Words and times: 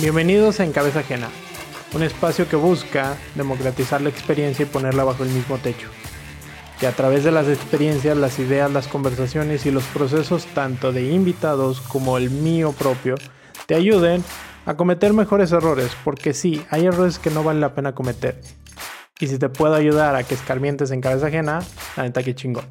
Bienvenidos 0.00 0.58
a 0.58 0.64
En 0.64 0.72
Cabeza 0.72 1.00
Ajena, 1.00 1.28
un 1.94 2.02
espacio 2.02 2.48
que 2.48 2.56
busca 2.56 3.16
democratizar 3.36 4.00
la 4.00 4.08
experiencia 4.08 4.64
y 4.64 4.66
ponerla 4.66 5.04
bajo 5.04 5.22
el 5.22 5.30
mismo 5.30 5.58
techo. 5.58 5.88
Que 6.80 6.88
a 6.88 6.92
través 6.92 7.22
de 7.22 7.30
las 7.30 7.46
experiencias, 7.46 8.16
las 8.16 8.40
ideas, 8.40 8.72
las 8.72 8.88
conversaciones 8.88 9.66
y 9.66 9.70
los 9.70 9.84
procesos 9.84 10.46
tanto 10.46 10.90
de 10.90 11.12
invitados 11.12 11.80
como 11.80 12.18
el 12.18 12.30
mío 12.30 12.72
propio 12.72 13.14
te 13.66 13.76
ayuden 13.76 14.24
a 14.66 14.76
cometer 14.76 15.12
mejores 15.12 15.52
errores, 15.52 15.92
porque 16.04 16.34
sí, 16.34 16.64
hay 16.70 16.86
errores 16.86 17.18
que 17.20 17.30
no 17.30 17.44
vale 17.44 17.60
la 17.60 17.74
pena 17.74 17.94
cometer. 17.94 18.40
Y 19.20 19.26
si 19.26 19.38
te 19.38 19.48
puedo 19.48 19.74
ayudar 19.74 20.14
a 20.14 20.22
que 20.22 20.34
escarmientes 20.34 20.92
en 20.92 21.00
cabeza 21.00 21.26
ajena, 21.26 21.60
la 21.96 22.04
neta 22.04 22.22
que 22.22 22.34
chingón. 22.34 22.64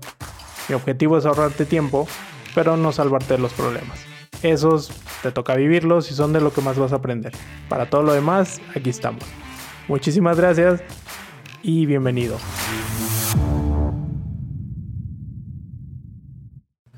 Mi 0.70 0.76
objetivo 0.76 1.18
es 1.18 1.26
ahorrarte 1.26 1.66
tiempo, 1.66 2.08
pero 2.56 2.78
no 2.78 2.92
salvarte 2.92 3.34
de 3.34 3.40
los 3.40 3.54
problemas. 3.54 4.00
Esos 4.44 4.92
te 5.24 5.32
toca 5.32 5.56
vivirlos 5.56 6.10
y 6.12 6.14
son 6.14 6.32
de 6.32 6.40
lo 6.40 6.54
que 6.54 6.62
más 6.62 6.78
vas 6.78 6.94
a 6.94 6.98
aprender. 6.98 7.34
Para 7.68 7.90
todo 7.90 8.04
lo 8.04 8.14
demás, 8.14 8.62
aquí 8.76 8.90
estamos. 8.90 9.24
Muchísimas 9.88 10.38
gracias 10.38 10.82
y 11.64 11.86
bienvenido. 11.86 12.38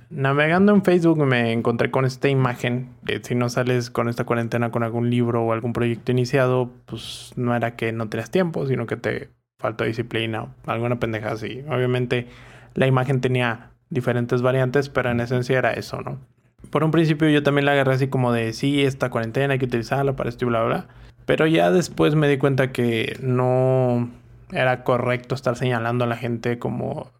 Navegando 0.09 0.73
en 0.73 0.83
Facebook 0.83 1.25
me 1.25 1.53
encontré 1.53 1.91
con 1.91 2.05
esta 2.05 2.27
imagen. 2.27 2.89
Que 3.05 3.21
si 3.23 3.35
no 3.35 3.49
sales 3.49 3.89
con 3.89 4.09
esta 4.09 4.25
cuarentena 4.25 4.69
con 4.69 4.83
algún 4.83 5.09
libro 5.09 5.43
o 5.43 5.53
algún 5.53 5.71
proyecto 5.73 6.11
iniciado, 6.11 6.71
pues 6.85 7.31
no 7.35 7.55
era 7.55 7.75
que 7.75 7.93
no 7.93 8.09
tenías 8.09 8.29
tiempo, 8.29 8.67
sino 8.67 8.85
que 8.85 8.97
te 8.97 9.29
faltó 9.59 9.83
disciplina 9.83 10.43
o 10.43 10.49
alguna 10.65 10.99
pendeja 10.99 11.31
así. 11.31 11.63
Obviamente 11.69 12.27
la 12.73 12.87
imagen 12.87 13.21
tenía 13.21 13.71
diferentes 13.89 14.41
variantes, 14.41 14.89
pero 14.89 15.11
en 15.11 15.19
esencia 15.19 15.57
era 15.57 15.73
eso, 15.73 16.01
¿no? 16.01 16.19
Por 16.71 16.83
un 16.83 16.91
principio 16.91 17.29
yo 17.29 17.43
también 17.43 17.65
la 17.65 17.73
agarré 17.73 17.93
así 17.93 18.07
como 18.07 18.31
de, 18.31 18.53
sí, 18.53 18.83
esta 18.83 19.09
cuarentena 19.09 19.53
hay 19.53 19.59
que 19.59 19.65
utilizarla 19.65 20.15
para 20.15 20.29
esto 20.29 20.45
y 20.45 20.47
bla, 20.47 20.63
bla. 20.63 20.87
Pero 21.25 21.45
ya 21.45 21.71
después 21.71 22.15
me 22.15 22.27
di 22.27 22.37
cuenta 22.37 22.71
que 22.71 23.17
no 23.21 24.09
era 24.51 24.83
correcto 24.83 25.35
estar 25.35 25.55
señalando 25.55 26.05
a 26.05 26.07
la 26.07 26.17
gente 26.17 26.57
como 26.57 27.11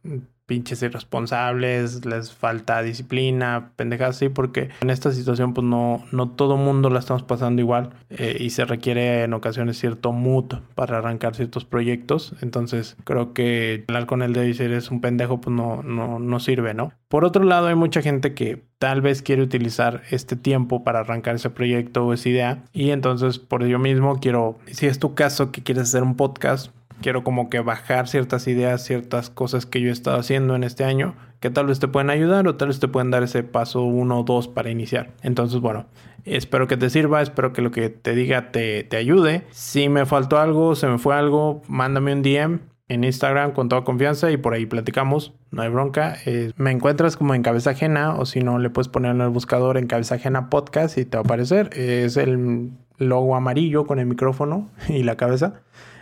pinches 0.49 0.81
irresponsables, 0.81 2.07
les 2.07 2.33
falta 2.33 2.81
disciplina, 2.81 3.71
pendejas 3.75 4.15
así, 4.15 4.29
porque 4.29 4.69
en 4.81 4.89
esta 4.89 5.11
situación 5.11 5.53
pues 5.53 5.65
no, 5.65 6.03
no 6.11 6.31
todo 6.31 6.57
mundo 6.57 6.89
la 6.89 6.97
estamos 6.97 7.21
pasando 7.21 7.61
igual 7.61 7.91
eh, 8.09 8.35
y 8.39 8.49
se 8.49 8.65
requiere 8.65 9.23
en 9.23 9.33
ocasiones 9.35 9.77
cierto 9.77 10.11
mood 10.11 10.55
para 10.73 10.97
arrancar 10.97 11.35
ciertos 11.35 11.65
proyectos. 11.65 12.33
Entonces 12.41 12.97
creo 13.03 13.33
que 13.33 13.85
hablar 13.87 14.07
con 14.07 14.23
el 14.23 14.33
de 14.33 14.41
decir 14.41 14.71
es 14.71 14.89
un 14.89 15.01
pendejo 15.01 15.39
pues 15.39 15.55
no, 15.55 15.83
no, 15.83 16.17
no 16.17 16.39
sirve, 16.39 16.73
¿no? 16.73 16.93
Por 17.09 17.25
otro 17.25 17.43
lado 17.43 17.67
hay 17.67 17.75
mucha 17.75 18.01
gente 18.01 18.33
que 18.33 18.63
tal 18.79 19.01
vez 19.01 19.21
quiere 19.21 19.43
utilizar 19.43 20.01
este 20.09 20.35
tiempo 20.35 20.83
para 20.83 21.01
arrancar 21.01 21.35
ese 21.35 21.51
proyecto 21.51 22.07
o 22.07 22.13
esa 22.13 22.29
idea 22.29 22.63
y 22.73 22.89
entonces 22.89 23.37
por 23.37 23.61
ello 23.61 23.77
mismo 23.77 24.19
quiero, 24.19 24.57
si 24.65 24.87
es 24.87 24.97
tu 24.97 25.13
caso 25.13 25.51
que 25.51 25.61
quieres 25.61 25.83
hacer 25.83 26.01
un 26.01 26.15
podcast, 26.15 26.71
quiero 27.01 27.23
como 27.23 27.49
que 27.49 27.59
bajar 27.59 28.07
ciertas 28.07 28.47
ideas, 28.47 28.83
ciertas 28.83 29.29
cosas 29.29 29.65
que 29.65 29.81
yo 29.81 29.89
he 29.89 29.91
estado 29.93 30.19
haciendo 30.19 30.55
en 30.55 30.63
este 30.63 30.83
año 30.83 31.15
que 31.39 31.49
tal 31.49 31.67
vez 31.67 31.79
te 31.79 31.87
pueden 31.87 32.09
ayudar 32.09 32.47
o 32.47 32.55
tal 32.55 32.67
vez 32.67 32.79
te 32.79 32.87
pueden 32.87 33.11
dar 33.11 33.23
ese 33.23 33.43
paso 33.43 33.83
uno 33.83 34.19
o 34.19 34.23
dos 34.23 34.47
para 34.47 34.69
iniciar. 34.69 35.11
Entonces, 35.21 35.61
bueno, 35.61 35.85
espero 36.25 36.67
que 36.67 36.77
te 36.77 36.89
sirva, 36.89 37.21
espero 37.21 37.53
que 37.53 37.61
lo 37.61 37.71
que 37.71 37.89
te 37.89 38.13
diga 38.13 38.51
te, 38.51 38.83
te 38.83 38.97
ayude. 38.97 39.43
Si 39.51 39.89
me 39.89 40.05
faltó 40.05 40.37
algo, 40.37 40.75
se 40.75 40.87
me 40.87 40.97
fue 40.97 41.15
algo, 41.15 41.61
mándame 41.67 42.13
un 42.13 42.21
DM 42.21 42.59
en 42.89 43.03
Instagram 43.03 43.51
con 43.51 43.69
toda 43.69 43.83
confianza 43.83 44.31
y 44.31 44.37
por 44.37 44.53
ahí 44.53 44.65
platicamos, 44.65 45.33
no 45.51 45.61
hay 45.61 45.69
bronca. 45.69 46.17
Eh, 46.25 46.51
me 46.57 46.71
encuentras 46.71 47.15
como 47.15 47.35
en 47.35 47.43
cabeza 47.43 47.69
ajena 47.69 48.15
o 48.15 48.25
si 48.25 48.41
no 48.41 48.59
le 48.59 48.69
puedes 48.69 48.89
poner 48.89 49.11
en 49.11 49.21
el 49.21 49.29
buscador 49.29 49.77
en 49.77 49.87
cabeza 49.87 50.15
ajena 50.15 50.49
podcast 50.49 50.97
y 50.97 51.05
te 51.05 51.15
va 51.15 51.21
a 51.21 51.23
aparecer. 51.23 51.69
Es 51.73 52.17
el 52.17 52.71
logo 52.97 53.35
amarillo 53.35 53.85
con 53.85 53.99
el 53.99 54.07
micrófono 54.07 54.69
y 54.89 55.03
la 55.03 55.15
cabeza. 55.15 55.61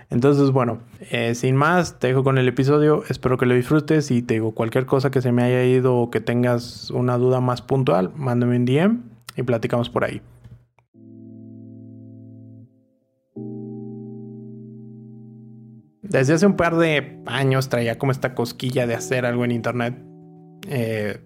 Entonces, 0.10 0.52
bueno, 0.52 0.80
eh, 1.12 1.36
sin 1.36 1.56
más, 1.56 2.00
te 2.00 2.08
dejo 2.08 2.24
con 2.24 2.38
el 2.38 2.48
episodio. 2.48 3.04
Espero 3.10 3.38
que 3.38 3.46
lo 3.46 3.56
disfrutes 3.56 4.10
y 4.10 4.22
te 4.22 4.36
digo 4.36 4.54
cualquier 4.54 4.86
cosa 4.86 5.12
que 5.12 5.22
se 5.22 5.32
me 5.32 5.44
haya 5.44 5.64
ido 5.66 5.96
o 5.96 6.10
que 6.10 6.22
tengas 6.22 6.92
una 6.92 7.18
duda 7.18 7.42
más 7.42 7.62
puntual, 7.62 8.12
mándame 8.16 8.56
un 8.56 8.66
DM 8.66 9.02
y 9.36 9.44
platicamos 9.44 9.90
por 9.90 10.06
ahí. 10.06 10.22
Desde 16.02 16.34
hace 16.34 16.46
un 16.46 16.56
par 16.56 16.78
de 16.78 17.20
años 17.26 17.68
traía 17.68 17.98
como 17.98 18.14
esta 18.14 18.34
cosquilla 18.34 18.88
de 18.88 18.96
hacer 18.96 19.26
algo 19.26 19.44
en 19.44 19.52
internet. 19.52 19.98
Eh, 20.70 21.20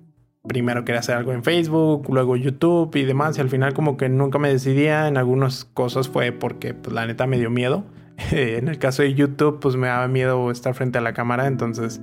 primero 0.47 0.83
quería 0.85 1.01
hacer 1.01 1.15
algo 1.15 1.33
en 1.33 1.43
Facebook, 1.43 2.07
luego 2.09 2.35
YouTube 2.35 2.95
y 2.95 3.03
demás. 3.03 3.37
Y 3.37 3.41
al 3.41 3.49
final 3.49 3.75
como 3.75 3.95
que 3.95 4.09
nunca 4.09 4.39
me 4.39 4.49
decidía. 4.49 5.07
En 5.07 5.17
algunas 5.17 5.65
cosas 5.65 6.09
fue 6.09 6.31
porque 6.31 6.73
pues, 6.73 6.95
la 6.95 7.05
neta 7.05 7.27
me 7.27 7.37
dio 7.37 7.51
miedo. 7.51 7.85
en 8.31 8.67
el 8.67 8.77
caso 8.77 9.03
de 9.03 9.13
YouTube, 9.13 9.59
pues 9.59 9.75
me 9.75 9.87
daba 9.87 10.07
miedo 10.07 10.51
estar 10.51 10.73
frente 10.73 10.97
a 10.97 11.01
la 11.01 11.13
cámara, 11.13 11.47
entonces 11.47 12.01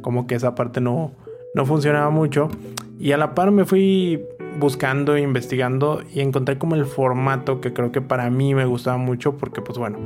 como 0.00 0.26
que 0.26 0.34
esa 0.34 0.54
parte 0.54 0.80
no, 0.80 1.12
no 1.54 1.66
funcionaba 1.66 2.10
mucho. 2.10 2.48
Y 2.98 3.12
a 3.12 3.16
la 3.16 3.34
par 3.34 3.50
me 3.50 3.64
fui 3.64 4.22
buscando, 4.58 5.18
investigando 5.18 6.02
y 6.14 6.20
encontré 6.20 6.58
como 6.58 6.74
el 6.74 6.86
formato 6.86 7.60
que 7.60 7.72
creo 7.72 7.92
que 7.92 8.00
para 8.00 8.30
mí 8.30 8.54
me 8.54 8.64
gustaba 8.64 8.96
mucho 8.96 9.36
porque 9.36 9.60
pues 9.60 9.78
bueno, 9.78 9.98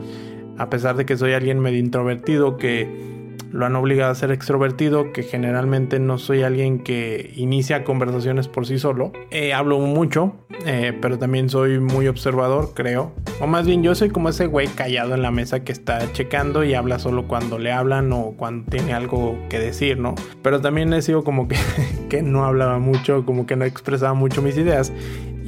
a 0.59 0.69
pesar 0.71 0.97
de 0.97 1.06
que 1.06 1.16
soy 1.16 1.33
alguien 1.33 1.61
medio 1.61 1.78
introvertido 1.78 2.56
que 2.56 3.19
lo 3.53 3.66
han 3.66 3.77
obligado 3.77 4.12
a 4.12 4.15
ser 4.15 4.31
extrovertido, 4.31 5.12
que 5.12 5.22
generalmente 5.22 5.99
no 5.99 6.19
soy 6.19 6.43
alguien 6.43 6.81
que 6.81 7.33
inicia 7.37 7.84
conversaciones 7.84 8.49
por 8.49 8.66
sí 8.66 8.78
solo. 8.78 9.12
Eh, 9.31 9.53
hablo 9.53 9.78
mucho, 9.78 10.34
eh, 10.66 10.97
pero 11.00 11.19
también 11.19 11.49
soy 11.49 11.81
muy 11.81 12.06
observador, 12.09 12.72
creo. 12.75 13.12
O 13.41 13.47
más 13.47 13.66
bien 13.66 13.83
yo 13.83 13.94
soy 13.94 14.11
como 14.11 14.28
ese 14.28 14.47
güey 14.47 14.69
callado 14.69 15.15
en 15.15 15.22
la 15.22 15.31
mesa 15.31 15.61
que 15.61 15.72
está 15.72 16.12
checando 16.12 16.65
y 16.65 16.75
habla 16.75 16.99
solo 16.99 17.27
cuando 17.27 17.59
le 17.59 17.72
hablan 17.72 18.12
o 18.12 18.34
cuando 18.37 18.71
tiene 18.71 18.93
algo 18.93 19.37
que 19.49 19.59
decir, 19.59 19.99
¿no? 19.99 20.15
Pero 20.43 20.61
también 20.61 20.93
he 20.93 21.03
sido 21.03 21.25
como 21.25 21.49
que, 21.49 21.56
que 22.09 22.22
no 22.22 22.44
hablaba 22.44 22.78
mucho, 22.78 23.25
como 23.25 23.47
que 23.47 23.56
no 23.56 23.65
expresaba 23.65 24.15
mucho 24.15 24.43
mis 24.43 24.56
ideas. 24.56 24.93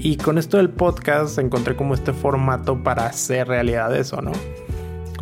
Y 0.04 0.16
con 0.16 0.36
esto 0.36 0.56
del 0.56 0.70
podcast 0.70 1.38
encontré 1.38 1.76
como 1.76 1.94
este 1.94 2.12
formato 2.12 2.82
para 2.82 3.06
hacer 3.06 3.46
realidad 3.46 3.94
eso, 3.96 4.20
¿no? 4.20 4.32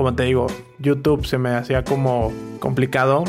Como 0.01 0.15
te 0.15 0.23
digo, 0.23 0.47
YouTube 0.79 1.27
se 1.27 1.37
me 1.37 1.51
hacía 1.51 1.85
como 1.85 2.33
complicado. 2.59 3.23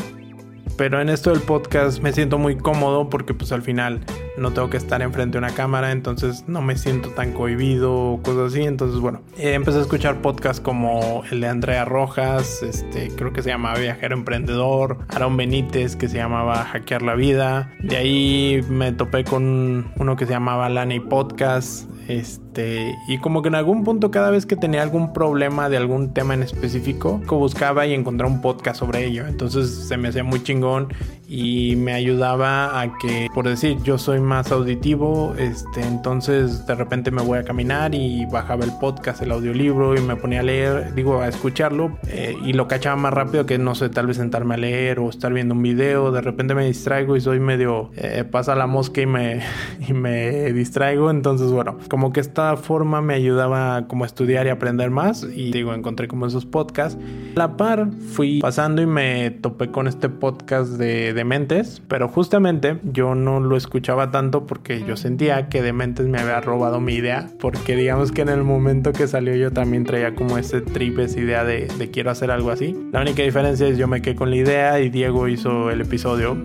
Pero 0.78 1.02
en 1.02 1.10
esto 1.10 1.32
del 1.32 1.42
podcast 1.42 2.02
me 2.02 2.14
siento 2.14 2.38
muy 2.38 2.56
cómodo 2.56 3.10
porque 3.10 3.34
pues 3.34 3.52
al 3.52 3.62
final 3.62 4.00
no 4.38 4.52
tengo 4.52 4.70
que 4.70 4.78
estar 4.78 5.02
enfrente 5.02 5.34
de 5.34 5.40
una 5.40 5.54
cámara, 5.54 5.92
entonces 5.92 6.46
no 6.48 6.62
me 6.62 6.78
siento 6.78 7.10
tan 7.10 7.34
cohibido 7.34 7.94
o 7.94 8.22
cosas 8.22 8.54
así. 8.54 8.64
Entonces, 8.64 9.00
bueno, 9.00 9.22
eh, 9.38 9.54
empecé 9.54 9.80
a 9.80 9.82
escuchar 9.82 10.22
podcasts 10.22 10.62
como 10.62 11.24
el 11.32 11.42
de 11.42 11.48
Andrea 11.48 11.86
Rojas, 11.86 12.64
este, 12.64 13.10
creo 13.16 13.34
que 13.34 13.42
se 13.42 13.50
llamaba 13.50 13.80
Viajero 13.80 14.16
Emprendedor, 14.16 14.98
Aaron 15.10 15.38
Benítez, 15.38 15.96
que 15.96 16.08
se 16.08 16.18
llamaba 16.18 16.64
Hackear 16.66 17.02
la 17.02 17.16
Vida. 17.16 17.74
De 17.82 17.98
ahí 17.98 18.62
me 18.70 18.92
topé 18.92 19.24
con 19.24 19.92
uno 19.98 20.16
que 20.16 20.26
se 20.26 20.32
llamaba 20.32 20.70
Lani 20.70 21.00
Podcast. 21.00 21.90
Este, 22.08 22.94
y 23.08 23.20
como 23.20 23.42
que 23.42 23.48
en 23.48 23.56
algún 23.56 23.84
punto, 23.84 24.12
cada 24.12 24.32
vez 24.32 24.46
que 24.46 24.56
tenía 24.56 24.82
algún 24.82 25.14
problema 25.14 25.70
de 25.70 25.78
algún 25.78 26.14
tema 26.14 26.34
en 26.34 26.44
específico, 26.44 27.22
buscaba 27.30 27.86
y 27.86 27.94
encontraba 27.94 28.32
un 28.32 28.42
podcast 28.42 28.80
sobre 28.80 29.06
ello. 29.06 29.26
Entonces 29.28 29.70
se 29.88 29.98
me 29.98 30.10
hacía 30.10 30.24
muy 30.24 30.44
chingón 30.44 30.94
y 31.28 31.76
me 31.78 31.94
ayudaba 31.94 32.82
a 32.82 32.98
que, 32.98 33.28
por 33.34 33.48
decir, 33.48 33.78
yo 33.84 33.98
soy 33.98 34.20
más 34.22 34.52
auditivo, 34.52 35.36
este, 35.38 35.82
entonces 35.82 36.66
de 36.66 36.76
repente 36.76 37.12
me 37.12 37.22
voy 37.22 37.40
a 37.40 37.44
caminar 37.44 37.94
y 37.96 38.26
bajaba 38.26 38.64
el 38.64 38.72
podcast, 38.80 39.22
el 39.22 39.32
audiolibro 39.32 39.96
y 39.96 40.02
me 40.02 40.16
ponía 40.16 40.42
a 40.42 40.44
leer, 40.44 40.94
digo, 40.94 41.22
a 41.22 41.28
escucharlo 41.28 41.98
eh, 42.08 42.38
y 42.44 42.54
lo 42.54 42.68
cachaba 42.68 42.96
más 42.96 43.14
rápido 43.14 43.46
que, 43.46 43.58
no 43.58 43.76
sé, 43.76 43.90
tal 43.90 44.08
vez 44.08 44.18
sentarme 44.18 44.56
a 44.56 44.58
leer 44.58 45.00
o 45.00 45.10
estar 45.10 45.34
viendo 45.34 45.54
un 45.54 45.62
video, 45.62 46.12
de 46.12 46.22
repente 46.22 46.56
me 46.56 46.66
distraigo 46.66 47.16
y 47.16 47.22
soy 47.22 47.40
medio, 47.40 47.92
eh, 47.96 48.24
pasa 48.30 48.56
la 48.56 48.68
mosca 48.68 49.02
y 49.02 49.06
me, 49.06 49.42
y 49.88 49.94
me 49.94 50.52
distraigo, 50.54 51.10
entonces 51.10 51.52
bueno, 51.52 51.78
como 51.90 52.14
que 52.14 52.20
esta 52.20 52.56
forma 52.58 53.02
me 53.02 53.14
ayudaba 53.14 53.88
como 53.88 54.04
a 54.04 54.08
estudiar 54.08 54.46
y 54.46 54.50
aprender 54.50 54.90
más 54.90 55.24
y 55.24 55.52
digo, 55.52 55.74
encontré 55.74 56.08
como 56.08 56.28
esos 56.28 56.46
podcasts. 56.46 56.98
A 57.36 57.40
la 57.40 57.58
par 57.58 57.90
fui 58.14 58.40
pasando 58.40 58.82
y 58.82 58.86
me 58.86 59.32
topé 59.32 59.72
con 59.72 59.88
este 59.88 60.10
podcast 60.10 60.72
de 60.74 61.14
Dementes, 61.14 61.82
pero 61.88 62.08
justamente 62.08 62.78
yo 62.84 63.16
no 63.16 63.40
lo 63.40 63.58
escuchaba 63.58 64.11
tanto 64.12 64.46
porque 64.46 64.84
yo 64.84 64.98
sentía 64.98 65.50
que 65.50 65.62
Dementes 65.62 66.08
me 66.08 66.20
había 66.20 66.42
robado 66.42 66.80
mi 66.80 66.94
idea, 66.94 67.30
porque 67.40 67.76
digamos 67.76 68.12
que 68.12 68.22
en 68.22 68.30
el 68.30 68.44
momento 68.44 68.94
que 68.94 69.08
salió 69.08 69.36
yo 69.36 69.52
también 69.52 69.84
traía 69.86 70.16
como 70.16 70.38
ese 70.38 70.62
trip, 70.62 71.00
esa 71.00 71.20
idea 71.20 71.44
de, 71.44 71.68
quiero 71.92 72.12
hacer 72.12 72.32
algo 72.32 72.52
así. 72.52 72.78
La 72.92 73.02
única 73.02 73.24
diferencia 73.24 73.68
es 73.68 73.78
yo 73.78 73.88
me 73.88 74.02
quedé 74.02 74.16
con 74.16 74.30
la 74.30 74.36
idea 74.36 74.80
y 74.80 74.90
Diego 74.90 75.28
hizo 75.28 75.70
el 75.72 75.82
episodio 75.82 76.38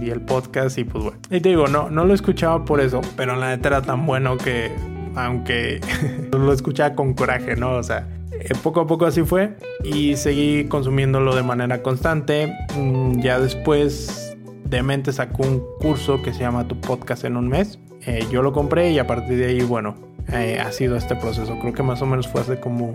y 0.00 0.10
el 0.10 0.20
podcast 0.20 0.78
y 0.78 0.84
pues 0.84 1.04
bueno. 1.04 1.18
Y 1.30 1.40
te 1.40 1.50
digo, 1.50 1.66
no, 1.66 1.90
no 1.90 2.04
lo 2.04 2.14
escuchaba 2.14 2.64
por 2.64 2.80
eso, 2.80 3.00
pero 3.16 3.36
la 3.36 3.50
neta 3.50 3.68
era 3.68 3.82
tan 3.82 4.06
bueno 4.06 4.36
que 4.38 4.70
aunque 5.14 5.80
lo 6.32 6.52
escuchaba 6.52 6.94
con 6.94 7.14
coraje, 7.14 7.56
¿no? 7.56 7.72
O 7.72 7.82
sea, 7.82 8.06
Eh, 8.40 8.54
poco 8.62 8.80
a 8.80 8.86
poco 8.86 9.06
así 9.06 9.22
fue 9.22 9.56
y 9.82 10.16
seguí 10.16 10.64
consumiéndolo 10.66 11.34
de 11.34 11.42
manera 11.42 11.82
constante. 11.82 12.54
Mm, 12.76 13.20
ya 13.20 13.40
después 13.40 14.36
de 14.68 14.82
mente 14.82 15.12
sacó 15.12 15.44
un 15.44 15.62
curso 15.80 16.22
que 16.22 16.32
se 16.32 16.40
llama 16.40 16.68
Tu 16.68 16.78
podcast 16.80 17.24
en 17.24 17.36
un 17.36 17.48
mes. 17.48 17.78
Eh, 18.06 18.26
yo 18.30 18.42
lo 18.42 18.52
compré 18.52 18.92
y 18.92 18.98
a 18.98 19.06
partir 19.06 19.38
de 19.38 19.46
ahí, 19.46 19.62
bueno, 19.62 19.94
eh, 20.32 20.58
ha 20.60 20.70
sido 20.72 20.96
este 20.96 21.16
proceso. 21.16 21.58
Creo 21.60 21.72
que 21.72 21.82
más 21.82 22.02
o 22.02 22.06
menos 22.06 22.28
fue 22.28 22.42
hace 22.42 22.60
como 22.60 22.92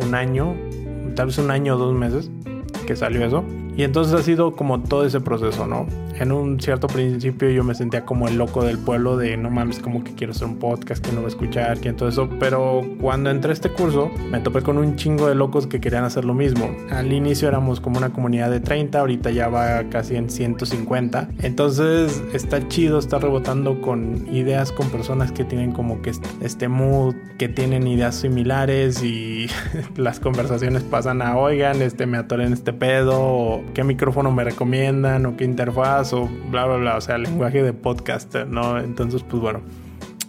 un 0.00 0.14
año, 0.14 0.54
tal 1.14 1.26
vez 1.26 1.38
un 1.38 1.50
año 1.50 1.74
o 1.74 1.78
dos 1.78 1.94
meses 1.94 2.30
que 2.86 2.96
salió 2.96 3.24
eso. 3.24 3.44
Y 3.76 3.82
entonces 3.82 4.14
ha 4.14 4.22
sido 4.22 4.52
como 4.52 4.80
todo 4.80 5.04
ese 5.04 5.20
proceso, 5.20 5.66
¿no? 5.66 5.86
En 6.18 6.32
un 6.32 6.58
cierto 6.58 6.86
principio 6.86 7.50
yo 7.50 7.62
me 7.62 7.74
sentía 7.74 8.06
como 8.06 8.26
el 8.26 8.38
loco 8.38 8.64
del 8.64 8.78
pueblo 8.78 9.18
de 9.18 9.36
no 9.36 9.50
mames, 9.50 9.80
como 9.80 10.02
que 10.02 10.14
quiero 10.14 10.32
hacer 10.32 10.48
un 10.48 10.56
podcast, 10.56 11.04
que 11.04 11.12
no 11.12 11.18
voy 11.18 11.26
a 11.26 11.28
escuchar, 11.28 11.78
que 11.78 11.92
todo 11.92 12.08
eso. 12.08 12.30
Pero 12.40 12.82
cuando 13.02 13.28
entré 13.28 13.50
a 13.50 13.52
este 13.52 13.68
curso 13.68 14.10
me 14.30 14.40
topé 14.40 14.62
con 14.62 14.78
un 14.78 14.96
chingo 14.96 15.28
de 15.28 15.34
locos 15.34 15.66
que 15.66 15.78
querían 15.78 16.04
hacer 16.04 16.24
lo 16.24 16.32
mismo. 16.32 16.74
Al 16.90 17.12
inicio 17.12 17.48
éramos 17.48 17.80
como 17.80 17.98
una 17.98 18.14
comunidad 18.14 18.50
de 18.50 18.60
30, 18.60 18.98
ahorita 18.98 19.30
ya 19.30 19.48
va 19.48 19.84
casi 19.90 20.16
en 20.16 20.30
150. 20.30 21.28
Entonces 21.42 22.22
está 22.32 22.66
chido 22.68 22.98
estar 22.98 23.20
rebotando 23.20 23.82
con 23.82 24.26
ideas 24.34 24.72
con 24.72 24.88
personas 24.88 25.32
que 25.32 25.44
tienen 25.44 25.72
como 25.72 26.00
que 26.00 26.12
este 26.40 26.68
mood, 26.68 27.14
que 27.36 27.50
tienen 27.50 27.86
ideas 27.86 28.14
similares 28.14 29.02
y 29.02 29.48
las 29.96 30.18
conversaciones 30.18 30.82
pasan 30.82 31.20
a 31.20 31.36
oigan, 31.36 31.82
este 31.82 32.06
me 32.06 32.16
atoré 32.16 32.46
en 32.46 32.54
este 32.54 32.72
pedo 32.72 33.65
qué 33.74 33.84
micrófono 33.84 34.30
me 34.30 34.44
recomiendan 34.44 35.26
o 35.26 35.36
qué 35.36 35.44
interfaz 35.44 36.12
o 36.12 36.28
bla, 36.50 36.66
bla, 36.66 36.76
bla, 36.76 36.96
o 36.96 37.00
sea, 37.00 37.18
lenguaje 37.18 37.62
de 37.62 37.72
podcaster, 37.72 38.46
¿no? 38.46 38.78
Entonces, 38.78 39.22
pues 39.22 39.40
bueno, 39.42 39.60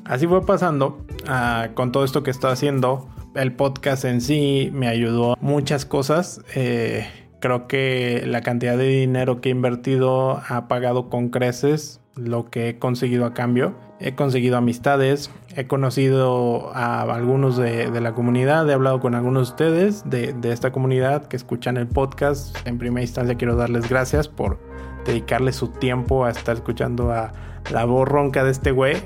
así 0.05 0.27
fue 0.27 0.45
pasando 0.45 1.05
uh, 1.23 1.73
con 1.73 1.91
todo 1.91 2.03
esto 2.03 2.23
que 2.23 2.31
estoy 2.31 2.51
haciendo. 2.51 3.09
El 3.35 3.53
podcast 3.53 4.05
en 4.05 4.21
sí 4.21 4.69
me 4.73 4.87
ayudó 4.87 5.37
muchas 5.41 5.85
cosas. 5.85 6.41
Eh, 6.55 7.07
creo 7.39 7.67
que 7.67 8.23
la 8.25 8.41
cantidad 8.41 8.77
de 8.77 8.87
dinero 8.87 9.41
que 9.41 9.49
he 9.49 9.51
invertido 9.51 10.41
ha 10.47 10.67
pagado 10.67 11.09
con 11.09 11.29
creces 11.29 12.01
lo 12.17 12.49
que 12.49 12.69
he 12.69 12.79
conseguido 12.79 13.25
a 13.25 13.33
cambio. 13.33 13.73
He 13.99 14.13
conseguido 14.13 14.57
amistades, 14.57 15.31
he 15.55 15.65
conocido 15.65 16.71
a 16.75 17.01
algunos 17.01 17.57
de, 17.57 17.89
la 17.99 18.13
comunidad, 18.13 18.69
he 18.69 18.73
hablado 18.73 18.99
con 18.99 19.15
algunos 19.15 19.47
de 19.47 19.51
ustedes 19.53 20.09
de, 20.09 20.33
de, 20.33 20.51
esta 20.51 20.71
comunidad 20.71 21.27
que 21.27 21.35
escuchan 21.35 21.77
el 21.77 21.87
podcast. 21.87 22.55
En 22.67 22.77
primera 22.77 23.01
instancia 23.01 23.35
quiero 23.35 23.55
darles 23.55 23.89
gracias 23.89 24.27
por 24.27 24.59
dedicarle 25.05 25.53
su 25.53 25.69
tiempo 25.69 26.25
a 26.25 26.29
estar 26.29 26.55
escuchando 26.55 27.11
a 27.11 27.31
la 27.71 27.85
voz 27.85 28.07
ronca 28.07 28.43
de 28.43 28.51
este 28.51 28.71
güey. 28.71 28.97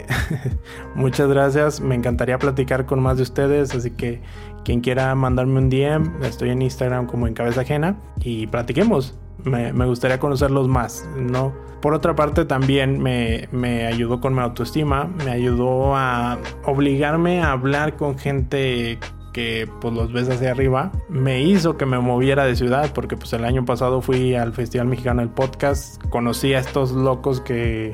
Muchas 0.96 1.30
gracias, 1.30 1.80
me 1.80 1.96
encantaría 1.96 2.38
platicar 2.38 2.86
con 2.86 3.00
más 3.00 3.18
de 3.18 3.24
ustedes, 3.24 3.74
así 3.74 3.92
que 3.92 4.22
quien 4.64 4.82
quiera 4.82 5.14
mandarme 5.16 5.60
un 5.60 5.70
DM, 5.70 6.24
estoy 6.24 6.50
en 6.50 6.62
Instagram 6.62 7.08
como 7.08 7.28
en 7.28 7.34
cabeza 7.34 7.62
ajena 7.62 7.98
y 8.22 8.48
platiquemos. 8.48 9.18
Me, 9.44 9.72
gustaría 9.86 10.20
conocerlos 10.20 10.68
más, 10.68 11.08
¿no? 11.18 11.54
Por 11.82 11.94
otra 11.94 12.16
parte, 12.16 12.46
también 12.46 13.02
me, 13.02 13.48
me, 13.52 13.88
ayudó 13.88 14.20
con 14.20 14.34
mi 14.36 14.42
autoestima, 14.42 15.10
me 15.26 15.32
ayudó 15.32 15.96
a 15.96 16.38
obligarme 16.66 17.42
a 17.42 17.52
hablar 17.52 17.96
con 17.96 18.18
gente 18.18 19.00
que 19.34 19.68
pues 19.80 19.94
los 19.94 20.12
ves 20.12 20.30
hacia 20.30 20.52
arriba, 20.52 20.92
me 21.10 21.42
hizo 21.42 21.78
que 21.78 21.86
me 21.86 21.98
moviera 22.00 22.46
de 22.46 22.56
ciudad 22.56 22.92
porque 22.94 23.16
pues 23.16 23.32
el 23.34 23.46
año 23.46 23.66
pasado 23.66 24.02
fui 24.02 24.36
al 24.36 24.54
Festival 24.54 24.88
Mexicano 24.88 25.22
del 25.22 25.30
Podcast, 25.30 26.04
conocí 26.10 26.54
a 26.54 26.60
estos 26.60 26.92
locos 26.92 27.42
que 27.42 27.92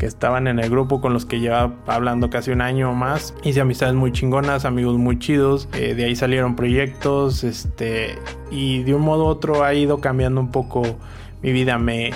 que 0.00 0.06
estaban 0.06 0.46
en 0.46 0.58
el 0.58 0.70
grupo 0.70 1.02
con 1.02 1.12
los 1.12 1.26
que 1.26 1.40
llevaba 1.40 1.74
hablando 1.86 2.30
casi 2.30 2.50
un 2.50 2.62
año 2.62 2.90
o 2.90 2.94
más. 2.94 3.34
Hice 3.44 3.60
amistades 3.60 3.94
muy 3.94 4.12
chingonas, 4.12 4.64
amigos 4.64 4.96
muy 4.96 5.18
chidos. 5.18 5.68
Eh, 5.74 5.94
de 5.94 6.06
ahí 6.06 6.16
salieron 6.16 6.56
proyectos, 6.56 7.44
este, 7.44 8.18
y 8.50 8.82
de 8.82 8.94
un 8.94 9.02
modo 9.02 9.24
u 9.24 9.26
otro 9.26 9.62
ha 9.62 9.74
ido 9.74 10.00
cambiando 10.00 10.40
un 10.40 10.50
poco 10.50 10.80
mi 11.42 11.52
vida. 11.52 11.76
Me, 11.78 12.12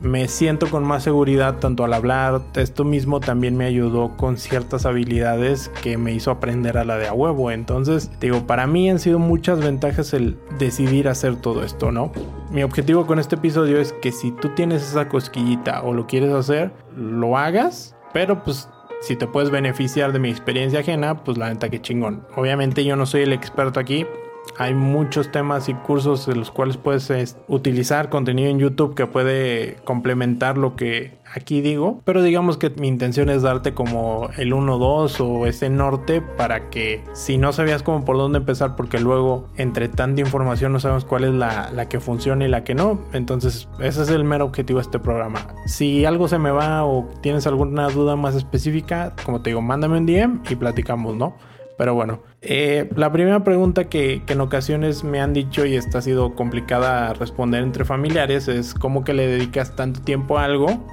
me 0.00 0.28
siento 0.28 0.70
con 0.70 0.84
más 0.84 1.02
seguridad 1.02 1.58
tanto 1.58 1.84
al 1.84 1.92
hablar. 1.92 2.42
Esto 2.54 2.84
mismo 2.84 3.20
también 3.20 3.56
me 3.56 3.64
ayudó 3.64 4.16
con 4.16 4.36
ciertas 4.36 4.86
habilidades 4.86 5.70
que 5.82 5.98
me 5.98 6.12
hizo 6.12 6.30
aprender 6.30 6.78
a 6.78 6.84
la 6.84 6.96
de 6.96 7.08
a 7.08 7.12
huevo. 7.12 7.50
Entonces, 7.50 8.10
digo, 8.20 8.46
para 8.46 8.66
mí 8.66 8.88
han 8.88 8.98
sido 8.98 9.18
muchas 9.18 9.60
ventajas 9.60 10.14
el 10.14 10.38
decidir 10.58 11.08
hacer 11.08 11.36
todo 11.36 11.64
esto, 11.64 11.90
¿no? 11.90 12.12
Mi 12.50 12.62
objetivo 12.62 13.06
con 13.06 13.18
este 13.18 13.36
episodio 13.36 13.80
es 13.80 13.92
que 13.92 14.12
si 14.12 14.30
tú 14.30 14.50
tienes 14.54 14.82
esa 14.82 15.08
cosquillita 15.08 15.82
o 15.82 15.92
lo 15.92 16.06
quieres 16.06 16.32
hacer, 16.32 16.70
lo 16.96 17.36
hagas, 17.36 17.96
pero 18.12 18.42
pues 18.44 18.68
si 19.00 19.16
te 19.16 19.26
puedes 19.26 19.50
beneficiar 19.50 20.12
de 20.12 20.18
mi 20.18 20.30
experiencia 20.30 20.80
ajena, 20.80 21.22
pues 21.22 21.38
la 21.38 21.48
neta 21.48 21.68
que 21.68 21.80
chingón. 21.80 22.24
Obviamente 22.36 22.84
yo 22.84 22.96
no 22.96 23.06
soy 23.06 23.22
el 23.22 23.32
experto 23.32 23.78
aquí, 23.80 24.06
hay 24.56 24.74
muchos 24.74 25.30
temas 25.30 25.68
y 25.68 25.74
cursos 25.74 26.26
de 26.26 26.36
los 26.36 26.50
cuales 26.50 26.76
puedes 26.76 27.36
utilizar 27.48 28.08
contenido 28.08 28.50
en 28.50 28.58
YouTube 28.58 28.94
que 28.94 29.06
puede 29.06 29.76
complementar 29.84 30.58
lo 30.58 30.76
que 30.76 31.18
aquí 31.34 31.60
digo. 31.60 32.00
Pero 32.04 32.22
digamos 32.22 32.56
que 32.56 32.70
mi 32.70 32.88
intención 32.88 33.28
es 33.28 33.42
darte 33.42 33.74
como 33.74 34.30
el 34.36 34.52
1-2 34.52 35.20
o 35.20 35.46
ese 35.46 35.70
norte 35.70 36.20
para 36.20 36.70
que 36.70 37.04
si 37.12 37.38
no 37.38 37.52
sabías 37.52 37.82
como 37.82 38.04
por 38.04 38.16
dónde 38.16 38.38
empezar, 38.38 38.76
porque 38.76 39.00
luego 39.00 39.48
entre 39.56 39.88
tanta 39.88 40.20
información 40.20 40.72
no 40.72 40.80
sabemos 40.80 41.04
cuál 41.04 41.24
es 41.24 41.34
la, 41.34 41.70
la 41.72 41.88
que 41.88 42.00
funciona 42.00 42.44
y 42.44 42.48
la 42.48 42.64
que 42.64 42.74
no. 42.74 43.00
Entonces 43.12 43.68
ese 43.80 44.02
es 44.02 44.08
el 44.10 44.24
mero 44.24 44.44
objetivo 44.46 44.78
de 44.78 44.82
este 44.82 44.98
programa. 44.98 45.46
Si 45.66 46.04
algo 46.04 46.28
se 46.28 46.38
me 46.38 46.50
va 46.50 46.84
o 46.84 47.08
tienes 47.20 47.46
alguna 47.46 47.88
duda 47.88 48.16
más 48.16 48.34
específica, 48.34 49.14
como 49.24 49.42
te 49.42 49.50
digo, 49.50 49.60
mándame 49.60 49.98
un 49.98 50.06
DM 50.06 50.42
y 50.48 50.56
platicamos, 50.56 51.16
¿no? 51.16 51.36
Pero 51.78 51.94
bueno, 51.94 52.22
eh, 52.42 52.90
la 52.96 53.12
primera 53.12 53.44
pregunta 53.44 53.84
que, 53.84 54.20
en 54.26 54.40
ocasiones 54.40 55.04
me 55.04 55.20
han 55.20 55.32
dicho 55.32 55.64
y 55.64 55.76
esta 55.76 55.98
ha 55.98 56.02
sido 56.02 56.34
complicada 56.34 57.14
responder 57.14 57.62
entre 57.62 57.84
familiares 57.84 58.48
es 58.48 58.74
cómo 58.74 59.04
que 59.04 59.14
le 59.14 59.28
dedicas 59.28 59.76
tanto 59.76 60.00
tiempo 60.00 60.38
a 60.38 60.44
algo 60.44 60.84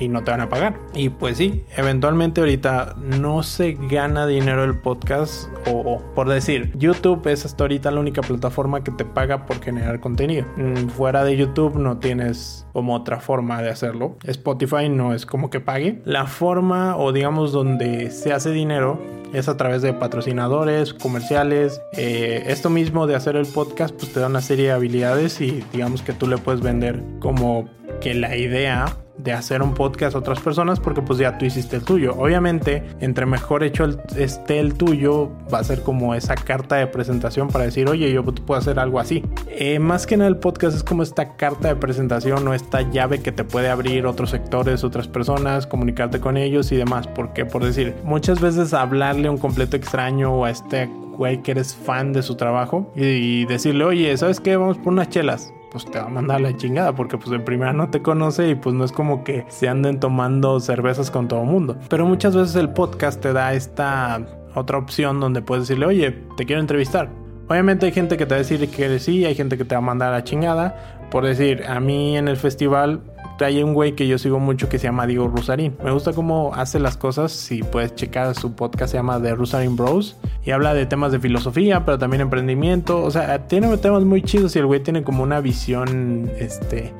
y 0.00 0.08
no 0.08 0.24
te 0.24 0.30
van 0.30 0.40
a 0.40 0.48
pagar. 0.48 0.76
Y 0.94 1.10
pues 1.10 1.36
sí, 1.36 1.64
eventualmente 1.76 2.40
ahorita 2.40 2.96
no 2.98 3.42
se 3.42 3.76
gana 3.90 4.26
dinero 4.26 4.64
el 4.64 4.78
podcast 4.78 5.48
o, 5.66 6.02
por 6.14 6.28
decir, 6.28 6.72
YouTube 6.76 7.26
es 7.28 7.44
hasta 7.44 7.64
ahorita 7.64 7.90
la 7.90 8.00
única 8.00 8.22
plataforma 8.22 8.82
que 8.82 8.90
te 8.90 9.04
paga 9.04 9.46
por 9.46 9.60
generar 9.60 10.00
contenido. 10.00 10.46
Mm, 10.56 10.88
fuera 10.88 11.22
de 11.24 11.36
YouTube 11.36 11.76
no 11.76 11.98
tienes 11.98 12.66
como 12.72 12.94
otra 12.94 13.20
forma 13.20 13.62
de 13.62 13.70
hacerlo. 13.70 14.16
Spotify 14.24 14.88
no 14.88 15.14
es 15.14 15.26
como 15.26 15.50
que 15.50 15.60
pague. 15.60 16.00
La 16.04 16.26
forma 16.26 16.96
o 16.96 17.12
digamos 17.12 17.52
donde 17.52 18.10
se 18.10 18.32
hace 18.32 18.50
dinero 18.50 18.98
es 19.32 19.48
a 19.48 19.56
través 19.56 19.82
de 19.82 19.92
patrocinadores, 19.92 20.94
comerciales. 20.94 21.80
Eh, 21.92 22.44
esto 22.46 22.70
mismo 22.70 23.06
de 23.06 23.14
hacer 23.14 23.36
el 23.36 23.46
podcast, 23.46 23.94
pues 23.94 24.12
te 24.12 24.20
da 24.20 24.26
una 24.26 24.40
serie 24.40 24.66
de 24.66 24.72
habilidades 24.72 25.40
y 25.40 25.64
digamos 25.72 26.02
que 26.02 26.12
tú 26.12 26.26
le 26.26 26.38
puedes 26.38 26.60
vender 26.60 27.02
como 27.20 27.68
que 28.00 28.14
la 28.14 28.36
idea 28.36 28.96
de 29.22 29.32
hacer 29.32 29.62
un 29.62 29.74
podcast 29.74 30.14
a 30.16 30.18
otras 30.18 30.40
personas 30.40 30.80
porque 30.80 31.02
pues 31.02 31.18
ya 31.18 31.36
tú 31.38 31.44
hiciste 31.44 31.76
el 31.76 31.82
tuyo. 31.82 32.14
Obviamente, 32.16 32.82
entre 33.00 33.26
mejor 33.26 33.62
hecho 33.62 33.86
esté 34.16 34.60
el 34.60 34.74
tuyo, 34.74 35.30
va 35.52 35.58
a 35.58 35.64
ser 35.64 35.82
como 35.82 36.14
esa 36.14 36.34
carta 36.34 36.76
de 36.76 36.86
presentación 36.86 37.48
para 37.48 37.64
decir, 37.64 37.88
oye, 37.88 38.10
yo 38.12 38.24
puedo 38.24 38.58
hacer 38.58 38.78
algo 38.78 38.98
así. 38.98 39.22
Eh, 39.48 39.78
más 39.78 40.06
que 40.06 40.16
nada 40.16 40.28
el 40.28 40.36
podcast 40.36 40.76
es 40.76 40.82
como 40.82 41.02
esta 41.02 41.36
carta 41.36 41.68
de 41.68 41.76
presentación 41.76 42.46
o 42.48 42.54
esta 42.54 42.82
llave 42.90 43.20
que 43.20 43.32
te 43.32 43.44
puede 43.44 43.68
abrir 43.68 44.06
otros 44.06 44.30
sectores, 44.30 44.84
otras 44.84 45.08
personas, 45.08 45.66
comunicarte 45.66 46.20
con 46.20 46.36
ellos 46.36 46.72
y 46.72 46.76
demás. 46.76 47.06
Porque, 47.06 47.44
por 47.44 47.64
decir, 47.64 47.94
muchas 48.04 48.40
veces 48.40 48.72
hablarle 48.72 49.28
a 49.28 49.30
un 49.30 49.38
completo 49.38 49.76
extraño 49.76 50.32
o 50.32 50.44
a 50.44 50.50
este 50.50 50.86
güey 50.86 51.42
que 51.42 51.50
eres 51.50 51.74
fan 51.74 52.12
de 52.12 52.22
su 52.22 52.36
trabajo 52.36 52.90
y 52.96 53.44
decirle, 53.44 53.84
oye, 53.84 54.16
¿sabes 54.16 54.40
qué? 54.40 54.56
Vamos 54.56 54.78
por 54.78 54.92
unas 54.92 55.10
chelas 55.10 55.52
pues 55.70 55.84
te 55.84 55.98
va 55.98 56.06
a 56.06 56.08
mandar 56.08 56.40
la 56.40 56.56
chingada 56.56 56.94
porque 56.94 57.16
pues 57.16 57.30
en 57.32 57.44
primera 57.44 57.72
no 57.72 57.90
te 57.90 58.02
conoce 58.02 58.50
y 58.50 58.54
pues 58.54 58.74
no 58.74 58.84
es 58.84 58.92
como 58.92 59.24
que 59.24 59.44
se 59.48 59.68
anden 59.68 60.00
tomando 60.00 60.58
cervezas 60.60 61.10
con 61.10 61.28
todo 61.28 61.44
mundo. 61.44 61.78
Pero 61.88 62.06
muchas 62.06 62.34
veces 62.34 62.56
el 62.56 62.70
podcast 62.70 63.20
te 63.20 63.32
da 63.32 63.54
esta 63.54 64.26
otra 64.54 64.78
opción 64.78 65.20
donde 65.20 65.42
puedes 65.42 65.68
decirle, 65.68 65.86
oye, 65.86 66.10
te 66.36 66.44
quiero 66.44 66.60
entrevistar. 66.60 67.10
Obviamente 67.48 67.86
hay 67.86 67.92
gente 67.92 68.16
que 68.16 68.26
te 68.26 68.30
va 68.30 68.36
a 68.36 68.38
decir 68.38 68.68
que 68.68 68.98
sí, 68.98 69.24
hay 69.24 69.34
gente 69.34 69.58
que 69.58 69.64
te 69.64 69.74
va 69.74 69.80
a 69.80 69.82
mandar 69.84 70.12
la 70.12 70.22
chingada. 70.22 71.08
Por 71.10 71.24
decir, 71.24 71.64
a 71.66 71.80
mí 71.80 72.16
en 72.16 72.28
el 72.28 72.36
festival 72.36 73.02
hay 73.44 73.62
un 73.62 73.74
güey 73.74 73.94
que 73.94 74.06
yo 74.06 74.18
sigo 74.18 74.38
mucho 74.38 74.68
que 74.68 74.78
se 74.78 74.84
llama 74.84 75.06
Diego 75.06 75.28
Rusarín. 75.28 75.76
Me 75.82 75.90
gusta 75.90 76.12
cómo 76.12 76.52
hace 76.54 76.78
las 76.78 76.96
cosas. 76.96 77.32
Si 77.32 77.62
puedes 77.62 77.94
checar 77.94 78.34
su 78.34 78.54
podcast, 78.54 78.92
se 78.92 78.98
llama 78.98 79.20
The 79.20 79.34
Rusarín 79.34 79.76
Bros. 79.76 80.16
Y 80.44 80.50
habla 80.50 80.74
de 80.74 80.86
temas 80.86 81.12
de 81.12 81.20
filosofía, 81.20 81.84
pero 81.84 81.98
también 81.98 82.20
emprendimiento. 82.20 83.02
O 83.02 83.10
sea, 83.10 83.46
tiene 83.46 83.74
temas 83.78 84.04
muy 84.04 84.22
chidos 84.22 84.54
y 84.56 84.58
el 84.58 84.66
güey 84.66 84.82
tiene 84.82 85.02
como 85.02 85.22
una 85.22 85.40
visión, 85.40 86.30
este, 86.38 86.92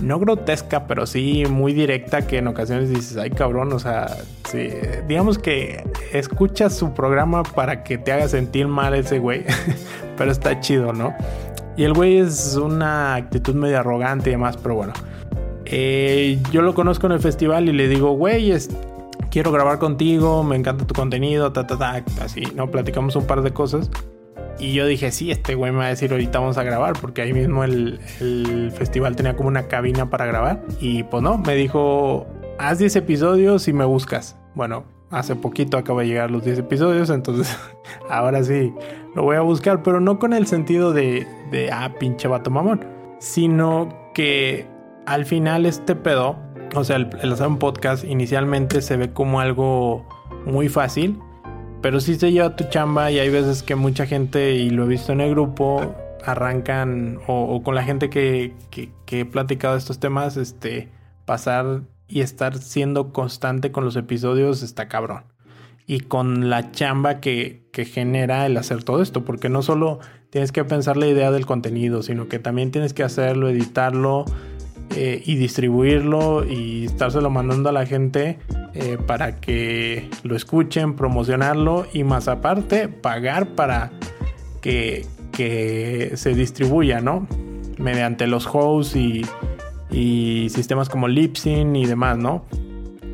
no 0.00 0.18
grotesca, 0.18 0.86
pero 0.86 1.06
sí 1.06 1.44
muy 1.48 1.72
directa 1.72 2.26
que 2.26 2.38
en 2.38 2.48
ocasiones 2.48 2.90
dices, 2.90 3.16
ay 3.16 3.30
cabrón, 3.30 3.72
o 3.72 3.78
sea, 3.78 4.16
digamos 5.06 5.38
que 5.38 5.84
escuchas 6.12 6.76
su 6.76 6.92
programa 6.94 7.42
para 7.42 7.82
que 7.82 7.98
te 7.98 8.12
haga 8.12 8.28
sentir 8.28 8.68
mal 8.68 8.94
ese 8.94 9.18
güey, 9.18 9.44
pero 10.16 10.30
está 10.30 10.60
chido, 10.60 10.92
¿no? 10.92 11.14
Y 11.76 11.84
el 11.84 11.94
güey 11.94 12.18
es 12.18 12.56
una 12.56 13.14
actitud 13.14 13.54
medio 13.54 13.78
arrogante 13.78 14.30
y 14.30 14.32
demás, 14.32 14.56
pero 14.56 14.74
bueno. 14.74 14.92
Eh, 15.70 16.38
yo 16.50 16.62
lo 16.62 16.74
conozco 16.74 17.06
en 17.06 17.12
el 17.12 17.20
festival 17.20 17.68
y 17.68 17.72
le 17.72 17.88
digo, 17.88 18.12
güey, 18.12 18.52
quiero 19.30 19.52
grabar 19.52 19.78
contigo, 19.78 20.42
me 20.42 20.56
encanta 20.56 20.86
tu 20.86 20.94
contenido, 20.94 21.52
ta, 21.52 21.66
ta, 21.66 21.78
ta, 21.78 22.02
así, 22.22 22.42
¿no? 22.54 22.70
Platicamos 22.70 23.16
un 23.16 23.26
par 23.26 23.42
de 23.42 23.52
cosas. 23.52 23.90
Y 24.58 24.72
yo 24.72 24.86
dije, 24.86 25.12
sí, 25.12 25.30
este 25.30 25.54
güey 25.54 25.70
me 25.70 25.78
va 25.78 25.86
a 25.86 25.88
decir 25.90 26.10
ahorita 26.10 26.40
vamos 26.40 26.58
a 26.58 26.64
grabar, 26.64 26.94
porque 27.00 27.22
ahí 27.22 27.32
mismo 27.32 27.62
el, 27.62 28.00
el 28.20 28.72
festival 28.72 29.14
tenía 29.14 29.36
como 29.36 29.48
una 29.48 29.68
cabina 29.68 30.10
para 30.10 30.26
grabar. 30.26 30.62
Y 30.80 31.04
pues 31.04 31.22
no, 31.22 31.38
me 31.38 31.54
dijo, 31.54 32.26
haz 32.58 32.78
10 32.78 32.96
episodios 32.96 33.68
y 33.68 33.72
me 33.72 33.84
buscas. 33.84 34.36
Bueno, 34.54 34.84
hace 35.10 35.36
poquito 35.36 35.76
acabo 35.78 36.00
de 36.00 36.06
llegar 36.08 36.30
los 36.30 36.44
10 36.44 36.58
episodios, 36.58 37.10
entonces 37.10 37.56
ahora 38.10 38.42
sí 38.42 38.72
lo 39.14 39.22
voy 39.22 39.36
a 39.36 39.42
buscar, 39.42 39.82
pero 39.82 40.00
no 40.00 40.18
con 40.18 40.32
el 40.32 40.46
sentido 40.46 40.92
de, 40.92 41.26
de 41.50 41.70
ah, 41.70 41.94
pinche 42.00 42.26
vato 42.26 42.50
mamón, 42.50 42.84
sino 43.20 44.10
que 44.12 44.66
al 45.08 45.24
final 45.24 45.64
este 45.64 45.96
pedo, 45.96 46.36
o 46.74 46.84
sea, 46.84 46.96
el, 46.96 47.32
hacer 47.32 47.46
un 47.46 47.58
podcast 47.58 48.04
inicialmente 48.04 48.82
se 48.82 48.98
ve 48.98 49.10
como 49.10 49.40
algo 49.40 50.06
muy 50.44 50.68
fácil, 50.68 51.18
pero 51.80 52.00
sí 52.00 52.16
se 52.16 52.30
lleva 52.30 52.56
tu 52.56 52.64
chamba 52.64 53.10
y 53.10 53.18
hay 53.18 53.30
veces 53.30 53.62
que 53.62 53.74
mucha 53.74 54.04
gente, 54.04 54.52
y 54.52 54.68
lo 54.68 54.84
he 54.84 54.88
visto 54.88 55.12
en 55.12 55.22
el 55.22 55.30
grupo, 55.30 55.94
arrancan, 56.22 57.20
o, 57.26 57.44
o 57.44 57.62
con 57.62 57.74
la 57.74 57.84
gente 57.84 58.10
que, 58.10 58.54
que, 58.70 58.92
que, 59.06 59.20
he 59.20 59.24
platicado 59.24 59.78
estos 59.78 59.98
temas, 59.98 60.36
este, 60.36 60.90
pasar 61.24 61.84
y 62.06 62.20
estar 62.20 62.58
siendo 62.58 63.10
constante 63.14 63.72
con 63.72 63.86
los 63.86 63.96
episodios 63.96 64.62
está 64.62 64.88
cabrón. 64.88 65.24
Y 65.86 66.00
con 66.00 66.50
la 66.50 66.70
chamba 66.70 67.18
que, 67.20 67.66
que 67.72 67.86
genera 67.86 68.44
el 68.44 68.58
hacer 68.58 68.84
todo 68.84 69.00
esto, 69.00 69.24
porque 69.24 69.48
no 69.48 69.62
solo 69.62 70.00
tienes 70.28 70.52
que 70.52 70.64
pensar 70.64 70.98
la 70.98 71.06
idea 71.06 71.30
del 71.30 71.46
contenido, 71.46 72.02
sino 72.02 72.28
que 72.28 72.38
también 72.38 72.72
tienes 72.72 72.92
que 72.92 73.04
hacerlo, 73.04 73.48
editarlo, 73.48 74.26
eh, 75.00 75.22
y 75.24 75.36
distribuirlo 75.36 76.44
y 76.44 76.86
estárselo 76.86 77.30
mandando 77.30 77.68
a 77.68 77.72
la 77.72 77.86
gente 77.86 78.36
eh, 78.74 78.98
para 79.06 79.38
que 79.38 80.10
lo 80.24 80.34
escuchen, 80.34 80.96
promocionarlo 80.96 81.86
y 81.92 82.02
más 82.02 82.26
aparte 82.26 82.88
pagar 82.88 83.54
para 83.54 83.92
que, 84.60 85.06
que 85.30 86.14
se 86.16 86.34
distribuya, 86.34 87.00
¿no? 87.00 87.28
Mediante 87.78 88.26
los 88.26 88.48
hosts 88.52 88.96
y, 88.96 89.24
y 89.92 90.48
sistemas 90.50 90.88
como 90.88 91.06
Lipsyn 91.06 91.76
y 91.76 91.86
demás, 91.86 92.18
¿no? 92.18 92.44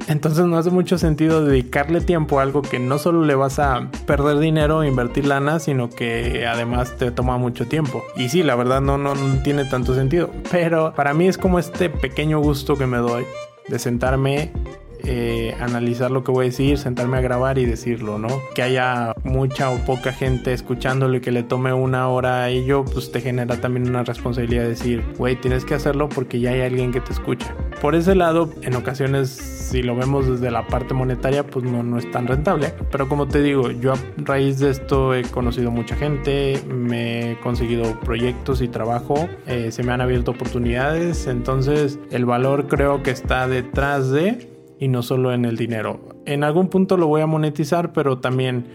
Entonces 0.07 0.45
no 0.45 0.59
hace 0.59 0.71
mucho 0.71 0.99
sentido 0.99 1.45
dedicarle 1.45 2.01
tiempo 2.01 2.39
a 2.39 2.43
algo 2.43 2.63
que 2.63 2.79
no 2.79 2.99
solo 2.99 3.25
le 3.25 3.35
vas 3.35 3.59
a 3.59 3.91
perder 4.07 4.39
dinero 4.39 4.79
o 4.79 4.85
invertir 4.85 5.27
lana, 5.27 5.59
sino 5.59 5.89
que 5.89 6.47
además 6.47 6.97
te 6.97 7.11
toma 7.11 7.39
mucho 7.39 7.67
tiempo. 7.67 8.05
Y 8.17 8.29
sí, 8.29 8.43
la 8.43 8.55
verdad 8.55 8.81
no, 8.81 8.99
no, 8.99 9.15
no 9.15 9.43
tiene 9.43 9.65
tanto 9.65 9.95
sentido. 9.95 10.31
Pero 10.51 10.93
para 10.95 11.15
mí 11.15 11.27
es 11.27 11.39
como 11.39 11.59
este 11.59 11.89
pequeño 11.89 12.41
gusto 12.41 12.77
que 12.77 12.87
me 12.87 12.99
doy 12.99 13.25
de 13.69 13.79
sentarme 13.79 14.53
eh, 15.05 15.55
analizar 15.61 16.11
lo 16.11 16.25
que 16.25 16.33
voy 16.33 16.47
a 16.47 16.49
decir, 16.49 16.79
sentarme 16.79 17.19
a 17.19 17.21
grabar 17.21 17.59
y 17.59 17.67
decirlo, 17.67 18.19
¿no? 18.19 18.29
Que 18.55 18.63
haya 18.63 19.15
mucha 19.25 19.71
o 19.71 19.79
poca 19.79 20.13
gente 20.13 20.53
escuchándolo 20.53 21.17
y 21.17 21.21
que 21.21 21.33
le 21.33 21.43
tome 21.43 21.73
una 21.73 22.09
hora 22.09 22.45
a 22.45 22.51
ello, 22.51 22.85
pues 22.85 23.13
te 23.13 23.21
genera 23.21 23.61
también 23.61 23.89
una 23.89 24.05
responsabilidad 24.05 24.63
de 24.63 24.71
decir, 24.71 25.05
güey, 25.19 25.37
tienes 25.41 25.65
que 25.65 25.75
hacerlo 25.75 26.09
porque 26.09 26.41
ya 26.41 26.51
hay 26.51 26.63
alguien 26.63 26.93
que 26.93 27.01
te 27.01 27.13
escucha. 27.13 27.55
Por 27.81 27.95
ese 27.95 28.15
lado, 28.15 28.51
en 28.63 28.75
ocasiones, 28.77 29.31
si 29.31 29.83
lo 29.83 29.97
vemos 29.97 30.29
desde 30.29 30.51
la 30.51 30.67
parte 30.67 30.95
monetaria, 30.95 31.47
pues 31.47 31.65
no, 31.65 31.83
no 31.83 31.99
es 31.99 32.11
tan 32.11 32.27
rentable. 32.27 32.73
Pero 32.91 33.09
como 33.09 33.27
te 33.27 33.43
digo, 33.43 33.71
yo 33.71 33.93
a 33.93 33.97
raíz 34.19 34.59
de 34.59 34.71
esto 34.71 35.15
he 35.15 35.23
conocido 35.23 35.71
mucha 35.71 35.97
gente, 35.97 36.61
me 36.69 37.33
he 37.33 37.41
conseguido 37.41 37.99
proyectos 38.01 38.63
y 38.63 38.69
trabajo, 38.69 39.29
eh, 39.47 39.71
se 39.71 39.83
me 39.83 39.93
han 39.93 40.01
abierto 40.01 40.33
oportunidades, 40.33 41.27
entonces 41.27 41.99
el 42.11 42.25
valor 42.25 42.67
creo 42.69 43.03
que 43.03 43.11
está 43.11 43.49
detrás 43.49 44.11
de 44.11 44.54
y 44.79 44.89
no 44.89 45.03
solo 45.03 45.33
en 45.33 45.45
el 45.45 45.57
dinero. 45.57 46.01
En 46.27 46.45
algún 46.45 46.69
punto 46.69 46.97
lo 46.97 47.07
voy 47.07 47.21
a 47.21 47.27
monetizar, 47.27 47.93
pero 47.93 48.19
también 48.19 48.67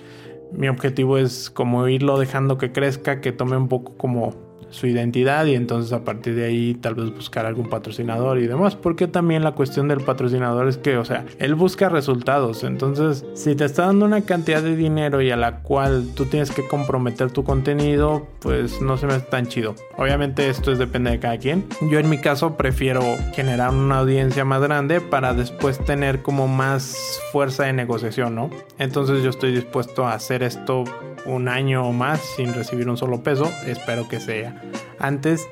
mi 0.52 0.68
objetivo 0.68 1.18
es 1.18 1.50
como 1.50 1.88
irlo 1.88 2.18
dejando 2.18 2.58
que 2.58 2.72
crezca, 2.72 3.22
que 3.22 3.32
tome 3.32 3.58
un 3.58 3.68
poco 3.68 3.98
como 3.98 4.49
su 4.70 4.88
identidad 4.88 5.46
y 5.46 5.56
entonces 5.56 5.94
a 5.94 6.04
partir 6.04 6.36
de 6.36 6.46
ahí 6.46 6.74
tal 6.76 6.96
vez 6.96 7.14
buscar 7.14 7.46
algún 7.46 7.70
patrocinador 7.70 8.40
y 8.40 8.48
demás, 8.48 8.76
porque 8.76 9.08
también 9.08 9.44
la 9.44 9.54
cuestión 9.54 9.88
del 9.88 10.02
patrocinador 10.02 10.68
es 10.68 10.78
que, 10.78 10.98
o 10.98 11.06
sea, 11.06 11.26
él 11.40 11.56
busca 11.56 11.90
resultados, 11.90 12.64
entonces 12.64 13.26
si 13.34 13.56
te 13.56 13.66
está 13.66 13.86
dando 13.86 14.06
una 14.06 14.22
cantidad 14.22 14.62
de 14.62 14.76
dinero 14.76 15.22
y 15.22 15.32
a 15.32 15.38
la 15.38 15.60
cual 15.62 16.08
tú 16.16 16.26
tienes 16.26 16.52
que 16.52 16.68
comprometer 16.68 17.32
tu 17.32 17.44
contenido, 17.44 18.28
pues 18.40 18.82
no 18.82 18.98
se 18.98 19.08
me 19.08 19.14
hace 19.14 19.26
tan 19.26 19.48
chido. 19.48 19.76
Obviamente 19.98 20.50
esto 20.50 20.72
es 20.72 20.80
depende 20.80 21.12
de 21.12 21.20
cada 21.20 21.38
quien. 21.38 21.66
Yo 21.90 22.00
en 22.00 22.10
mi 22.10 22.20
caso 22.20 22.58
prefiero 22.58 23.02
generar 23.34 23.72
una 23.72 24.00
audiencia 24.00 24.46
más 24.46 24.62
grande 24.62 25.02
para 25.02 25.34
después 25.34 25.80
tener 25.84 26.22
como 26.22 26.48
más 26.48 27.20
fuerza 27.32 27.66
de 27.66 27.74
negociación, 27.74 28.36
¿no? 28.36 28.50
Entonces 28.78 29.24
yo 29.24 29.30
estoy 29.30 29.52
dispuesto 29.52 30.06
a 30.06 30.14
hacer 30.14 30.44
esto 30.44 30.84
un 31.26 31.48
año 31.48 31.86
o 31.86 31.94
más 31.94 32.20
sin 32.36 32.54
recibir 32.54 32.90
un 32.90 32.98
solo 32.98 33.24
peso. 33.24 33.52
Espero 33.66 34.08
que 34.08 34.20
sea 34.20 34.62
antes. 35.00 35.48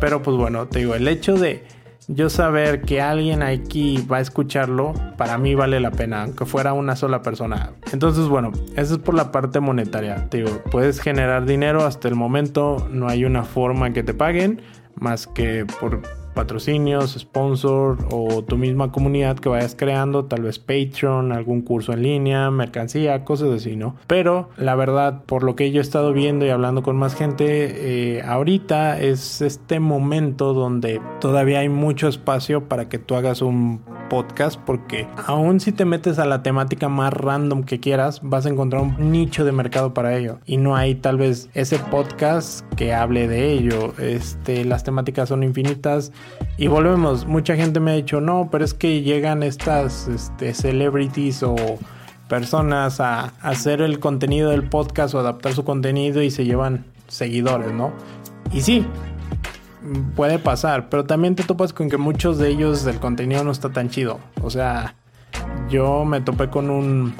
Pero 0.00 0.22
pues 0.22 0.36
bueno, 0.36 0.66
te 0.66 0.80
digo, 0.80 0.94
el 0.94 1.08
hecho 1.08 1.36
de 1.36 1.64
yo 2.08 2.30
saber 2.30 2.82
que 2.82 3.02
alguien 3.02 3.42
aquí 3.42 4.04
va 4.10 4.16
a 4.16 4.20
escucharlo, 4.20 4.94
para 5.18 5.36
mí 5.36 5.54
vale 5.54 5.78
la 5.78 5.90
pena, 5.90 6.22
aunque 6.22 6.46
fuera 6.46 6.72
una 6.72 6.96
sola 6.96 7.20
persona. 7.20 7.72
Entonces, 7.92 8.28
bueno, 8.28 8.50
eso 8.76 8.94
es 8.94 9.00
por 9.00 9.14
la 9.14 9.30
parte 9.30 9.60
monetaria. 9.60 10.28
Te 10.30 10.38
digo, 10.38 10.62
puedes 10.70 11.00
generar 11.00 11.44
dinero, 11.44 11.84
hasta 11.84 12.08
el 12.08 12.14
momento 12.14 12.88
no 12.90 13.08
hay 13.08 13.26
una 13.26 13.44
forma 13.44 13.92
que 13.92 14.02
te 14.02 14.14
paguen 14.14 14.62
más 14.94 15.26
que 15.26 15.66
por 15.80 16.00
patrocinios, 16.38 17.16
sponsor 17.18 17.98
o 18.12 18.44
tu 18.44 18.56
misma 18.56 18.92
comunidad 18.92 19.40
que 19.40 19.48
vayas 19.48 19.74
creando, 19.74 20.26
tal 20.26 20.42
vez 20.42 20.60
Patreon, 20.60 21.32
algún 21.32 21.62
curso 21.62 21.92
en 21.92 22.04
línea, 22.04 22.48
mercancía, 22.52 23.24
cosas 23.24 23.50
así, 23.50 23.74
¿no? 23.74 23.96
Pero 24.06 24.48
la 24.56 24.76
verdad, 24.76 25.24
por 25.24 25.42
lo 25.42 25.56
que 25.56 25.72
yo 25.72 25.80
he 25.80 25.82
estado 25.82 26.12
viendo 26.12 26.46
y 26.46 26.50
hablando 26.50 26.84
con 26.84 26.96
más 26.96 27.16
gente, 27.16 28.18
eh, 28.18 28.22
ahorita 28.22 29.00
es 29.00 29.42
este 29.42 29.80
momento 29.80 30.54
donde 30.54 31.00
todavía 31.20 31.58
hay 31.58 31.68
mucho 31.68 32.06
espacio 32.06 32.68
para 32.68 32.88
que 32.88 33.00
tú 33.00 33.16
hagas 33.16 33.42
un 33.42 33.80
podcast 34.08 34.58
porque 34.64 35.06
aún 35.26 35.60
si 35.60 35.72
te 35.72 35.84
metes 35.84 36.18
a 36.18 36.24
la 36.24 36.42
temática 36.42 36.88
más 36.88 37.12
random 37.12 37.64
que 37.64 37.80
quieras, 37.80 38.20
vas 38.22 38.46
a 38.46 38.48
encontrar 38.48 38.82
un 38.82 39.12
nicho 39.12 39.44
de 39.44 39.52
mercado 39.52 39.94
para 39.94 40.16
ello 40.16 40.38
y 40.46 40.56
no 40.56 40.76
hay 40.76 40.94
tal 40.94 41.18
vez 41.18 41.50
ese 41.54 41.78
podcast 41.78 42.64
que 42.76 42.94
hable 42.94 43.28
de 43.28 43.52
ello. 43.52 43.92
Este, 43.98 44.64
las 44.64 44.84
temáticas 44.84 45.28
son 45.28 45.42
infinitas 45.42 46.12
y 46.56 46.66
volvemos, 46.66 47.26
mucha 47.26 47.56
gente 47.56 47.80
me 47.80 47.92
ha 47.92 47.94
dicho, 47.94 48.20
"No, 48.20 48.48
pero 48.50 48.64
es 48.64 48.74
que 48.74 49.02
llegan 49.02 49.42
estas 49.42 50.08
este, 50.08 50.54
celebrities 50.54 51.42
o 51.42 51.56
personas 52.28 53.00
a 53.00 53.32
hacer 53.40 53.80
el 53.80 54.00
contenido 54.00 54.50
del 54.50 54.64
podcast 54.64 55.14
o 55.14 55.20
adaptar 55.20 55.52
su 55.52 55.64
contenido 55.64 56.22
y 56.22 56.30
se 56.30 56.44
llevan 56.44 56.84
seguidores, 57.08 57.72
¿no?" 57.72 57.92
Y 58.52 58.62
sí, 58.62 58.86
puede 60.16 60.38
pasar, 60.38 60.88
pero 60.88 61.04
también 61.04 61.34
te 61.34 61.44
topas 61.44 61.72
con 61.72 61.88
que 61.88 61.96
muchos 61.96 62.38
de 62.38 62.48
ellos 62.48 62.86
el 62.86 62.98
contenido 62.98 63.44
no 63.44 63.50
está 63.50 63.70
tan 63.70 63.90
chido. 63.90 64.18
O 64.42 64.50
sea, 64.50 64.94
yo 65.68 66.04
me 66.04 66.20
topé 66.20 66.48
con 66.48 66.70
un, 66.70 67.14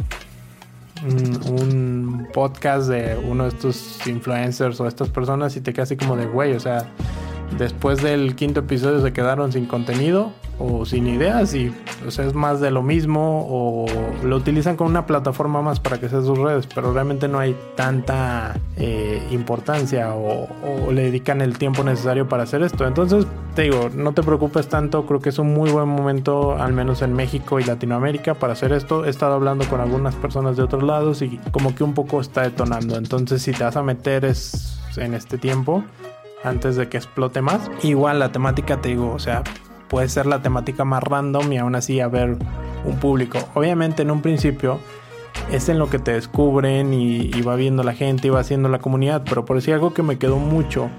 un, 1.05 2.29
podcast 2.33 2.89
de 2.89 3.17
uno 3.17 3.45
de 3.45 3.51
estos 3.51 4.07
influencers 4.07 4.81
o 4.81 4.87
estas 4.87 5.09
personas 5.09 5.57
y 5.57 5.61
te 5.61 5.73
quedas 5.73 5.89
así 5.89 5.97
como 5.97 6.17
de 6.17 6.27
güey, 6.27 6.55
o 6.55 6.61
sea, 6.61 6.91
después 7.57 8.03
del 8.03 8.35
quinto 8.35 8.61
episodio 8.61 9.01
se 9.01 9.13
quedaron 9.13 9.53
sin 9.53 9.67
contenido 9.67 10.33
o 10.59 10.85
sin 10.85 11.07
ideas 11.07 11.55
y 11.55 11.73
sea, 12.09 12.27
es 12.27 12.35
más 12.35 12.61
de 12.61 12.71
lo 12.71 12.83
mismo 12.83 13.47
o 13.49 13.87
lo 14.25 14.37
utilizan 14.37 14.77
con 14.77 14.89
una 14.89 15.07
plataforma 15.07 15.63
más 15.63 15.79
para 15.81 15.99
que 15.99 16.09
sea 16.09 16.21
sus 16.23 16.37
redes, 16.37 16.67
pero 16.75 16.93
realmente 16.93 17.29
no 17.29 17.39
hay 17.39 17.57
tanta 17.77 18.59
eh, 18.77 19.23
importancia 19.31 20.15
o, 20.15 20.49
o, 20.87 20.93
le 20.93 21.03
dedican 21.03 21.41
el 21.41 21.59
tiempo 21.59 21.85
necesario 21.85 22.29
para 22.29 22.43
hacer 22.43 22.63
esto. 22.63 22.87
Entonces, 22.87 23.27
te 23.55 23.63
digo, 23.63 23.89
no 23.95 24.13
te 24.13 24.23
preocupes 24.23 24.69
tanto, 24.69 25.07
creo 25.07 25.21
que 25.21 25.29
es 25.29 25.39
un 25.39 25.55
muy 25.55 25.71
buen 25.71 25.89
momento, 25.89 26.57
al 26.57 26.73
menos 26.73 27.03
en 27.03 27.13
México 27.13 27.61
y 27.61 27.65
Latinoamérica, 27.65 28.35
para 28.35 28.55
hacer 28.55 28.73
esto. 28.73 29.05
He 29.05 29.11
estado 29.11 29.35
hablando 29.35 29.65
con 29.67 29.81
algunas 29.81 30.15
personas 30.17 30.57
de 30.57 30.65
otros 30.65 30.83
lados 30.83 31.23
y 31.23 31.39
como 31.53 31.75
que 31.75 31.85
un 31.85 31.95
poco 31.95 32.21
está 32.21 32.43
detonando. 32.43 32.97
Entonces, 32.97 33.43
si 33.43 33.53
te 33.53 33.65
vas 33.65 33.77
a 33.77 33.83
meter 33.83 34.25
es 34.25 34.79
en 34.97 35.15
este 35.15 35.39
tiempo, 35.39 35.85
antes 36.45 36.77
de 36.77 36.89
que 36.89 36.97
explote 36.97 37.43
más. 37.43 37.71
Igual 37.83 38.19
la 38.19 38.33
temática 38.33 38.81
te 38.81 38.91
digo, 38.91 39.13
o 39.13 39.19
sea, 39.19 39.43
puede 39.89 40.09
ser 40.09 40.27
la 40.27 40.43
temática 40.43 40.85
más 40.85 41.03
random 41.03 41.53
y 41.53 41.59
aún 41.59 41.75
así 41.75 42.01
haber 42.01 42.37
un 42.85 42.97
público. 43.01 43.39
Obviamente 43.55 44.03
en 44.03 44.11
un 44.11 44.23
principio 44.23 44.79
es 45.51 45.69
en 45.69 45.79
lo 45.79 45.89
que 45.89 45.99
te 45.99 46.13
descubren 46.13 46.93
y, 46.93 47.31
va 47.43 47.57
viendo 47.57 47.83
la 47.83 47.95
gente 47.95 48.29
y 48.29 48.31
va 48.31 48.41
haciendo 48.41 48.69
la 48.69 48.79
comunidad, 48.79 49.23
pero 49.29 49.45
por 49.45 49.57
decir 49.57 49.75
algo 49.75 49.95
que 49.95 50.03
me 50.03 50.19
quedó 50.19 50.37
mucho 50.37 50.91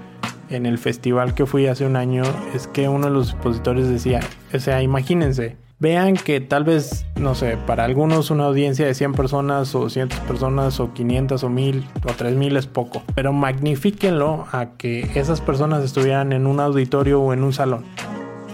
en 0.48 0.66
el 0.66 0.78
festival 0.78 1.34
que 1.34 1.46
fui 1.46 1.66
hace 1.66 1.86
un 1.86 1.94
año 1.94 2.24
es 2.54 2.66
que 2.66 2.88
uno 2.88 3.06
de 3.06 3.12
los 3.12 3.30
expositores 3.30 3.88
decía, 3.88 4.20
o 4.52 4.58
sea, 4.58 4.82
imagínense, 4.82 5.56
vean 5.80 6.14
que 6.14 6.40
tal 6.40 6.64
vez, 6.64 7.06
no 7.16 7.34
sé, 7.34 7.56
para 7.66 7.84
algunos 7.84 8.30
una 8.30 8.44
audiencia 8.44 8.86
de 8.86 8.94
100 8.94 9.14
personas 9.14 9.74
o 9.74 9.80
200 9.80 10.20
personas 10.20 10.78
o 10.78 10.92
500 10.92 11.42
o 11.42 11.48
1000 11.48 11.86
o 12.04 12.12
3000 12.12 12.56
es 12.56 12.66
poco, 12.66 13.02
pero 13.14 13.32
magnifíquenlo 13.32 14.46
a 14.52 14.76
que 14.76 15.10
esas 15.14 15.40
personas 15.40 15.82
estuvieran 15.82 16.32
en 16.32 16.46
un 16.46 16.60
auditorio 16.60 17.20
o 17.20 17.32
en 17.32 17.42
un 17.42 17.52
salón. 17.52 17.84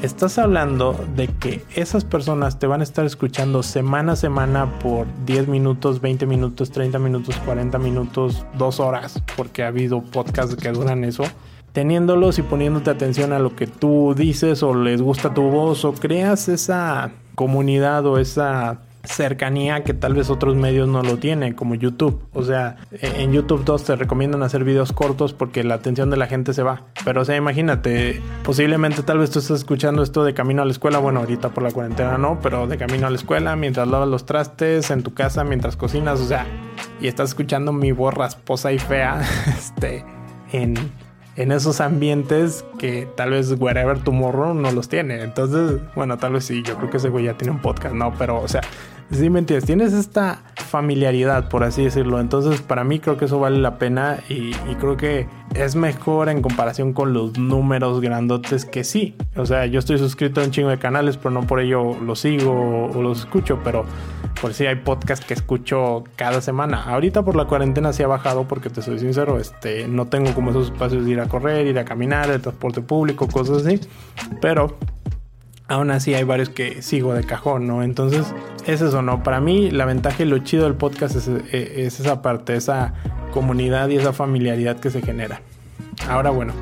estás 0.02 0.38
hablando 0.38 0.94
de 1.16 1.26
que 1.26 1.64
esas 1.74 2.04
personas 2.04 2.60
te 2.60 2.68
van 2.68 2.80
a 2.80 2.84
estar 2.84 3.04
escuchando 3.04 3.62
semana 3.64 4.12
a 4.12 4.16
semana 4.16 4.78
por 4.78 5.06
10 5.24 5.48
minutos, 5.48 6.00
20 6.00 6.26
minutos, 6.26 6.70
30 6.70 6.98
minutos, 7.00 7.36
40 7.44 7.78
minutos, 7.78 8.46
2 8.56 8.78
horas, 8.78 9.20
porque 9.36 9.64
ha 9.64 9.68
habido 9.68 10.02
podcasts 10.02 10.54
que 10.54 10.70
duran 10.70 11.02
eso. 11.02 11.24
Teniéndolos 11.76 12.38
y 12.38 12.42
poniéndote 12.42 12.88
atención 12.88 13.34
a 13.34 13.38
lo 13.38 13.54
que 13.54 13.66
tú 13.66 14.14
dices 14.16 14.62
o 14.62 14.74
les 14.74 15.02
gusta 15.02 15.34
tu 15.34 15.42
voz 15.42 15.84
o 15.84 15.92
creas 15.92 16.48
esa 16.48 17.10
comunidad 17.34 18.06
o 18.06 18.16
esa 18.16 18.78
cercanía 19.04 19.84
que 19.84 19.92
tal 19.92 20.14
vez 20.14 20.30
otros 20.30 20.56
medios 20.56 20.88
no 20.88 21.02
lo 21.02 21.18
tienen, 21.18 21.52
como 21.52 21.74
YouTube. 21.74 22.22
O 22.32 22.42
sea, 22.44 22.78
e-, 22.92 23.22
en 23.22 23.34
YouTube 23.34 23.62
2 23.66 23.84
te 23.84 23.94
recomiendan 23.94 24.42
hacer 24.42 24.64
videos 24.64 24.92
cortos 24.92 25.34
porque 25.34 25.64
la 25.64 25.74
atención 25.74 26.08
de 26.08 26.16
la 26.16 26.28
gente 26.28 26.54
se 26.54 26.62
va. 26.62 26.84
Pero 27.04 27.20
o 27.20 27.24
sea, 27.26 27.36
imagínate, 27.36 28.22
posiblemente 28.42 29.02
tal 29.02 29.18
vez 29.18 29.30
tú 29.30 29.40
estás 29.40 29.58
escuchando 29.58 30.02
esto 30.02 30.24
de 30.24 30.32
camino 30.32 30.62
a 30.62 30.64
la 30.64 30.72
escuela, 30.72 30.96
bueno, 30.96 31.20
ahorita 31.20 31.50
por 31.50 31.62
la 31.62 31.72
cuarentena 31.72 32.16
no, 32.16 32.40
pero 32.42 32.66
de 32.66 32.78
camino 32.78 33.06
a 33.06 33.10
la 33.10 33.16
escuela, 33.16 33.54
mientras 33.54 33.86
lavas 33.86 34.08
los 34.08 34.24
trastes, 34.24 34.90
en 34.90 35.02
tu 35.02 35.12
casa, 35.12 35.44
mientras 35.44 35.76
cocinas, 35.76 36.20
o 36.22 36.26
sea, 36.26 36.46
y 37.02 37.06
estás 37.06 37.28
escuchando 37.28 37.74
mi 37.74 37.92
voz 37.92 38.14
rasposa 38.14 38.72
y 38.72 38.78
fea, 38.78 39.20
este, 39.58 40.06
en 40.52 40.74
en 41.36 41.52
esos 41.52 41.80
ambientes 41.80 42.64
que 42.78 43.06
tal 43.14 43.30
vez 43.30 43.54
Wherever 43.58 43.98
Tomorrow 43.98 44.54
no 44.54 44.72
los 44.72 44.88
tiene. 44.88 45.22
Entonces, 45.22 45.80
bueno, 45.94 46.16
tal 46.16 46.32
vez 46.32 46.44
sí, 46.44 46.62
yo 46.62 46.76
creo 46.76 46.90
que 46.90 46.96
ese 46.96 47.08
güey 47.10 47.26
ya 47.26 47.34
tiene 47.34 47.52
un 47.52 47.60
podcast, 47.60 47.94
¿no? 47.94 48.14
Pero, 48.18 48.40
o 48.40 48.48
sea, 48.48 48.62
Sí, 49.10 49.30
me 49.30 49.38
entiendes. 49.38 49.64
Tienes 49.64 49.92
esta 49.92 50.42
familiaridad, 50.56 51.48
por 51.48 51.62
así 51.62 51.84
decirlo. 51.84 52.20
Entonces, 52.20 52.60
para 52.60 52.84
mí 52.84 52.98
creo 52.98 53.16
que 53.16 53.26
eso 53.26 53.38
vale 53.38 53.58
la 53.58 53.78
pena 53.78 54.18
y, 54.28 54.52
creo 54.80 54.96
que 54.96 55.28
es 55.54 55.76
mejor 55.76 56.28
en 56.28 56.42
comparación 56.42 56.92
con 56.92 57.12
los 57.12 57.38
números 57.38 58.00
grandotes 58.00 58.64
que 58.64 58.84
sí. 58.84 59.16
O 59.36 59.46
sea, 59.46 59.66
yo 59.66 59.78
estoy 59.78 59.98
suscrito 59.98 60.40
a 60.40 60.44
un 60.44 60.50
chingo 60.50 60.68
de 60.68 60.78
canales, 60.78 61.16
pero 61.16 61.30
no 61.30 61.46
por 61.46 61.60
ello 61.60 61.94
los 62.00 62.20
sigo 62.20 62.90
o, 62.92 63.02
los 63.02 63.20
escucho, 63.20 63.60
pero 63.62 63.84
por 64.40 64.52
si 64.52 64.66
hay 64.66 64.74
podcast 64.74 65.24
que 65.24 65.34
escucho 65.34 66.04
cada 66.16 66.40
semana. 66.40 66.82
Ahorita 66.82 67.24
por 67.24 67.36
la 67.36 67.46
cuarentena 67.46 67.92
sí 67.92 68.02
ha 68.02 68.08
bajado 68.08 68.46
porque 68.48 68.70
te 68.70 68.82
soy 68.82 68.98
sincero, 68.98 69.38
este, 69.38 69.86
no 69.86 70.06
tengo 70.06 70.34
como 70.34 70.50
esos 70.50 70.66
espacios 70.66 71.04
de 71.04 71.12
ir 71.12 71.20
a 71.20 71.28
correr, 71.28 71.66
ir 71.66 71.78
a 71.78 71.84
caminar, 71.84 72.28
el 72.28 72.42
transporte 72.42 72.82
público, 72.82 73.28
cosas 73.28 73.64
así. 73.64 73.80
Pero 74.42 74.76
aún 75.68 75.90
así 75.90 76.14
hay 76.14 76.24
varios 76.24 76.48
que 76.48 76.82
sigo 76.82 77.14
de 77.14 77.24
cajón, 77.24 77.66
¿no? 77.66 77.82
Entonces, 77.82 78.32
es 78.66 78.80
eso, 78.80 79.02
¿no? 79.02 79.22
Para 79.22 79.40
mí, 79.40 79.70
la 79.70 79.84
ventaja 79.84 80.22
y 80.22 80.26
lo 80.26 80.38
chido 80.38 80.64
del 80.64 80.74
podcast 80.74 81.16
es, 81.16 81.28
eh, 81.28 81.84
esa 81.86 82.22
parte, 82.22 82.54
esa 82.54 82.94
comunidad 83.32 83.88
y 83.88 83.96
esa 83.96 84.12
familiaridad 84.12 84.78
que 84.78 84.90
se 84.90 85.02
genera. 85.02 85.40
Ahora, 86.08 86.30
bueno, 86.30 86.52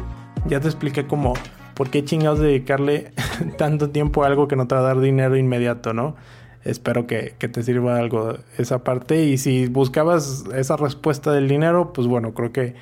ya 0.46 0.61
te 0.61 0.68
expliqué 0.68 1.06
cómo, 1.06 1.34
por 1.75 1.90
qué 1.90 2.04
chingados 2.04 2.38
dedicarle 2.38 3.12
tanto 3.58 3.90
tiempo 3.90 4.25
a 4.25 4.28
algo 4.28 4.49
que 4.49 4.56
no 4.56 4.66
te 4.66 4.75
va 4.75 4.80
a 4.80 4.84
dar 4.84 5.00
dinero 5.00 5.37
inmediato, 5.37 5.92
¿no? 5.92 6.16
Espero 6.64 7.06
que, 7.06 7.34
que 7.38 7.49
te 7.49 7.62
sirva 7.62 7.99
algo 7.99 8.38
esa 8.56 8.84
parte. 8.84 9.25
Y 9.25 9.37
si 9.37 9.66
buscabas 9.66 10.44
esa 10.54 10.78
respuesta 10.78 11.30
del 11.30 11.46
dinero, 11.46 11.92
pues 11.92 12.06
bueno, 12.06 12.32
creo 12.32 12.52
que 12.52 12.75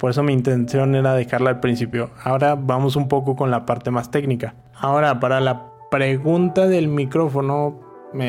por 0.00 0.10
eso 0.10 0.22
mi 0.22 0.32
intención 0.32 0.94
era 0.94 1.14
dejarla 1.14 1.50
al 1.50 1.60
principio. 1.60 2.10
Ahora 2.24 2.54
vamos 2.54 2.96
un 2.96 3.06
poco 3.06 3.36
con 3.36 3.50
la 3.50 3.66
parte 3.66 3.90
más 3.90 4.10
técnica. 4.10 4.54
Ahora, 4.74 5.20
para 5.20 5.40
la 5.40 5.66
pregunta 5.90 6.66
del 6.66 6.88
micrófono, 6.88 7.78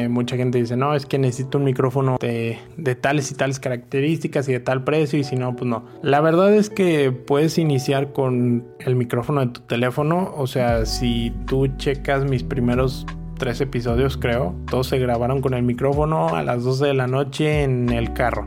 mucha 0.09 0.35
gente 0.35 0.57
dice, 0.57 0.75
no, 0.75 0.93
es 0.95 1.05
que 1.05 1.17
necesito 1.17 1.57
un 1.57 1.63
micrófono 1.63 2.17
de, 2.19 2.59
de, 2.75 2.95
tales 2.95 3.31
y 3.31 3.35
tales 3.35 3.61
características 3.61 4.49
y 4.49 4.51
de 4.51 4.59
tal 4.59 4.83
precio 4.83 5.17
y 5.17 5.23
si 5.23 5.37
no, 5.37 5.55
pues 5.55 5.69
no. 5.69 5.85
La 6.01 6.19
verdad 6.19 6.53
es 6.53 6.69
que 6.69 7.13
puedes 7.13 7.57
iniciar 7.57 8.11
con 8.11 8.67
el 8.79 8.97
micrófono 8.97 9.39
de 9.39 9.53
tu 9.53 9.61
teléfono, 9.61 10.33
o 10.35 10.47
sea, 10.47 10.85
si 10.85 11.33
tú 11.47 11.67
checas 11.77 12.25
mis 12.25 12.43
primeros 12.43 13.05
tres 13.37 13.61
episodios, 13.61 14.17
creo, 14.17 14.55
todos 14.69 14.87
se 14.87 14.99
grabaron 14.99 15.41
con 15.41 15.53
el 15.53 15.63
micrófono 15.63 16.35
a 16.35 16.43
las 16.43 16.63
12 16.63 16.87
de 16.87 16.93
la 16.93 17.07
noche 17.07 17.63
en 17.63 17.89
el 17.89 18.11
carro. 18.13 18.45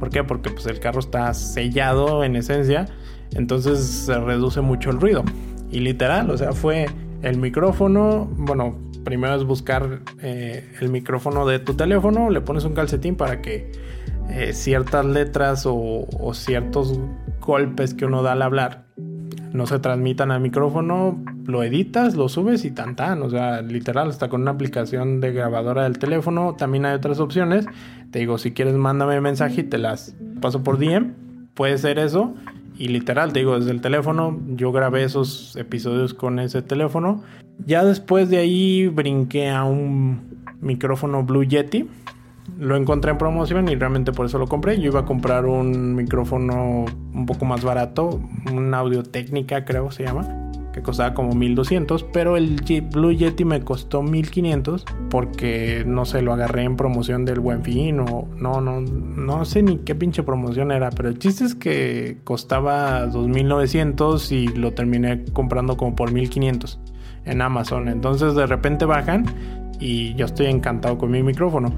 ¿Por 0.00 0.08
qué? 0.08 0.24
Porque 0.24 0.48
pues 0.48 0.64
el 0.64 0.80
carro 0.80 0.98
está 0.98 1.32
sellado 1.34 2.24
en 2.24 2.34
esencia, 2.34 2.86
entonces 3.34 3.80
se 3.80 4.18
reduce 4.18 4.62
mucho 4.62 4.90
el 4.90 4.98
ruido. 4.98 5.22
Y 5.70 5.80
literal, 5.80 6.30
o 6.30 6.38
sea, 6.38 6.52
fue 6.52 6.86
el 7.20 7.36
micrófono, 7.36 8.26
bueno, 8.32 8.76
primero 9.04 9.34
es 9.34 9.44
buscar 9.44 10.00
eh, 10.22 10.72
el 10.80 10.88
micrófono 10.88 11.46
de 11.46 11.58
tu 11.58 11.74
teléfono, 11.74 12.30
le 12.30 12.40
pones 12.40 12.64
un 12.64 12.72
calcetín 12.72 13.14
para 13.14 13.42
que 13.42 13.70
eh, 14.30 14.54
ciertas 14.54 15.04
letras 15.04 15.64
o, 15.66 16.06
ciertos 16.32 16.98
golpes 17.40 17.92
que 17.92 18.06
uno 18.06 18.22
da 18.22 18.32
al 18.32 18.42
hablar 18.42 18.86
no 19.52 19.66
se 19.66 19.80
transmitan 19.80 20.30
al 20.30 20.40
micrófono, 20.40 21.22
lo 21.44 21.64
editas, 21.64 22.14
lo 22.14 22.28
subes 22.28 22.64
y 22.64 22.70
tan 22.70 22.94
tan, 22.94 23.20
o 23.22 23.28
sea, 23.28 23.62
literal, 23.62 24.08
está 24.08 24.28
con 24.28 24.42
una 24.42 24.52
aplicación 24.52 25.20
de 25.20 25.32
grabadora 25.32 25.82
del 25.82 25.98
teléfono, 25.98 26.54
también 26.56 26.86
hay 26.86 26.94
otras 26.94 27.18
opciones 27.18 27.66
te 28.10 28.18
digo, 28.18 28.38
si 28.38 28.52
quieres, 28.52 28.74
mándame 28.74 29.20
mensaje 29.20 29.60
y 29.60 29.64
te 29.64 29.78
las 29.78 30.14
paso 30.40 30.62
por 30.62 30.78
DM. 30.78 31.12
Puede 31.54 31.78
ser 31.78 31.98
eso. 31.98 32.34
Y 32.76 32.88
literal, 32.88 33.32
te 33.32 33.40
digo, 33.40 33.58
desde 33.58 33.70
el 33.72 33.80
teléfono, 33.80 34.40
yo 34.48 34.72
grabé 34.72 35.04
esos 35.04 35.54
episodios 35.56 36.14
con 36.14 36.38
ese 36.38 36.62
teléfono. 36.62 37.22
Ya 37.66 37.84
después 37.84 38.30
de 38.30 38.38
ahí 38.38 38.88
brinqué 38.88 39.50
a 39.50 39.64
un 39.64 40.44
micrófono 40.60 41.22
Blue 41.22 41.44
Yeti. 41.44 41.88
Lo 42.58 42.76
encontré 42.76 43.12
en 43.12 43.18
promoción 43.18 43.68
y 43.68 43.76
realmente 43.76 44.12
por 44.12 44.26
eso 44.26 44.38
lo 44.38 44.46
compré. 44.46 44.80
Yo 44.80 44.90
iba 44.90 45.00
a 45.00 45.04
comprar 45.04 45.46
un 45.46 45.94
micrófono 45.94 46.86
un 47.12 47.26
poco 47.26 47.44
más 47.44 47.62
barato, 47.62 48.20
un 48.50 48.74
audio 48.74 49.02
técnica 49.02 49.64
creo 49.64 49.90
se 49.90 50.04
llama 50.04 50.49
que 50.72 50.82
costaba 50.82 51.14
como 51.14 51.34
1200, 51.34 52.04
pero 52.04 52.36
el 52.36 52.60
Blue 52.92 53.12
Yeti 53.12 53.44
me 53.44 53.62
costó 53.62 54.02
1500 54.02 54.84
porque 55.10 55.84
no 55.86 56.04
sé, 56.04 56.22
lo 56.22 56.32
agarré 56.32 56.62
en 56.62 56.76
promoción 56.76 57.24
del 57.24 57.40
Buen 57.40 57.64
Fin 57.64 58.00
o 58.00 58.28
no, 58.36 58.60
no, 58.60 58.80
no 58.80 59.44
sé 59.44 59.62
ni 59.62 59.78
qué 59.78 59.94
pinche 59.94 60.22
promoción 60.22 60.70
era, 60.70 60.90
pero 60.90 61.08
el 61.08 61.18
chiste 61.18 61.44
es 61.44 61.54
que 61.54 62.18
costaba 62.24 63.06
2900 63.06 64.32
y 64.32 64.48
lo 64.48 64.72
terminé 64.72 65.24
comprando 65.32 65.76
como 65.76 65.96
por 65.96 66.12
1500 66.12 66.80
en 67.24 67.42
Amazon. 67.42 67.88
Entonces 67.88 68.34
de 68.34 68.46
repente 68.46 68.84
bajan 68.84 69.26
y 69.78 70.14
yo 70.14 70.26
estoy 70.26 70.46
encantado 70.46 70.98
con 70.98 71.10
mi 71.10 71.22
micrófono. 71.22 71.72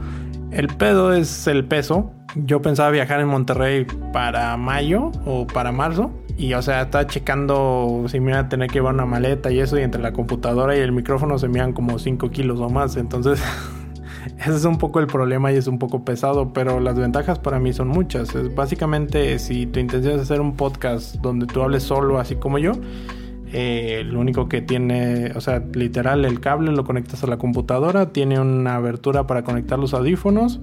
El 0.50 0.68
pedo 0.68 1.14
es 1.14 1.46
el 1.46 1.64
peso. 1.64 2.12
Yo 2.34 2.62
pensaba 2.62 2.90
viajar 2.90 3.20
en 3.20 3.28
Monterrey 3.28 3.86
para 4.12 4.56
mayo 4.56 5.12
o 5.26 5.46
para 5.46 5.70
marzo 5.70 6.10
y 6.36 6.54
o 6.54 6.62
sea, 6.62 6.82
estaba 6.82 7.06
checando 7.06 8.04
si 8.08 8.20
me 8.20 8.30
iba 8.30 8.40
a 8.40 8.48
tener 8.48 8.68
que 8.68 8.74
llevar 8.74 8.94
una 8.94 9.06
maleta 9.06 9.50
y 9.50 9.60
eso, 9.60 9.78
y 9.78 9.82
entre 9.82 10.00
la 10.00 10.12
computadora 10.12 10.76
y 10.76 10.80
el 10.80 10.92
micrófono 10.92 11.38
se 11.38 11.48
me 11.48 11.58
iban 11.58 11.72
como 11.72 11.98
5 11.98 12.30
kilos 12.30 12.58
o 12.60 12.70
más. 12.70 12.96
Entonces, 12.96 13.42
ese 14.38 14.56
es 14.56 14.64
un 14.64 14.78
poco 14.78 15.00
el 15.00 15.06
problema 15.06 15.52
y 15.52 15.56
es 15.56 15.66
un 15.66 15.78
poco 15.78 16.04
pesado, 16.04 16.52
pero 16.52 16.80
las 16.80 16.98
ventajas 16.98 17.38
para 17.38 17.58
mí 17.58 17.72
son 17.72 17.88
muchas. 17.88 18.34
Es 18.34 18.54
básicamente, 18.54 19.38
si 19.38 19.66
tu 19.66 19.78
intención 19.80 20.14
es 20.14 20.22
hacer 20.22 20.40
un 20.40 20.56
podcast 20.56 21.16
donde 21.16 21.46
tú 21.46 21.62
hables 21.62 21.82
solo, 21.82 22.18
así 22.18 22.36
como 22.36 22.58
yo, 22.58 22.72
eh, 23.52 24.02
lo 24.04 24.20
único 24.20 24.48
que 24.48 24.62
tiene, 24.62 25.32
o 25.34 25.40
sea, 25.40 25.62
literal, 25.74 26.24
el 26.24 26.40
cable 26.40 26.72
lo 26.72 26.84
conectas 26.84 27.22
a 27.22 27.26
la 27.26 27.36
computadora, 27.36 28.12
tiene 28.12 28.40
una 28.40 28.76
abertura 28.76 29.26
para 29.26 29.44
conectar 29.44 29.78
los 29.78 29.94
audífonos, 29.94 30.60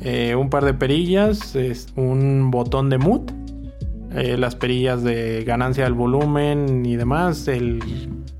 eh, 0.00 0.34
un 0.34 0.50
par 0.50 0.64
de 0.64 0.74
perillas, 0.74 1.54
es 1.54 1.88
un 1.96 2.50
botón 2.50 2.90
de 2.90 2.98
mute 2.98 3.34
eh, 4.14 4.36
las 4.38 4.54
perillas 4.54 5.02
de 5.02 5.42
ganancia 5.44 5.82
del 5.82 5.94
volumen 5.94 6.86
y 6.86 6.94
demás, 6.94 7.50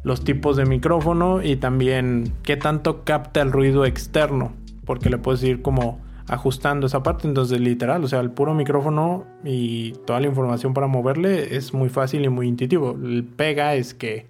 los 0.05 0.23
tipos 0.23 0.57
de 0.57 0.67
micrófono 0.67 1.43
y 1.43 1.57
también 1.57 2.33
qué 2.45 2.57
tanto 2.57 3.03
capta 3.03 3.43
el 3.43 3.51
ruido 3.51 3.85
externo, 3.85 4.53
porque 4.85 5.11
le 5.11 5.19
puedes 5.19 5.43
ir 5.43 5.63
como 5.63 5.99
ajustando 6.29 6.87
esa 6.87 7.03
parte, 7.03 7.29
entonces 7.29 7.61
literal, 7.61 8.03
o 8.05 8.09
sea, 8.09 8.21
el 8.21 8.31
puro 8.31 8.55
micrófono 8.55 9.25
y 9.45 9.93
toda 10.07 10.21
la 10.21 10.27
información 10.27 10.73
para 10.75 10.87
moverle 10.87 11.57
es 11.57 11.75
muy 11.75 11.89
fácil 11.89 12.25
y 12.25 12.29
muy 12.29 12.49
intuitivo. 12.49 12.97
El 13.03 13.25
pega 13.25 13.75
es 13.75 13.95
que 13.95 14.27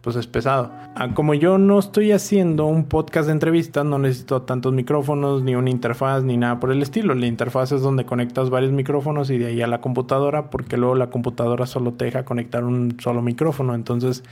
pues 0.00 0.16
es 0.16 0.26
pesado. 0.26 0.70
Ah, 0.94 1.12
como 1.14 1.34
yo 1.34 1.58
no 1.58 1.78
estoy 1.78 2.12
haciendo 2.12 2.66
un 2.66 2.84
podcast 2.84 3.26
de 3.26 3.32
entrevistas, 3.32 3.84
no 3.84 3.98
necesito 3.98 4.42
tantos 4.42 4.72
micrófonos, 4.72 5.42
ni 5.42 5.54
una 5.54 5.70
interfaz, 5.70 6.24
ni 6.24 6.36
nada 6.36 6.58
por 6.58 6.72
el 6.72 6.82
estilo. 6.82 7.14
La 7.14 7.26
interfaz 7.26 7.72
es 7.72 7.82
donde 7.82 8.06
conectas 8.06 8.48
varios 8.48 8.72
micrófonos 8.72 9.30
y 9.30 9.38
de 9.38 9.46
ahí 9.46 9.62
a 9.62 9.66
la 9.66 9.80
computadora, 9.80 10.48
porque 10.50 10.76
luego 10.78 10.94
la 10.94 11.10
computadora 11.10 11.66
solo 11.66 11.92
te 11.92 12.06
deja 12.06 12.24
conectar 12.24 12.64
un 12.64 12.96
solo 12.98 13.20
micrófono. 13.20 13.74
Entonces, 13.74 14.24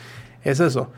es 0.43 0.61
eso. 0.61 0.91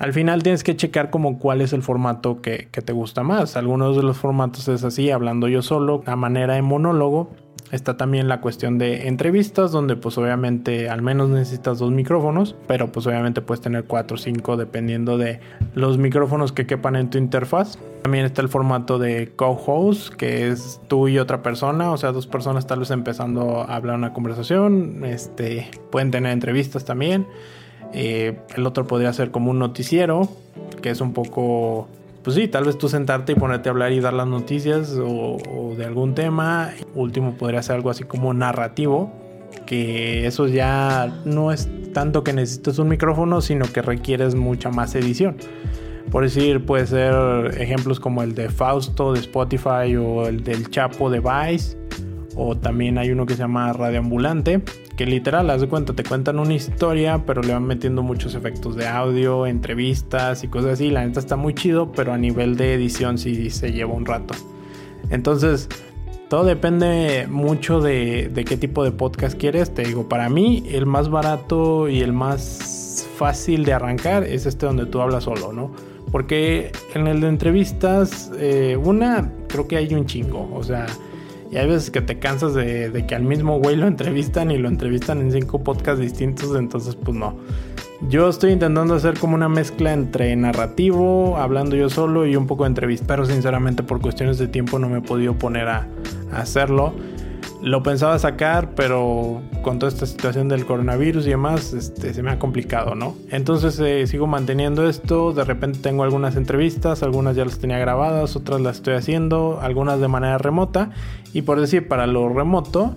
Al 0.00 0.14
final 0.14 0.42
tienes 0.42 0.64
que 0.64 0.74
checar 0.74 1.10
como 1.10 1.38
cuál 1.38 1.60
es 1.60 1.74
el 1.74 1.82
formato 1.82 2.40
que, 2.40 2.68
te 2.72 2.92
gusta 2.94 3.22
más. 3.22 3.56
Algunos 3.56 3.96
de 3.96 4.02
los 4.02 4.16
formatos 4.16 4.66
es 4.68 4.82
así, 4.82 5.10
hablando 5.10 5.46
yo 5.46 5.60
solo, 5.60 6.02
a 6.06 6.16
manera 6.16 6.54
de 6.54 6.62
monólogo 6.62 7.30
Está 7.70 7.96
también 7.96 8.26
la 8.26 8.40
cuestión 8.40 8.78
de 8.78 9.06
entrevistas, 9.06 9.70
donde 9.70 9.94
pues 9.94 10.18
obviamente 10.18 10.88
al 10.88 11.02
menos 11.02 11.28
necesitas 11.28 11.78
dos 11.78 11.92
micrófonos, 11.92 12.56
pero 12.66 12.90
pues 12.90 13.06
obviamente 13.06 13.42
puedes 13.42 13.60
tener 13.60 13.84
cuatro 13.84 14.16
o 14.16 14.18
cinco 14.18 14.56
dependiendo 14.56 15.18
de 15.18 15.38
los 15.74 15.96
micrófonos 15.96 16.50
que 16.50 16.66
quepan 16.66 16.96
en 16.96 17.10
tu 17.10 17.18
interfaz. 17.18 17.78
También 18.02 18.24
está 18.24 18.42
el 18.42 18.48
formato 18.48 18.98
de 18.98 19.32
co-host, 19.36 20.14
que 20.14 20.48
es 20.48 20.80
tú 20.88 21.06
y 21.06 21.20
otra 21.20 21.42
persona, 21.42 21.92
o 21.92 21.96
sea, 21.96 22.10
dos 22.10 22.26
personas 22.26 22.66
tal 22.66 22.80
vez 22.80 22.90
empezando 22.90 23.60
a 23.60 23.76
hablar 23.76 23.94
una 23.94 24.12
conversación, 24.12 25.04
este, 25.04 25.70
pueden 25.92 26.10
tener 26.10 26.32
entrevistas 26.32 26.84
también. 26.84 27.24
Eh, 27.92 28.38
el 28.56 28.66
otro 28.66 28.86
podría 28.86 29.12
ser 29.12 29.30
como 29.30 29.50
un 29.50 29.58
noticiero, 29.58 30.28
que 30.82 30.90
es 30.90 31.00
un 31.00 31.12
poco, 31.12 31.88
pues 32.22 32.36
sí, 32.36 32.48
tal 32.48 32.64
vez 32.64 32.78
tú 32.78 32.88
sentarte 32.88 33.32
y 33.32 33.34
ponerte 33.34 33.68
a 33.68 33.72
hablar 33.72 33.92
y 33.92 34.00
dar 34.00 34.12
las 34.12 34.26
noticias 34.26 34.96
o, 34.96 35.36
o 35.36 35.74
de 35.76 35.84
algún 35.84 36.14
tema. 36.14 36.70
Último 36.94 37.34
podría 37.34 37.62
ser 37.62 37.76
algo 37.76 37.90
así 37.90 38.04
como 38.04 38.32
narrativo, 38.34 39.10
que 39.66 40.26
eso 40.26 40.46
ya 40.46 41.22
no 41.24 41.52
es 41.52 41.68
tanto 41.92 42.22
que 42.22 42.32
necesites 42.32 42.78
un 42.78 42.88
micrófono, 42.88 43.40
sino 43.40 43.66
que 43.66 43.82
requieres 43.82 44.34
mucha 44.34 44.70
más 44.70 44.94
edición. 44.94 45.36
Por 46.10 46.24
decir, 46.24 46.64
puede 46.64 46.86
ser 46.86 47.14
ejemplos 47.58 48.00
como 48.00 48.22
el 48.22 48.34
de 48.34 48.48
Fausto 48.48 49.12
de 49.12 49.20
Spotify 49.20 49.94
o 49.96 50.26
el 50.26 50.42
del 50.42 50.68
Chapo 50.70 51.08
de 51.08 51.20
Vice. 51.20 51.76
O 52.36 52.56
también 52.56 52.98
hay 52.98 53.10
uno 53.10 53.26
que 53.26 53.34
se 53.34 53.40
llama 53.40 53.72
Radioambulante, 53.72 54.62
que 54.96 55.06
literal, 55.06 55.50
haz 55.50 55.60
de 55.60 55.68
cuenta, 55.68 55.94
te 55.94 56.04
cuentan 56.04 56.38
una 56.38 56.54
historia, 56.54 57.24
pero 57.26 57.42
le 57.42 57.52
van 57.52 57.64
metiendo 57.64 58.02
muchos 58.02 58.34
efectos 58.34 58.76
de 58.76 58.86
audio, 58.86 59.46
entrevistas 59.46 60.44
y 60.44 60.48
cosas 60.48 60.72
así. 60.72 60.90
La 60.90 61.04
neta 61.04 61.20
está 61.20 61.36
muy 61.36 61.54
chido, 61.54 61.90
pero 61.92 62.12
a 62.12 62.18
nivel 62.18 62.56
de 62.56 62.74
edición 62.74 63.18
sí 63.18 63.50
se 63.50 63.72
lleva 63.72 63.92
un 63.92 64.06
rato. 64.06 64.34
Entonces, 65.10 65.68
todo 66.28 66.44
depende 66.44 67.26
mucho 67.28 67.80
de, 67.80 68.30
de, 68.32 68.44
qué 68.44 68.56
tipo 68.56 68.84
de 68.84 68.92
podcast 68.92 69.36
quieres. 69.38 69.74
Te 69.74 69.82
digo, 69.82 70.08
para 70.08 70.28
mí 70.28 70.62
el 70.68 70.86
más 70.86 71.08
barato 71.08 71.88
y 71.88 72.00
el 72.00 72.12
más 72.12 73.06
fácil 73.16 73.64
de 73.64 73.72
arrancar 73.72 74.24
es 74.24 74.46
este 74.46 74.66
donde 74.66 74.86
tú 74.86 75.00
hablas 75.00 75.24
solo, 75.24 75.52
¿no? 75.52 75.72
Porque 76.12 76.72
en 76.94 77.06
el 77.06 77.20
de 77.20 77.28
entrevistas, 77.28 78.30
eh, 78.38 78.78
una, 78.82 79.32
creo 79.48 79.68
que 79.68 79.76
hay 79.76 79.94
un 79.94 80.06
chingo. 80.06 80.48
O 80.54 80.62
sea, 80.62 80.86
y 81.50 81.56
hay 81.56 81.66
veces 81.66 81.90
que 81.90 82.00
te 82.00 82.18
cansas 82.18 82.54
de, 82.54 82.90
de, 82.90 83.06
que 83.06 83.14
al 83.16 83.24
mismo 83.24 83.58
güey 83.58 83.74
lo 83.74 83.88
entrevistan 83.88 84.52
y 84.52 84.58
lo 84.58 84.68
entrevistan 84.68 85.20
en 85.20 85.32
cinco 85.32 85.64
podcasts 85.64 86.00
distintos. 86.00 86.54
Entonces, 86.56 86.94
pues 86.94 87.16
no. 87.16 87.36
Yo 88.08 88.28
estoy 88.28 88.52
intentando 88.52 88.94
hacer 88.94 89.18
como 89.18 89.34
una 89.34 89.48
mezcla 89.48 89.92
entre 89.92 90.34
narrativo, 90.36 91.36
hablando 91.36 91.76
yo 91.76 91.90
solo 91.90 92.24
y 92.24 92.36
un 92.36 92.46
poco 92.46 92.64
de 92.64 92.68
entrevista. 92.68 93.06
Pero 93.08 93.26
sinceramente 93.26 93.82
por 93.82 94.00
cuestiones 94.00 94.38
de 94.38 94.46
tiempo 94.46 94.78
no 94.78 94.88
me 94.88 94.98
he 94.98 95.02
podido 95.02 95.34
poner 95.34 95.68
a, 95.68 95.88
a 96.32 96.40
hacerlo. 96.40 96.94
Lo 97.62 97.82
pensaba 97.82 98.18
sacar, 98.18 98.74
pero 98.74 99.42
con 99.62 99.78
toda 99.78 99.92
esta 99.92 100.06
situación 100.06 100.48
del 100.48 100.64
coronavirus 100.64 101.26
y 101.26 101.30
demás, 101.30 101.72
este, 101.72 102.14
se 102.14 102.22
me 102.22 102.30
ha 102.30 102.38
complicado, 102.38 102.94
¿no? 102.94 103.16
Entonces 103.30 103.78
eh, 103.80 104.06
sigo 104.06 104.26
manteniendo 104.26 104.88
esto. 104.88 105.32
De 105.32 105.44
repente 105.44 105.78
tengo 105.80 106.02
algunas 106.02 106.36
entrevistas, 106.36 107.02
algunas 107.02 107.36
ya 107.36 107.44
las 107.44 107.58
tenía 107.58 107.78
grabadas, 107.78 108.36
otras 108.36 108.60
las 108.60 108.76
estoy 108.76 108.94
haciendo, 108.94 109.60
algunas 109.60 110.00
de 110.00 110.08
manera 110.08 110.38
remota. 110.38 110.90
Y 111.32 111.42
por 111.42 111.60
decir, 111.60 111.86
para 111.86 112.06
lo 112.06 112.28
remoto, 112.28 112.96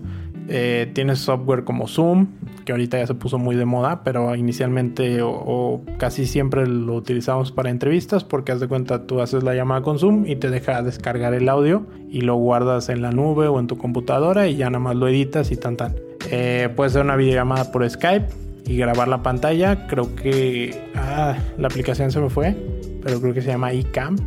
eh, 0.49 0.91
tienes 0.93 1.19
software 1.19 1.63
como 1.63 1.87
Zoom, 1.87 2.27
que 2.65 2.71
ahorita 2.71 2.97
ya 2.97 3.07
se 3.07 3.13
puso 3.13 3.37
muy 3.37 3.55
de 3.55 3.65
moda, 3.65 4.03
pero 4.03 4.35
inicialmente 4.35 5.19
o, 5.21 5.81
casi 5.97 6.25
siempre 6.25 6.67
lo 6.67 6.95
utilizamos 6.95 7.51
para 7.51 7.69
entrevistas 7.69 8.23
porque 8.23 8.51
haz 8.51 8.59
de 8.59 8.67
cuenta 8.67 9.05
tú 9.05 9.21
haces 9.21 9.43
la 9.43 9.55
llamada 9.55 9.81
con 9.81 9.99
Zoom 9.99 10.25
y 10.27 10.35
te 10.35 10.49
deja 10.49 10.81
descargar 10.81 11.33
el 11.33 11.47
audio 11.49 11.85
y 12.09 12.21
lo 12.21 12.35
guardas 12.35 12.89
en 12.89 13.01
la 13.01 13.11
nube 13.11 13.47
o 13.47 13.59
en 13.59 13.67
tu 13.67 13.77
computadora 13.77 14.47
y 14.47 14.55
ya 14.55 14.69
nada 14.69 14.79
más 14.79 14.95
lo 14.95 15.07
editas 15.07 15.51
y 15.51 15.57
tan 15.57 15.77
tan. 15.77 15.95
Eh, 16.29 16.69
puede 16.75 16.89
ser 16.89 17.03
una 17.03 17.15
videollamada 17.15 17.71
por 17.71 17.89
Skype 17.89 18.27
y 18.65 18.77
grabar 18.77 19.07
la 19.07 19.23
pantalla. 19.23 19.87
Creo 19.87 20.15
que 20.15 20.89
ah, 20.95 21.37
la 21.57 21.67
aplicación 21.67 22.11
se 22.11 22.19
me 22.19 22.29
fue, 22.29 22.55
pero 23.01 23.19
creo 23.19 23.33
que 23.33 23.41
se 23.41 23.49
llama 23.49 23.73
iCam. 23.73 24.17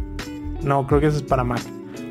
No, 0.63 0.87
creo 0.87 1.01
que 1.01 1.07
esa 1.07 1.19
es 1.19 1.23
para 1.23 1.45
Mac. 1.45 1.61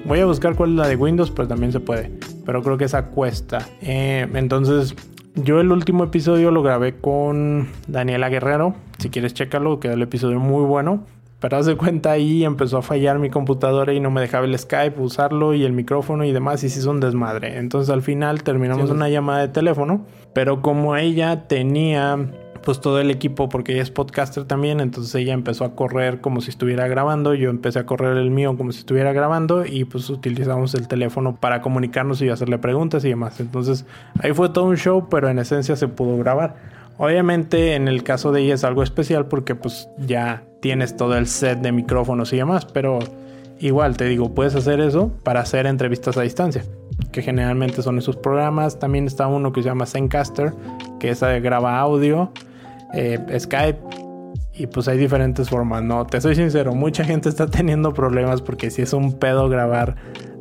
Voy 0.06 0.20
a 0.20 0.26
buscar 0.26 0.56
cuál 0.56 0.72
es 0.72 0.76
la 0.76 0.88
de 0.88 0.96
Windows, 0.96 1.32
pero 1.32 1.48
también 1.48 1.72
se 1.72 1.80
puede. 1.80 2.12
Pero 2.46 2.62
creo 2.62 2.78
que 2.78 2.86
esa 2.86 3.08
cuesta. 3.08 3.68
Eh, 3.82 4.28
entonces, 4.34 4.96
yo 5.36 5.60
el 5.60 5.72
último 5.72 6.04
episodio 6.04 6.52
lo 6.52 6.64
grabé 6.64 6.96
con 6.96 7.68
Daniela 7.88 8.30
Guerrero. 8.30 8.76
Si 9.00 9.10
quieres 9.10 9.34
checarlo, 9.34 9.80
quedó 9.80 9.94
el 9.94 10.02
episodio 10.02 10.40
muy 10.40 10.64
bueno. 10.64 11.04
Pero 11.40 11.58
haz 11.58 11.66
de 11.66 11.76
cuenta 11.76 12.12
ahí 12.12 12.46
empezó 12.46 12.78
a 12.78 12.82
fallar 12.82 13.20
mi 13.20 13.30
computadora 13.30 13.94
y 13.94 14.00
no 14.00 14.10
me 14.10 14.22
dejaba 14.22 14.46
el 14.46 14.58
Skype 14.58 15.00
usarlo 15.00 15.54
y 15.54 15.64
el 15.64 15.74
micrófono 15.74 16.24
y 16.24 16.32
demás 16.32 16.64
y 16.64 16.70
se 16.70 16.80
hizo 16.80 16.90
un 16.90 17.00
desmadre. 17.00 17.58
Entonces 17.58 17.94
al 17.94 18.02
final 18.02 18.42
terminamos 18.42 18.88
sí, 18.88 18.96
una 18.96 19.10
llamada 19.10 19.42
de 19.42 19.50
teléfono. 19.50 20.06
Pero 20.34 20.62
como 20.62 20.96
ella 20.96 21.48
tenía 21.48 22.18
pues 22.66 22.82
todo 22.82 23.00
el 23.00 23.12
equipo 23.12 23.48
porque 23.48 23.74
ella 23.74 23.84
es 23.84 23.92
podcaster 23.92 24.44
también, 24.44 24.82
entonces 24.82 25.16
ella 25.16 25.34
empezó 25.34 25.64
a 25.64 25.76
correr 25.76 26.20
como 26.20 26.42
si 26.42 26.50
estuviera 26.50 26.88
grabando, 26.88 27.34
yo 27.34 27.50
empecé 27.50 27.80
a 27.80 27.86
correr 27.86 28.18
el 28.18 28.32
mío 28.32 28.58
como 28.58 28.74
si 28.74 28.80
estuviera 28.80 29.14
grabando 29.14 29.66
y 29.66 29.86
pues 29.86 30.10
utilizamos 30.10 30.74
el 30.74 30.90
teléfono 30.90 31.36
para 31.36 31.62
comunicarnos 31.62 32.22
y 32.22 32.28
hacerle 32.28 32.58
preguntas 32.58 33.06
y 33.06 33.10
demás. 33.10 33.40
Entonces 33.40 33.86
ahí 34.20 34.34
fue 34.34 34.50
todo 34.50 34.66
un 34.66 34.76
show, 34.76 35.08
pero 35.10 35.30
en 35.30 35.40
esencia 35.40 35.78
se 35.78 35.88
pudo 35.88 36.18
grabar. 36.18 36.56
Obviamente 36.98 37.76
en 37.76 37.88
el 37.88 38.04
caso 38.04 38.32
de 38.32 38.42
ella 38.42 38.56
es 38.56 38.64
algo 38.64 38.84
especial 38.84 39.28
porque 39.28 39.56
pues 39.56 39.88
ya 40.00 40.44
tienes 40.60 40.98
todo 40.98 41.16
el 41.16 41.28
set 41.28 41.60
de 41.60 41.72
micrófonos 41.72 42.34
y 42.34 42.38
demás, 42.38 42.66
pero 42.66 43.00
igual 43.60 43.96
te 43.96 44.06
digo, 44.06 44.34
puedes 44.34 44.56
hacer 44.56 44.82
eso 44.82 45.12
para 45.24 45.42
hacer 45.42 45.68
entrevistas 45.68 46.18
a 46.18 46.22
distancia, 46.22 46.64
que 47.12 47.22
generalmente 47.22 47.82
son 47.84 48.00
esos 48.00 48.16
programas. 48.18 48.80
También 48.80 49.06
está 49.06 49.28
uno 49.28 49.54
que 49.54 49.62
se 49.62 49.70
llama 49.70 49.86
Zencaster, 49.86 50.54
que 51.00 51.10
es 51.10 51.22
graba 51.22 51.80
audio 51.80 52.32
eh, 52.94 53.20
Skype 53.40 53.80
y 54.54 54.68
pues 54.68 54.88
hay 54.88 54.98
diferentes 54.98 55.50
formas, 55.50 55.84
¿no? 55.84 56.06
Te 56.06 56.22
soy 56.22 56.36
sincero, 56.36 56.74
mucha 56.74 57.04
gente 57.04 57.30
está 57.30 57.48
teniendo 57.48 57.94
problemas 57.94 58.42
porque 58.42 58.70
si 58.70 58.82
es 58.82 58.94
un 58.94 59.14
pedo 59.14 59.50
grabar 59.50 59.96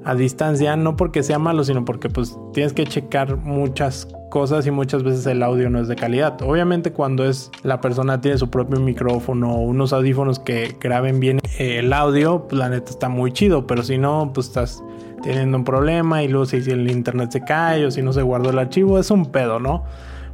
a 0.04 0.14
distancia, 0.14 0.76
no 0.76 0.96
porque 0.96 1.22
sea 1.22 1.38
malo, 1.38 1.64
sino 1.64 1.84
porque 1.84 2.08
pues 2.08 2.36
tienes 2.52 2.72
que 2.74 2.84
checar 2.84 3.36
muchas 3.36 4.06
cosas 4.30 4.66
y 4.66 4.70
muchas 4.70 5.02
veces 5.02 5.24
el 5.26 5.42
audio 5.42 5.70
no 5.70 5.80
es 5.80 5.88
de 5.88 5.96
calidad. 5.96 6.40
Obviamente 6.42 6.92
cuando 6.92 7.24
es 7.24 7.50
la 7.62 7.80
persona 7.80 8.20
tiene 8.20 8.36
su 8.36 8.50
propio 8.50 8.80
micrófono 8.80 9.54
o 9.54 9.60
unos 9.62 9.92
audífonos 9.92 10.38
que 10.38 10.76
graben 10.78 11.20
bien 11.20 11.40
el 11.58 11.92
audio, 11.92 12.46
pues 12.46 12.58
la 12.58 12.68
neta 12.68 12.90
está 12.90 13.08
muy 13.08 13.32
chido, 13.32 13.66
pero 13.66 13.82
si 13.82 13.96
no, 13.96 14.30
pues 14.34 14.48
estás 14.48 14.82
teniendo 15.22 15.56
un 15.56 15.64
problema 15.64 16.22
y 16.22 16.28
luego 16.28 16.44
si 16.44 16.56
el 16.56 16.90
internet 16.90 17.30
se 17.32 17.42
cae 17.42 17.86
o 17.86 17.90
si 17.90 18.02
no 18.02 18.12
se 18.12 18.22
guardó 18.22 18.50
el 18.50 18.58
archivo, 18.58 18.98
es 18.98 19.10
un 19.10 19.26
pedo, 19.26 19.58
¿no? 19.58 19.84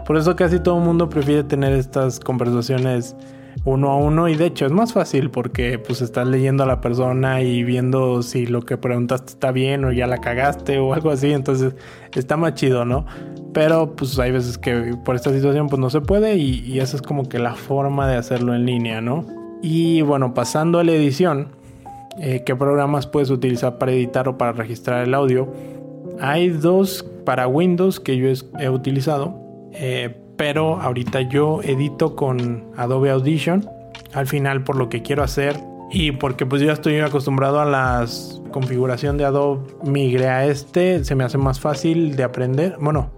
Por 0.05 0.17
eso 0.17 0.37
casi 0.37 0.61
todo 0.61 0.79
el 0.79 0.85
mundo 0.85 1.09
prefiere 1.09 1.45
tener 1.45 1.73
estas 1.73 2.21
conversaciones 2.21 3.17
uno 3.65 3.91
a 3.91 3.97
uno 3.97 4.29
y 4.29 4.37
de 4.37 4.47
hecho 4.47 4.67
es 4.67 4.73
más 4.73 4.93
fácil 4.93 5.31
porque 5.31 5.79
pues 5.79 6.01
estás 6.01 6.27
leyendo 6.27 6.63
a 6.63 6.67
la 6.67 6.81
persona 6.81 7.43
y 7.43 7.63
viendo 7.63 8.23
si 8.23 8.47
lo 8.47 8.63
que 8.63 8.77
preguntaste 8.79 9.33
está 9.33 9.53
bien 9.53 9.85
o 9.85 9.93
ya 9.93 10.07
la 10.07 10.19
cagaste 10.19 10.79
o 10.79 10.95
algo 10.95 11.11
así, 11.11 11.33
entonces 11.33 11.75
está 12.15 12.37
más 12.37 12.55
chido, 12.55 12.85
¿no? 12.85 13.05
Pero 13.53 13.95
pues 13.97 14.19
hay 14.19 14.31
veces 14.31 14.57
que 14.57 14.95
por 15.05 15.17
esta 15.17 15.33
situación 15.33 15.69
pues 15.69 15.81
no 15.81 15.91
se 15.91 16.01
puede 16.01 16.37
y, 16.37 16.61
y 16.61 16.81
esa 16.81 16.97
es 16.97 17.03
como 17.03 17.29
que 17.29 17.39
la 17.39 17.55
forma 17.55 18.09
de 18.09 18.17
hacerlo 18.17 18.55
en 18.55 18.65
línea, 18.65 19.01
¿no? 19.01 19.27
Y 19.63 20.01
bueno, 20.03 20.33
pasando 20.33 20.79
a 20.79 20.85
la 20.85 20.93
edición, 20.93 21.49
eh, 22.19 22.43
¿qué 22.47 22.57
programas 22.57 23.07
puedes 23.07 23.31
utilizar 23.31 23.79
para 23.79 23.93
editar 23.93 24.29
o 24.29 24.39
para 24.39 24.53
registrar 24.53 25.07
el 25.07 25.13
audio? 25.13 25.53
Hay 26.19 26.49
dos 26.49 27.05
para 27.25 27.47
Windows 27.47 28.01
que 28.01 28.17
yo 28.17 28.29
he 28.59 28.69
utilizado 28.69 29.50
eh, 29.73 30.17
pero 30.37 30.81
ahorita 30.81 31.21
yo 31.23 31.61
edito 31.63 32.17
con 32.17 32.71
Adobe 32.77 33.11
Audition 33.11 33.69
al 34.15 34.27
final 34.27 34.65
por 34.65 34.77
lo 34.77 34.89
que 34.89 35.03
quiero 35.03 35.23
hacer 35.23 35.57
y 35.91 36.13
porque 36.13 36.47
pues 36.47 36.63
yo 36.63 36.73
estoy 36.73 36.99
acostumbrado 37.01 37.61
a 37.61 37.65
la 37.65 38.07
configuración 38.51 39.17
de 39.17 39.25
Adobe 39.25 39.67
migré 39.85 40.29
a 40.29 40.47
este 40.47 41.05
se 41.05 41.15
me 41.15 41.25
hace 41.25 41.39
más 41.39 41.61
fácil 41.61 42.17
de 42.17 42.23
aprender 42.23 42.77
bueno 42.81 43.11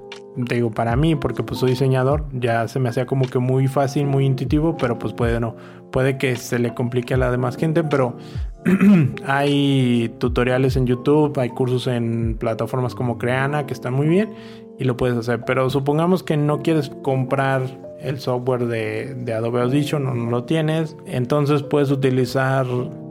te 0.47 0.55
digo 0.55 0.71
para 0.71 0.97
mí 0.97 1.15
porque 1.15 1.43
pues 1.43 1.61
soy 1.61 1.71
diseñador 1.71 2.25
ya 2.33 2.67
se 2.67 2.81
me 2.81 2.89
hacía 2.89 3.05
como 3.07 3.27
que 3.27 3.39
muy 3.39 3.69
fácil 3.69 4.07
muy 4.07 4.25
intuitivo 4.25 4.77
pero 4.77 4.99
pues 4.99 5.13
puede 5.13 5.39
no 5.41 5.57
puede 5.91 6.17
que 6.17 6.37
se 6.37 6.59
le 6.59 6.73
complique 6.73 7.15
a 7.15 7.19
la 7.19 7.31
demás 7.31 7.57
gente 7.57 7.85
pero 7.85 8.17
hay 9.27 10.15
tutoriales 10.19 10.77
en 10.77 10.87
YouTube 10.87 11.39
hay 11.39 11.51
cursos 11.51 11.87
en 11.87 12.37
plataformas 12.39 12.95
como 12.95 13.19
Creana 13.19 13.67
que 13.67 13.75
están 13.75 13.93
muy 13.93 14.09
bien 14.09 14.31
y 14.79 14.85
lo 14.85 14.97
puedes 14.97 15.17
hacer. 15.17 15.45
Pero 15.45 15.71
supongamos 15.71 16.23
que 16.23 16.37
no 16.37 16.63
quieres 16.63 16.91
comprar 17.03 17.63
el 18.01 18.19
software 18.21 18.67
de, 18.67 19.33
Adobe 19.33 19.63
Audition 19.63 20.07
o 20.07 20.15
no 20.15 20.31
lo 20.31 20.45
tienes. 20.45 20.97
Entonces 21.07 21.63
puedes 21.63 21.91
utilizar 21.91 22.67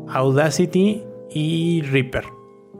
Audacity 0.09 1.03
y 1.29 1.81
Reaper. 1.83 2.25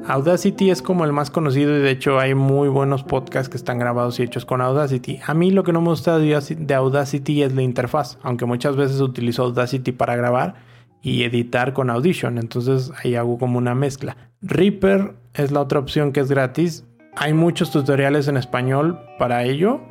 Audacity 0.08 0.72
es 0.72 0.82
como 0.82 1.06
el 1.06 1.14
más 1.14 1.30
conocido 1.30 1.78
y 1.78 1.82
de 1.82 1.92
hecho 1.92 2.20
hay 2.20 2.34
muy 2.34 2.70
buenos 2.70 3.04
podcasts 3.04 3.50
que 3.50 3.58
están 3.58 3.78
grabados 3.78 4.20
y 4.20 4.24
hechos 4.24 4.46
con 4.46 4.60
Audacity. 4.60 5.20
A 5.26 5.34
mí 5.36 5.52
lo 5.52 5.64
que 5.64 5.74
no 5.74 5.82
me 5.82 5.90
gusta 5.90 6.18
de 6.18 6.74
Audacity 6.74 7.44
es 7.44 7.54
la 7.54 7.62
interfaz, 7.62 8.18
aunque 8.24 8.46
muchas 8.46 8.76
veces 8.76 9.00
utilizo 9.00 9.44
Audacity 9.44 9.92
para 9.92 10.16
grabar 10.16 10.56
y 11.04 11.24
editar 11.24 11.74
con 11.74 11.90
Audition, 11.90 12.38
entonces 12.38 12.92
ahí 13.04 13.16
hago 13.16 13.38
como 13.38 13.58
una 13.58 13.76
mezcla. 13.76 14.18
Reaper 14.42 15.16
es 15.34 15.52
la 15.52 15.62
otra 15.62 15.80
opción 15.80 16.12
que 16.12 16.20
es 16.20 16.30
gratis 16.30 16.86
hay 17.16 17.34
muchos 17.34 17.72
tutoriales 17.72 18.28
en 18.28 18.38
español 18.38 19.00
para 19.18 19.44
ello 19.44 19.82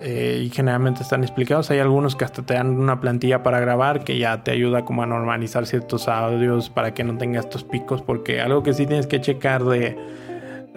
eh, 0.00 0.42
y 0.44 0.50
generalmente 0.50 1.02
están 1.02 1.22
explicados. 1.22 1.70
Hay 1.70 1.78
algunos 1.78 2.16
que 2.16 2.24
hasta 2.24 2.42
te 2.42 2.54
dan 2.54 2.70
una 2.70 3.00
plantilla 3.00 3.42
para 3.42 3.60
grabar 3.60 4.04
que 4.04 4.18
ya 4.18 4.42
te 4.42 4.50
ayuda 4.50 4.84
como 4.84 5.02
a 5.02 5.06
normalizar 5.06 5.66
ciertos 5.66 6.08
audios 6.08 6.70
para 6.70 6.94
que 6.94 7.04
no 7.04 7.16
tenga 7.18 7.40
estos 7.40 7.62
picos 7.64 8.02
porque 8.02 8.40
algo 8.40 8.62
que 8.62 8.72
sí 8.72 8.86
tienes 8.86 9.06
que 9.06 9.20
checar 9.20 9.64
de 9.64 9.96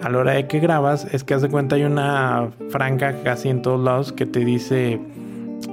a 0.00 0.10
la 0.10 0.18
hora 0.18 0.32
de 0.32 0.46
que 0.46 0.60
grabas 0.60 1.06
es 1.12 1.24
que 1.24 1.32
haz 1.32 1.40
de 1.40 1.48
cuenta 1.48 1.76
hay 1.76 1.84
una 1.84 2.50
franca 2.68 3.22
casi 3.24 3.48
en 3.48 3.62
todos 3.62 3.82
lados 3.82 4.12
que 4.12 4.26
te 4.26 4.44
dice 4.44 5.00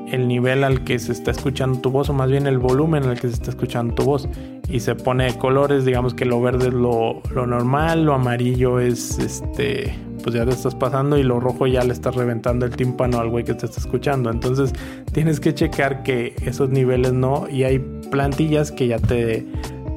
el 0.10 0.30
nivel 0.30 0.64
al 0.64 0.86
que 0.86 0.98
se 0.98 1.12
está 1.12 1.32
escuchando 1.32 1.80
tu 1.82 1.92
voz 1.92 2.10
o 2.10 2.14
más 2.14 2.32
bien 2.32 2.48
el 2.48 2.58
volumen 2.58 3.04
al 3.04 3.20
que 3.20 3.28
se 3.28 3.34
está 3.34 3.50
escuchando 3.50 3.94
tu 3.96 4.04
voz 4.04 4.30
y 4.70 4.80
se 4.80 4.96
pone 4.96 5.26
de 5.26 5.38
colores 5.38 5.84
digamos 5.84 6.14
que 6.14 6.24
lo 6.24 6.42
verde 6.42 6.70
es 6.70 6.74
lo 6.74 7.22
normal 7.34 8.06
lo 8.06 8.14
amarillo 8.14 8.80
es 8.80 9.20
este 9.20 9.94
pues 10.24 10.36
ya 10.36 10.46
te 10.46 10.52
estás 10.52 10.74
pasando 10.74 11.18
y 11.18 11.24
lo 11.24 11.40
rojo 11.40 11.68
ya 11.68 11.84
le 11.84 11.94
estás 11.94 12.16
reventando 12.16 12.66
el 12.66 12.76
tímpano 12.76 13.20
al 13.20 13.30
güey 13.30 13.44
que 13.44 13.54
te 13.54 13.66
está 13.66 13.80
escuchando 13.80 14.32
entonces 14.32 14.74
tienes 15.12 15.40
que 15.40 15.54
checar 15.54 16.04
que 16.04 16.36
esos 16.44 16.70
niveles 16.70 17.14
no 17.14 17.48
y 17.50 17.64
hay 17.64 17.80
plantillas 18.10 18.72
que 18.72 18.88
ya 18.88 19.00
te 19.00 19.46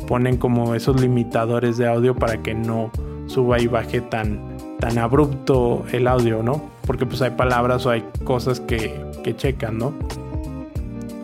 ponen 0.07 0.37
como 0.37 0.75
esos 0.75 1.01
limitadores 1.01 1.77
de 1.77 1.87
audio 1.87 2.15
para 2.15 2.43
que 2.43 2.55
no 2.55 2.91
suba 3.27 3.61
y 3.61 3.67
baje 3.67 4.01
tan, 4.01 4.57
tan 4.79 4.99
abrupto 4.99 5.85
el 5.93 6.07
audio, 6.07 6.43
¿no? 6.43 6.63
Porque 6.87 7.07
pues 7.07 7.21
hay 7.23 7.33
palabras 7.33 7.85
o 7.87 7.91
hay 7.91 8.05
cosas 8.25 8.61
que, 8.61 8.95
que 9.23 9.37
checan, 9.37 9.79
¿no? 9.79 9.93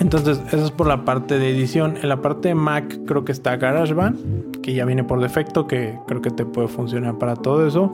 Entonces, 0.00 0.40
eso 0.48 0.64
es 0.64 0.70
por 0.72 0.88
la 0.88 1.04
parte 1.04 1.38
de 1.38 1.50
edición. 1.50 1.96
En 2.02 2.08
la 2.08 2.20
parte 2.20 2.48
de 2.48 2.54
Mac 2.56 2.98
creo 3.06 3.24
que 3.24 3.30
está 3.30 3.56
GarageBand, 3.56 4.60
que 4.60 4.74
ya 4.74 4.84
viene 4.84 5.04
por 5.04 5.20
defecto, 5.20 5.68
que 5.68 5.96
creo 6.08 6.20
que 6.20 6.30
te 6.30 6.44
puede 6.44 6.66
funcionar 6.66 7.18
para 7.18 7.36
todo 7.36 7.64
eso. 7.66 7.92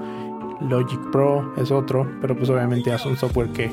Logic 0.61 1.01
Pro 1.11 1.53
es 1.57 1.71
otro, 1.71 2.07
pero 2.21 2.37
pues 2.37 2.51
obviamente 2.51 2.91
ya 2.91 2.97
es 2.97 3.07
un 3.07 3.17
software 3.17 3.51
que, 3.53 3.71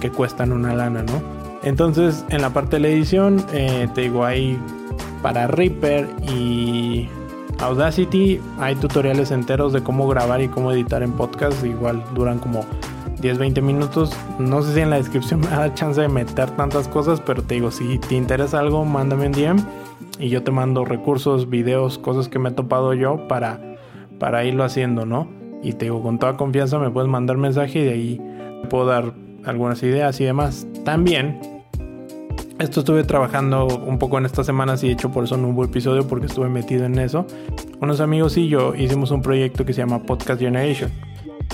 que 0.00 0.10
cuestan 0.10 0.52
una 0.52 0.74
lana, 0.74 1.02
¿no? 1.02 1.22
Entonces, 1.62 2.24
en 2.28 2.42
la 2.42 2.50
parte 2.50 2.76
de 2.76 2.80
la 2.80 2.88
edición, 2.88 3.44
eh, 3.52 3.88
te 3.94 4.02
digo, 4.02 4.24
hay 4.24 4.58
para 5.22 5.46
Reaper 5.48 6.08
y 6.22 7.08
Audacity, 7.58 8.40
hay 8.58 8.76
tutoriales 8.76 9.30
enteros 9.32 9.72
de 9.72 9.82
cómo 9.82 10.06
grabar 10.06 10.40
y 10.40 10.48
cómo 10.48 10.70
editar 10.70 11.02
en 11.02 11.12
podcast. 11.12 11.64
Igual 11.64 12.04
duran 12.14 12.38
como 12.38 12.60
10-20 13.20 13.62
minutos. 13.62 14.16
No 14.38 14.62
sé 14.62 14.74
si 14.74 14.80
en 14.80 14.90
la 14.90 14.96
descripción 14.96 15.40
me 15.42 15.48
da 15.48 15.74
chance 15.74 16.00
de 16.00 16.08
meter 16.08 16.50
tantas 16.52 16.86
cosas, 16.88 17.20
pero 17.20 17.42
te 17.42 17.54
digo, 17.54 17.70
si 17.70 17.98
te 17.98 18.14
interesa 18.14 18.60
algo, 18.60 18.84
mándame 18.84 19.26
un 19.26 19.32
DM 19.32 19.58
y 20.20 20.28
yo 20.28 20.42
te 20.42 20.50
mando 20.50 20.84
recursos, 20.84 21.50
videos, 21.50 21.98
cosas 21.98 22.28
que 22.28 22.38
me 22.38 22.50
he 22.50 22.52
topado 22.52 22.94
yo 22.94 23.26
para, 23.28 23.76
para 24.18 24.44
irlo 24.44 24.64
haciendo, 24.64 25.04
¿no? 25.04 25.37
Y 25.62 25.72
te 25.72 25.86
digo, 25.86 26.02
con 26.02 26.18
toda 26.18 26.36
confianza 26.36 26.78
me 26.78 26.90
puedes 26.90 27.10
mandar 27.10 27.36
mensaje 27.36 27.80
y 27.80 27.84
de 27.84 27.92
ahí 27.92 28.20
puedo 28.70 28.86
dar 28.86 29.12
algunas 29.44 29.82
ideas 29.82 30.20
y 30.20 30.24
demás. 30.24 30.66
También, 30.84 31.40
esto 32.58 32.80
estuve 32.80 33.04
trabajando 33.04 33.66
un 33.66 33.98
poco 33.98 34.18
en 34.18 34.26
estas 34.26 34.46
semanas 34.46 34.82
y 34.82 34.88
de 34.88 34.94
hecho 34.94 35.10
por 35.10 35.24
eso 35.24 35.36
no 35.36 35.48
hubo 35.48 35.64
episodio 35.64 36.06
porque 36.06 36.26
estuve 36.26 36.48
metido 36.48 36.84
en 36.84 36.98
eso. 36.98 37.26
Unos 37.80 38.00
amigos 38.00 38.36
y 38.36 38.48
yo 38.48 38.74
hicimos 38.74 39.10
un 39.10 39.22
proyecto 39.22 39.64
que 39.64 39.72
se 39.72 39.80
llama 39.80 40.02
Podcast 40.02 40.40
Generation. 40.40 40.90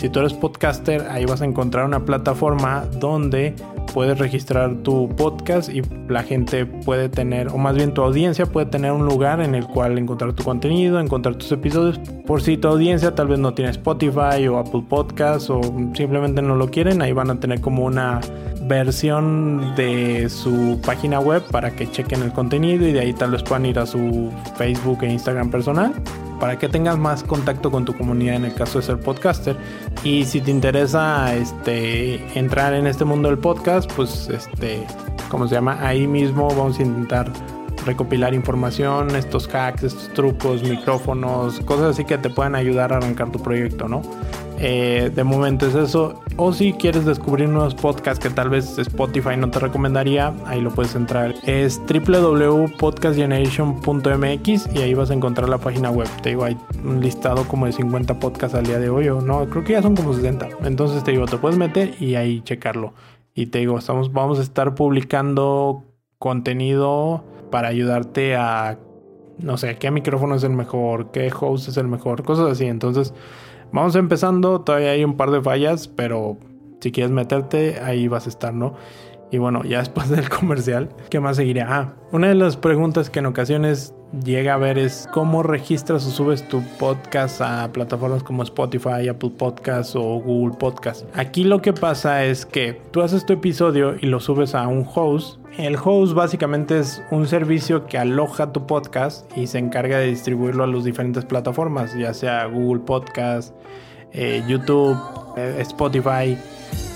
Si 0.00 0.08
tú 0.08 0.20
eres 0.20 0.32
podcaster, 0.34 1.06
ahí 1.10 1.24
vas 1.24 1.40
a 1.40 1.44
encontrar 1.44 1.84
una 1.84 2.04
plataforma 2.04 2.86
donde 2.86 3.54
puedes 3.94 4.18
registrar 4.18 4.74
tu 4.82 5.08
podcast 5.08 5.70
y 5.72 5.80
la 6.08 6.24
gente 6.24 6.66
puede 6.66 7.08
tener, 7.08 7.48
o 7.48 7.58
más 7.58 7.76
bien 7.76 7.94
tu 7.94 8.02
audiencia 8.02 8.44
puede 8.44 8.66
tener 8.66 8.90
un 8.90 9.06
lugar 9.06 9.40
en 9.40 9.54
el 9.54 9.66
cual 9.68 9.96
encontrar 9.96 10.32
tu 10.32 10.42
contenido, 10.42 10.98
encontrar 10.98 11.36
tus 11.36 11.52
episodios. 11.52 12.00
Por 12.26 12.42
si 12.42 12.56
tu 12.56 12.66
audiencia 12.66 13.14
tal 13.14 13.28
vez 13.28 13.38
no 13.38 13.54
tiene 13.54 13.70
Spotify 13.70 14.48
o 14.48 14.58
Apple 14.58 14.82
Podcasts 14.88 15.48
o 15.48 15.60
simplemente 15.94 16.42
no 16.42 16.56
lo 16.56 16.70
quieren, 16.70 17.02
ahí 17.02 17.12
van 17.12 17.30
a 17.30 17.38
tener 17.38 17.60
como 17.60 17.84
una 17.84 18.20
versión 18.66 19.74
de 19.74 20.28
su 20.28 20.80
página 20.84 21.20
web 21.20 21.42
para 21.50 21.70
que 21.70 21.90
chequen 21.90 22.22
el 22.22 22.32
contenido 22.32 22.86
y 22.86 22.92
de 22.92 23.00
ahí 23.00 23.12
tal 23.12 23.32
vez 23.32 23.42
puedan 23.42 23.66
ir 23.66 23.78
a 23.78 23.86
su 23.86 24.32
Facebook 24.56 25.02
e 25.02 25.12
Instagram 25.12 25.50
personal 25.50 25.92
para 26.40 26.58
que 26.58 26.68
tengas 26.68 26.98
más 26.98 27.22
contacto 27.22 27.70
con 27.70 27.84
tu 27.84 27.96
comunidad 27.96 28.36
en 28.36 28.44
el 28.44 28.54
caso 28.54 28.78
de 28.78 28.86
ser 28.86 29.00
podcaster. 29.00 29.56
Y 30.02 30.24
si 30.24 30.40
te 30.40 30.50
interesa 30.50 31.34
este, 31.34 32.16
entrar 32.38 32.74
en 32.74 32.86
este 32.86 33.04
mundo 33.04 33.28
del 33.28 33.38
podcast, 33.38 33.90
pues 33.92 34.28
este, 34.28 34.86
como 35.30 35.48
se 35.48 35.54
llama, 35.54 35.78
ahí 35.80 36.06
mismo 36.06 36.48
vamos 36.48 36.78
a 36.78 36.82
intentar 36.82 37.32
recopilar 37.86 38.34
información, 38.34 39.14
estos 39.14 39.48
hacks, 39.54 39.84
estos 39.84 40.08
trucos, 40.14 40.62
micrófonos, 40.62 41.60
cosas 41.60 41.92
así 41.92 42.04
que 42.04 42.18
te 42.18 42.30
puedan 42.30 42.54
ayudar 42.54 42.92
a 42.92 42.96
arrancar 42.96 43.30
tu 43.30 43.40
proyecto, 43.40 43.88
¿no? 43.88 44.02
Eh, 44.58 45.10
de 45.14 45.24
momento 45.24 45.66
es 45.66 45.74
eso. 45.74 46.22
O 46.36 46.52
si 46.52 46.72
quieres 46.72 47.04
descubrir 47.04 47.48
nuevos 47.48 47.74
podcasts 47.74 48.22
que 48.22 48.30
tal 48.32 48.48
vez 48.48 48.78
Spotify 48.78 49.36
no 49.36 49.50
te 49.50 49.58
recomendaría, 49.58 50.32
ahí 50.46 50.60
lo 50.60 50.70
puedes 50.70 50.94
entrar. 50.94 51.34
Es 51.44 51.80
www.podcastgeneration.mx 51.86 54.74
y 54.74 54.78
ahí 54.78 54.94
vas 54.94 55.10
a 55.10 55.14
encontrar 55.14 55.48
la 55.48 55.58
página 55.58 55.90
web. 55.90 56.08
Te 56.22 56.30
digo, 56.30 56.44
hay 56.44 56.56
un 56.84 57.00
listado 57.00 57.46
como 57.46 57.66
de 57.66 57.72
50 57.72 58.18
podcasts 58.18 58.56
al 58.56 58.66
día 58.66 58.78
de 58.78 58.88
hoy, 58.88 59.08
o 59.08 59.20
no, 59.20 59.48
creo 59.48 59.64
que 59.64 59.74
ya 59.74 59.82
son 59.82 59.94
como 59.94 60.12
60. 60.12 60.48
Entonces 60.64 61.04
te 61.04 61.12
digo, 61.12 61.26
te 61.26 61.38
puedes 61.38 61.58
meter 61.58 61.94
y 62.00 62.16
ahí 62.16 62.40
checarlo. 62.42 62.94
Y 63.34 63.46
te 63.46 63.60
digo, 63.60 63.78
estamos, 63.78 64.12
vamos 64.12 64.38
a 64.38 64.42
estar 64.42 64.74
publicando 64.74 65.84
contenido 66.18 67.24
para 67.50 67.68
ayudarte 67.68 68.36
a, 68.36 68.78
no 69.38 69.56
sé, 69.56 69.76
qué 69.76 69.90
micrófono 69.90 70.36
es 70.36 70.44
el 70.44 70.52
mejor, 70.52 71.10
qué 71.10 71.32
host 71.38 71.68
es 71.68 71.76
el 71.76 71.88
mejor, 71.88 72.22
cosas 72.24 72.50
así. 72.50 72.66
Entonces, 72.66 73.12
Vamos 73.74 73.96
empezando, 73.96 74.60
todavía 74.60 74.92
hay 74.92 75.02
un 75.02 75.16
par 75.16 75.32
de 75.32 75.42
fallas, 75.42 75.88
pero 75.88 76.36
si 76.80 76.92
quieres 76.92 77.10
meterte, 77.10 77.80
ahí 77.80 78.06
vas 78.06 78.26
a 78.26 78.28
estar, 78.28 78.54
¿no? 78.54 78.74
Y 79.32 79.38
bueno, 79.38 79.64
ya 79.64 79.78
después 79.80 80.08
del 80.10 80.28
comercial, 80.28 80.90
¿qué 81.10 81.18
más 81.18 81.38
seguirá? 81.38 81.66
Ah, 81.68 81.94
una 82.12 82.28
de 82.28 82.36
las 82.36 82.56
preguntas 82.56 83.10
que 83.10 83.18
en 83.18 83.26
ocasiones 83.26 83.92
llega 84.22 84.54
a 84.54 84.56
ver 84.58 84.78
es 84.78 85.08
cómo 85.12 85.42
registras 85.42 86.06
o 86.06 86.10
subes 86.10 86.46
tu 86.48 86.62
podcast 86.78 87.40
a 87.40 87.70
plataformas 87.72 88.22
como 88.22 88.42
Spotify, 88.42 89.08
Apple 89.08 89.30
Podcasts 89.30 89.96
o 89.96 90.20
Google 90.20 90.56
Podcasts. 90.56 91.06
Aquí 91.14 91.44
lo 91.44 91.60
que 91.60 91.72
pasa 91.72 92.24
es 92.24 92.46
que 92.46 92.80
tú 92.90 93.02
haces 93.02 93.26
tu 93.26 93.32
episodio 93.32 93.96
y 94.00 94.06
lo 94.06 94.20
subes 94.20 94.54
a 94.54 94.66
un 94.68 94.86
host. 94.94 95.38
El 95.58 95.76
host 95.82 96.14
básicamente 96.14 96.78
es 96.78 97.02
un 97.10 97.26
servicio 97.26 97.86
que 97.86 97.98
aloja 97.98 98.52
tu 98.52 98.66
podcast 98.66 99.26
y 99.36 99.46
se 99.46 99.58
encarga 99.58 99.98
de 99.98 100.06
distribuirlo 100.06 100.64
a 100.64 100.66
las 100.66 100.84
diferentes 100.84 101.24
plataformas, 101.24 101.94
ya 101.94 102.12
sea 102.12 102.46
Google 102.46 102.82
Podcasts, 102.84 103.54
eh, 104.12 104.42
YouTube, 104.46 104.96
eh, 105.36 105.56
Spotify, 105.60 106.36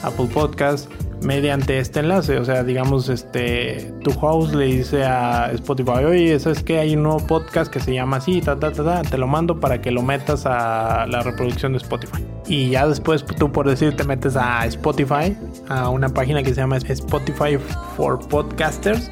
Apple 0.03 0.29
Podcasts 0.33 0.89
mediante 1.23 1.79
este 1.79 2.01
enlace. 2.01 2.39
O 2.39 2.45
sea, 2.45 2.65
digamos, 2.65 3.09
este, 3.09 3.93
tu 4.03 4.13
host 4.21 4.55
le 4.55 4.67
dice 4.67 5.05
a 5.05 5.51
Spotify, 5.53 6.05
oye, 6.05 6.35
eso 6.35 6.51
es 6.51 6.63
que 6.63 6.79
hay 6.79 6.95
un 6.97 7.03
nuevo 7.05 7.27
podcast 7.27 7.73
que 7.73 7.81
se 7.81 7.95
llama 7.95 8.19
así, 8.19 8.41
ta, 8.41 8.59
ta, 8.59 8.73
ta, 8.73 9.03
te 9.03 9.19
lo 9.19 9.27
mando 9.27 9.61
para 9.61 9.81
que 9.81 9.91
lo 9.91 10.03
metas 10.03 10.47
a 10.47 11.07
la 11.07 11.23
reproducción 11.23 11.73
de 11.73 11.79
Spotify. 11.79 12.25
Y 12.47 12.71
ya 12.71 12.87
después 12.87 13.25
tú 13.25 13.53
por 13.53 13.69
decir 13.69 13.95
te 13.97 14.05
metes 14.05 14.37
a 14.37 14.65
Spotify, 14.67 15.37
a 15.69 15.91
una 15.91 16.09
página 16.09 16.43
que 16.43 16.51
se 16.51 16.57
llama 16.57 16.79
Spotify 16.79 17.59
for 17.97 18.19
Podcasters 18.29 19.11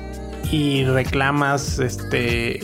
y 0.53 0.85
reclamas 0.85 1.79
este 1.81 2.59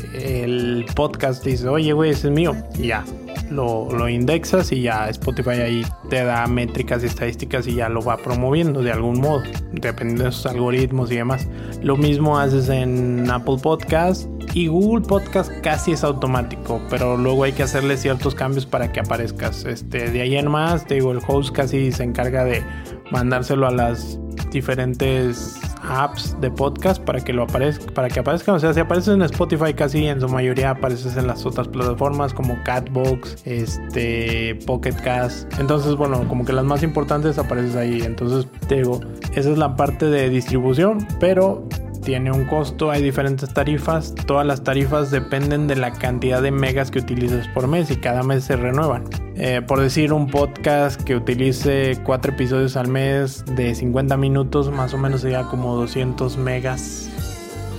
el 0.45 0.85
podcast 0.95 1.45
dices 1.45 1.67
oye 1.67 1.93
güey 1.93 2.11
ese 2.11 2.29
es 2.29 2.33
mío 2.33 2.55
ya 2.75 3.05
lo, 3.53 4.09
indexas 4.09 4.73
y 4.73 4.83
ya 4.83 5.09
Spotify 5.09 5.51
ahí 5.51 5.87
te 6.11 6.25
da 6.25 6.47
métricas 6.47 7.03
y 7.03 7.07
estadísticas 7.07 7.67
y 7.67 7.75
ya 7.75 7.89
lo 7.89 8.03
va 8.03 8.17
promoviendo 8.17 8.83
de 8.83 8.93
algún 8.93 9.21
modo, 9.21 9.43
dependiendo 9.73 10.25
de 10.25 10.33
sus 10.33 10.47
algoritmos 10.47 11.11
y 11.11 11.17
demás. 11.17 11.49
Lo 11.83 11.97
mismo 11.97 12.39
haces 12.39 12.69
en 12.69 13.31
Apple 13.31 13.57
Podcast 13.63 14.29
y 14.55 14.67
Google 14.67 15.07
Podcast 15.07 15.53
casi 15.63 15.93
es 15.93 16.05
automático, 16.05 16.81
pero 16.91 17.17
luego 17.17 17.45
hay 17.45 17.53
que 17.53 17.63
hacerle 17.63 17.97
ciertos 17.97 18.35
cambios 18.35 18.67
para 18.67 18.93
que 18.93 19.01
aparezcas. 19.01 19.65
Este, 19.65 20.11
de 20.11 20.21
ahí 20.21 20.37
en 20.37 20.51
más, 20.51 20.87
te 20.87 20.95
digo, 20.95 21.13
el 21.13 21.21
host 21.27 21.55
casi 21.55 21.93
se 21.93 22.03
encarga 22.03 22.45
de 22.45 22.63
mandárselo 23.11 23.67
a 23.67 23.71
las 23.71 24.19
diferentes 24.51 25.59
apps 25.93 26.41
de 26.41 26.51
podcast 26.51 27.03
para 27.03 27.21
que 27.21 27.33
lo 27.33 27.45
aparezca, 27.45 27.93
para 27.93 28.09
que 28.09 28.21
aparezcan. 28.21 28.55
O 28.55 28.59
sea, 28.59 28.73
si 28.73 28.81
apareces 28.81 29.15
en 29.15 29.23
Spotify 29.23 29.75
casi 29.75 30.07
en 30.07 30.21
su 30.21 30.29
mayoría 30.29 30.71
apareces 30.71 31.17
en 31.17 31.27
las 31.27 31.45
otras 31.47 31.69
plataformas 31.69 32.33
como 32.33 32.57
Catbox, 32.65 33.47
este, 33.47 34.59
Pocket 34.67 34.95
Cast. 34.95 35.53
Entonces, 35.59 35.95
bueno, 35.97 36.27
como 36.29 36.45
que 36.45 36.53
las 36.53 36.65
más 36.65 36.83
importantes 36.83 37.39
apareces 37.39 37.77
ahí. 37.77 38.03
Entonces, 38.03 38.47
te 38.69 38.77
digo, 38.77 39.01
esa 39.35 39.51
es 39.51 39.59
la 39.59 39.77
parte 39.77 40.07
de 40.07 40.29
distribución, 40.31 41.07
pero 41.21 41.67
tiene 42.03 42.31
un 42.31 42.45
costo, 42.45 42.91
hay 42.91 43.03
diferentes 43.03 43.53
tarifas, 43.55 44.15
todas 44.27 44.47
las 44.47 44.63
tarifas 44.63 45.11
dependen 45.11 45.67
de 45.67 45.77
la 45.77 45.93
cantidad 45.93 46.43
de 46.43 46.51
megas 46.51 46.91
que 46.91 46.99
utilices 46.99 47.49
por 47.49 47.69
mes 47.69 47.91
y 47.91 47.97
cada 47.97 48.23
mes 48.23 48.45
se 48.45 48.57
renuevan. 48.57 49.05
Eh, 49.37 49.63
por 49.67 49.81
decir 49.81 50.13
un 50.13 50.29
podcast 50.29 51.01
que 51.03 51.17
utilice 51.17 51.99
cuatro 52.05 52.33
episodios 52.33 52.77
al 52.77 52.89
mes 52.89 53.45
de 53.57 53.75
50 53.75 54.17
minutos, 54.17 54.71
más 54.71 54.93
o 54.95 54.99
menos 54.99 55.23
sería 55.23 55.45
como 55.45 55.75
200 55.77 56.37
megas 56.37 57.09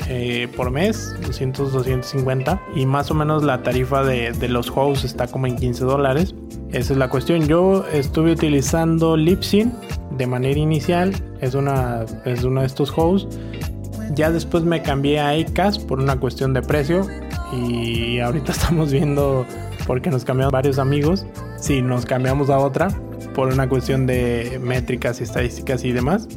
eh, 0.09 0.49
por 0.55 0.71
mes, 0.71 1.15
200, 1.25 1.71
250. 1.71 2.61
Y 2.75 2.85
más 2.85 3.11
o 3.11 3.13
menos 3.13 3.43
la 3.43 3.63
tarifa 3.63 4.03
de, 4.03 4.31
de, 4.31 4.49
los 4.49 4.71
hosts 4.75 5.05
está 5.05 5.27
como 5.27 5.47
en 5.47 5.55
15 5.55 5.85
dólares. 5.85 6.35
Esa 6.71 6.93
es 6.93 6.99
la 6.99 7.09
cuestión. 7.09 7.47
Yo 7.47 7.85
estuve 7.93 8.31
utilizando 8.31 9.15
Libsyn 9.15 9.71
de 10.17 10.27
manera 10.27 10.59
inicial. 10.59 11.13
Es 11.39 11.55
una, 11.55 12.05
es 12.25 12.43
uno 12.43 12.61
de 12.61 12.67
estos 12.67 12.91
hosts. 12.95 13.37
Ya 14.15 14.31
después 14.31 14.63
me 14.63 14.81
cambié 14.81 15.19
a 15.19 15.29
Acast 15.29 15.81
por 15.83 15.99
una 15.99 16.19
cuestión 16.19 16.53
de 16.53 16.61
precio 16.61 17.07
y 17.51 18.19
ahorita 18.19 18.51
estamos 18.53 18.91
viendo 18.91 19.45
porque 19.87 20.09
nos 20.09 20.23
cambiamos 20.23 20.51
varios 20.53 20.79
amigos 20.79 21.25
si 21.57 21.81
nos 21.81 22.05
cambiamos 22.05 22.49
a 22.49 22.57
otra 22.57 22.89
por 23.33 23.49
una 23.49 23.67
cuestión 23.67 24.05
de 24.05 24.59
métricas 24.61 25.19
y 25.19 25.23
estadísticas 25.23 25.83
y 25.83 25.91
demás 25.91 26.27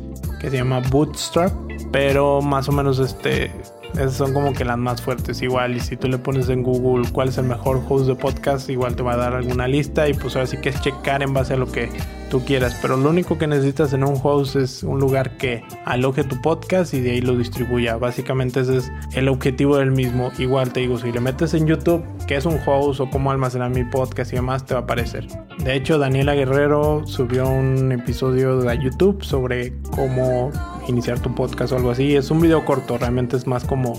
que 0.40 0.50
se 0.50 0.56
llama 0.56 0.80
Bootstrap 0.90 1.52
Pero 1.92 2.40
más 2.42 2.68
o 2.68 2.72
menos 2.72 2.98
este 2.98 3.50
esas 3.94 4.14
son 4.14 4.34
como 4.34 4.52
que 4.52 4.64
las 4.64 4.76
más 4.76 5.00
fuertes 5.00 5.40
igual. 5.40 5.74
Y 5.74 5.80
si 5.80 5.96
tú 5.96 6.08
le 6.08 6.18
pones 6.18 6.50
en 6.50 6.62
Google 6.62 7.10
cuál 7.12 7.28
es 7.28 7.38
el 7.38 7.46
mejor 7.46 7.82
host 7.88 8.06
de 8.06 8.14
podcast, 8.14 8.68
igual 8.68 8.94
te 8.94 9.02
va 9.02 9.14
a 9.14 9.16
dar 9.16 9.34
alguna 9.34 9.66
lista. 9.66 10.06
Y 10.06 10.12
pues 10.12 10.36
ahora 10.36 10.46
sí 10.46 10.58
que 10.58 10.68
es 10.68 10.80
checar 10.82 11.22
en 11.22 11.32
base 11.32 11.54
a 11.54 11.56
lo 11.56 11.70
que 11.70 11.88
tú 12.30 12.44
quieras. 12.44 12.78
Pero 12.80 12.96
lo 12.96 13.10
único 13.10 13.38
que 13.38 13.46
necesitas 13.46 13.92
en 13.92 14.04
un 14.04 14.18
host 14.22 14.56
es 14.56 14.82
un 14.82 15.00
lugar 15.00 15.36
que 15.36 15.62
aloje 15.84 16.24
tu 16.24 16.40
podcast 16.40 16.94
y 16.94 17.00
de 17.00 17.12
ahí 17.12 17.20
lo 17.20 17.36
distribuya. 17.36 17.96
Básicamente 17.96 18.60
ese 18.60 18.78
es 18.78 18.92
el 19.14 19.28
objetivo 19.28 19.76
del 19.76 19.92
mismo. 19.92 20.30
Igual 20.38 20.72
te 20.72 20.80
digo, 20.80 20.98
si 20.98 21.12
le 21.12 21.20
metes 21.20 21.54
en 21.54 21.66
YouTube 21.66 22.04
qué 22.26 22.36
es 22.36 22.46
un 22.46 22.58
host 22.66 23.00
o 23.00 23.10
cómo 23.10 23.30
almacenar 23.30 23.70
mi 23.70 23.84
podcast 23.84 24.32
y 24.32 24.36
demás, 24.36 24.64
te 24.64 24.74
va 24.74 24.80
a 24.80 24.82
aparecer. 24.84 25.26
De 25.58 25.74
hecho, 25.74 25.98
Daniela 25.98 26.34
Guerrero 26.34 27.06
subió 27.06 27.48
un 27.48 27.92
episodio 27.92 28.58
de 28.58 28.78
YouTube 28.78 29.22
sobre 29.22 29.72
cómo 29.90 30.50
iniciar 30.88 31.20
tu 31.20 31.34
podcast 31.34 31.72
o 31.72 31.76
algo 31.76 31.90
así. 31.90 32.14
Es 32.16 32.30
un 32.30 32.40
video 32.40 32.64
corto, 32.64 32.98
realmente 32.98 33.36
es 33.36 33.46
más 33.46 33.64
como 33.64 33.94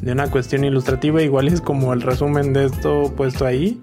de 0.00 0.12
una 0.12 0.30
cuestión 0.30 0.64
ilustrativa. 0.64 1.22
Igual 1.22 1.48
es 1.48 1.60
como 1.60 1.92
el 1.92 2.02
resumen 2.02 2.52
de 2.52 2.66
esto 2.66 3.12
puesto 3.16 3.46
ahí. 3.46 3.80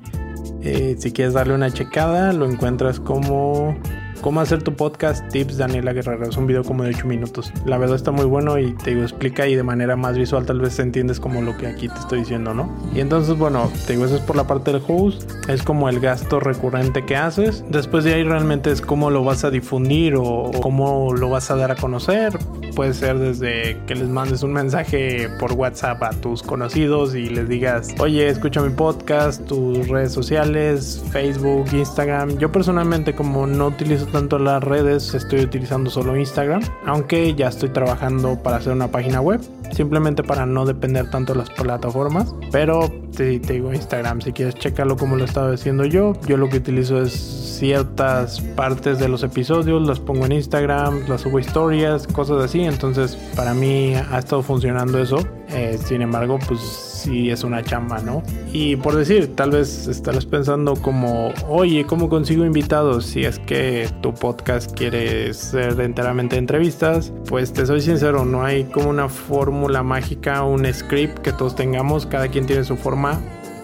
Eh, 0.63 0.95
si 0.99 1.11
quieres 1.11 1.33
darle 1.33 1.55
una 1.55 1.71
checada, 1.71 2.33
lo 2.33 2.45
encuentras 2.45 2.99
como 2.99 3.75
Cómo 4.21 4.39
hacer 4.39 4.61
tu 4.61 4.75
podcast, 4.75 5.27
tips 5.29 5.57
Daniela 5.57 5.93
Guerrero. 5.93 6.29
Es 6.29 6.37
un 6.37 6.45
video 6.45 6.63
como 6.63 6.83
de 6.83 6.89
8 6.89 7.07
minutos. 7.07 7.51
La 7.65 7.79
verdad 7.79 7.95
está 7.95 8.11
muy 8.11 8.25
bueno 8.25 8.59
y 8.59 8.73
te 8.73 8.91
explica 8.91 9.47
y 9.47 9.55
de 9.55 9.63
manera 9.63 9.95
más 9.95 10.15
visual 10.15 10.45
tal 10.45 10.59
vez 10.61 10.77
entiendes 10.77 11.19
como 11.19 11.41
lo 11.41 11.57
que 11.57 11.65
aquí 11.65 11.89
te 11.89 11.97
estoy 11.97 12.19
diciendo, 12.19 12.53
¿no? 12.53 12.71
Y 12.93 12.99
entonces, 12.99 13.35
bueno, 13.35 13.71
te 13.87 13.93
digo, 13.93 14.05
eso 14.05 14.15
es 14.15 14.21
por 14.21 14.35
la 14.35 14.45
parte 14.45 14.71
del 14.73 14.81
host. 14.87 15.27
Es 15.49 15.63
como 15.63 15.89
el 15.89 15.99
gasto 15.99 16.39
recurrente 16.39 17.03
que 17.03 17.15
haces. 17.15 17.65
Después 17.69 18.03
de 18.03 18.13
ahí 18.13 18.23
realmente 18.23 18.71
es 18.71 18.79
cómo 18.79 19.09
lo 19.09 19.23
vas 19.23 19.43
a 19.43 19.49
difundir 19.49 20.13
o 20.15 20.51
cómo 20.61 21.15
lo 21.15 21.31
vas 21.31 21.49
a 21.49 21.55
dar 21.55 21.71
a 21.71 21.75
conocer. 21.75 22.37
Puede 22.75 22.93
ser 22.93 23.17
desde 23.17 23.79
que 23.87 23.95
les 23.95 24.07
mandes 24.07 24.43
un 24.43 24.53
mensaje 24.53 25.29
por 25.39 25.53
WhatsApp 25.53 26.01
a 26.03 26.11
tus 26.11 26.43
conocidos 26.43 27.15
y 27.15 27.27
les 27.27 27.49
digas, 27.49 27.89
oye, 27.99 28.29
escucha 28.29 28.61
mi 28.61 28.69
podcast, 28.69 29.43
tus 29.45 29.87
redes 29.87 30.13
sociales, 30.13 31.03
Facebook, 31.11 31.65
Instagram. 31.73 32.37
Yo 32.37 32.51
personalmente 32.51 33.15
como 33.15 33.47
no 33.47 33.67
utilizo 33.67 34.10
tanto 34.11 34.39
las 34.39 34.63
redes, 34.63 35.13
estoy 35.13 35.41
utilizando 35.41 35.89
solo 35.89 36.15
Instagram, 36.15 36.61
aunque 36.85 37.33
ya 37.33 37.47
estoy 37.47 37.69
trabajando 37.69 38.41
para 38.41 38.57
hacer 38.57 38.73
una 38.73 38.89
página 38.89 39.21
web, 39.21 39.41
simplemente 39.71 40.23
para 40.23 40.45
no 40.45 40.65
depender 40.65 41.09
tanto 41.09 41.33
de 41.33 41.39
las 41.39 41.49
plataformas, 41.49 42.35
pero 42.51 42.89
te, 43.15 43.39
te 43.39 43.53
digo 43.53 43.73
Instagram, 43.73 44.21
si 44.21 44.33
quieres 44.33 44.55
checarlo 44.55 44.97
como 44.97 45.15
lo 45.15 45.25
estaba 45.25 45.53
haciendo 45.53 45.85
yo, 45.85 46.13
yo 46.27 46.37
lo 46.37 46.49
que 46.49 46.57
utilizo 46.57 47.01
es 47.01 47.11
ciertas 47.59 48.41
partes 48.41 48.99
de 48.99 49.07
los 49.07 49.23
episodios, 49.23 49.87
las 49.87 49.99
pongo 49.99 50.25
en 50.25 50.33
Instagram, 50.33 51.07
las 51.07 51.21
subo 51.21 51.39
historias, 51.39 52.07
cosas 52.07 52.43
así, 52.43 52.61
entonces 52.61 53.17
para 53.35 53.53
mí 53.53 53.93
ha 53.95 54.17
estado 54.17 54.41
funcionando 54.41 54.99
eso, 54.99 55.19
eh, 55.49 55.79
sin 55.83 56.01
embargo 56.01 56.39
pues 56.47 56.90
si 57.01 57.29
es 57.29 57.43
una 57.43 57.63
chamba, 57.63 57.99
¿no? 57.99 58.23
Y 58.53 58.75
por 58.75 58.95
decir, 58.95 59.35
tal 59.35 59.51
vez 59.51 59.87
estarás 59.87 60.25
pensando 60.25 60.75
como, 60.75 61.33
oye, 61.47 61.85
¿cómo 61.85 62.09
consigo 62.09 62.45
invitados? 62.45 63.05
Si 63.05 63.25
es 63.25 63.39
que 63.39 63.89
tu 64.01 64.13
podcast 64.13 64.71
quiere 64.73 65.33
ser 65.33 65.79
enteramente 65.79 66.37
entrevistas, 66.37 67.11
pues 67.27 67.53
te 67.53 67.65
soy 67.65 67.81
sincero, 67.81 68.25
no 68.25 68.43
hay 68.43 68.65
como 68.65 68.89
una 68.89 69.09
fórmula 69.09 69.83
mágica, 69.83 70.43
un 70.43 70.71
script 70.71 71.19
que 71.19 71.33
todos 71.33 71.55
tengamos, 71.55 72.05
cada 72.05 72.27
quien 72.27 72.45
tiene 72.45 72.63
su 72.63 72.77
forma 72.77 73.19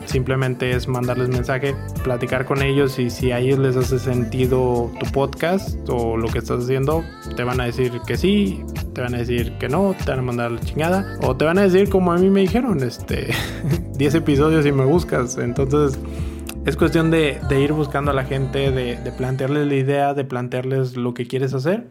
simplemente 0.07 0.71
es 0.71 0.87
mandarles 0.87 1.29
mensaje, 1.29 1.75
platicar 2.03 2.45
con 2.45 2.61
ellos 2.61 2.97
y 2.99 3.09
si 3.09 3.31
a 3.31 3.39
ellos 3.39 3.59
les 3.59 3.75
hace 3.75 3.99
sentido 3.99 4.91
tu 4.99 5.11
podcast 5.11 5.77
o 5.89 6.17
lo 6.17 6.27
que 6.27 6.39
estás 6.39 6.63
haciendo, 6.63 7.03
te 7.35 7.43
van 7.43 7.61
a 7.61 7.65
decir 7.65 8.01
que 8.07 8.17
sí, 8.17 8.63
te 8.93 9.01
van 9.01 9.13
a 9.13 9.19
decir 9.19 9.53
que 9.59 9.69
no, 9.69 9.95
te 10.03 10.09
van 10.09 10.19
a 10.19 10.23
mandar 10.23 10.51
la 10.51 10.59
chingada 10.61 11.17
o 11.21 11.35
te 11.35 11.45
van 11.45 11.59
a 11.59 11.61
decir 11.61 11.89
como 11.89 12.11
a 12.11 12.17
mí 12.17 12.29
me 12.29 12.41
dijeron, 12.41 12.81
este, 12.81 13.27
10 13.97 14.15
episodios 14.15 14.65
y 14.65 14.71
me 14.71 14.85
buscas. 14.85 15.37
Entonces 15.37 15.99
es 16.65 16.75
cuestión 16.75 17.11
de, 17.11 17.39
ir 17.61 17.71
buscando 17.71 18.11
a 18.11 18.13
la 18.13 18.25
gente, 18.25 18.71
de, 18.71 18.97
plantearles 19.17 19.67
la 19.67 19.75
idea, 19.75 20.13
de 20.13 20.25
plantearles 20.25 20.97
lo 20.97 21.13
que 21.13 21.25
quieres 21.25 21.53
hacer 21.53 21.87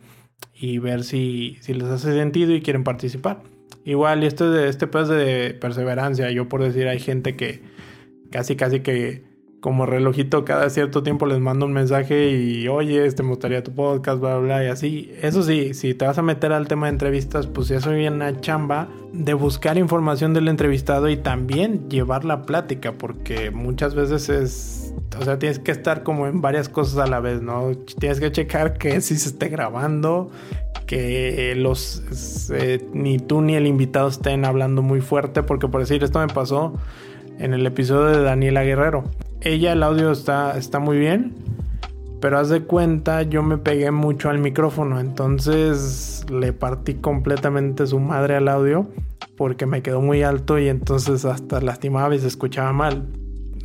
y 0.55 0.79
ver 0.79 1.05
si, 1.05 1.59
les 1.67 1.85
hace 1.85 2.13
sentido 2.13 2.53
y 2.53 2.61
quieren 2.61 2.85
participar. 2.85 3.41
Igual, 3.85 4.23
y 4.23 4.27
esto 4.27 4.51
de 4.51 4.69
este 4.69 4.87
pues 4.87 5.09
de 5.09 5.57
perseverancia. 5.59 6.31
Yo 6.31 6.49
por 6.49 6.63
decir, 6.63 6.89
hay 6.89 6.99
gente 6.99 7.37
que 7.37 7.63
casi 8.31 8.57
casi 8.57 8.81
que 8.81 9.37
como 9.67 9.85
relojito 9.85 10.45
cada 10.45 10.71
cierto 10.71 11.03
tiempo 11.03 11.27
les 11.27 11.41
mando 11.41 11.67
un 11.67 11.73
mensaje 11.73 12.31
y 12.31 12.69
oye, 12.69 13.05
este 13.05 13.25
me 13.25 13.31
gustaría 13.31 13.65
tu 13.65 13.75
podcast, 13.75 14.21
bla, 14.21 14.39
bla, 14.39 14.65
y 14.65 14.69
así. 14.69 15.13
Eso 15.23 15.43
sí, 15.43 15.75
si 15.75 15.93
te 15.93 16.07
vas 16.07 16.19
a 16.19 16.23
meter 16.23 16.53
al 16.53 16.69
tema 16.69 16.87
de 16.87 16.93
entrevistas, 16.93 17.49
pues 17.49 17.67
ya 17.67 17.81
soy 17.81 18.07
una 18.07 18.41
chamba 18.41 18.89
de 19.13 19.35
buscar 19.35 19.77
información 19.77 20.35
del 20.35 20.47
entrevistado 20.47 21.09
y 21.09 21.17
también 21.17 21.89
llevar 21.89 22.25
la 22.25 22.43
plática, 22.43 22.93
porque 22.93 23.51
muchas 23.51 23.97
veces 23.97 24.29
es, 24.29 24.95
o 25.19 25.25
sea, 25.25 25.41
tienes 25.41 25.59
que 25.59 25.73
estar 25.73 26.05
como 26.05 26.29
en 26.29 26.41
varias 26.41 26.69
cosas 26.69 26.99
a 26.99 27.09
la 27.09 27.19
vez, 27.19 27.43
¿no? 27.43 27.73
Tienes 27.99 28.21
que 28.21 28.31
checar 28.31 28.79
que 28.79 29.01
si 29.01 29.17
se 29.17 29.31
esté 29.31 29.49
grabando, 29.49 30.31
que 30.87 31.55
los, 31.57 32.51
eh, 32.53 32.87
ni 32.93 33.19
tú 33.19 33.41
ni 33.41 33.57
el 33.57 33.67
invitado 33.67 34.07
estén 34.07 34.45
hablando 34.45 34.83
muy 34.83 35.01
fuerte, 35.01 35.43
porque 35.43 35.67
por 35.67 35.81
decir, 35.81 36.05
esto 36.05 36.21
me 36.21 36.29
pasó 36.29 36.75
en 37.39 37.55
el 37.55 37.67
episodio 37.67 38.17
de 38.17 38.23
Daniela 38.23 38.63
Guerrero 38.63 39.05
ella 39.47 39.73
el 39.73 39.83
audio 39.83 40.11
está, 40.11 40.57
está 40.57 40.79
muy 40.79 40.99
bien, 40.99 41.35
pero 42.21 42.39
haz 42.39 42.49
de 42.49 42.63
cuenta, 42.63 43.23
yo 43.23 43.43
me 43.43 43.59
pegué 43.59 43.91
mucho 43.91 44.29
al 44.29 44.39
micrófono, 44.39 44.99
entonces 44.99 46.27
le 46.31 46.53
partí 46.53 46.95
completamente 46.95 47.87
su 47.87 48.01
madre 48.01 48.37
al 48.37 48.49
audio 48.49 48.89
porque 49.37 49.67
me 49.67 49.83
quedó 49.83 50.01
muy 50.01 50.23
alto 50.23 50.59
y 50.59 50.69
entonces 50.69 51.25
hasta 51.25 51.61
lastimaba 51.61 52.15
y 52.15 52.19
se 52.19 52.27
escuchaba 52.27 52.73
mal. 52.73 53.07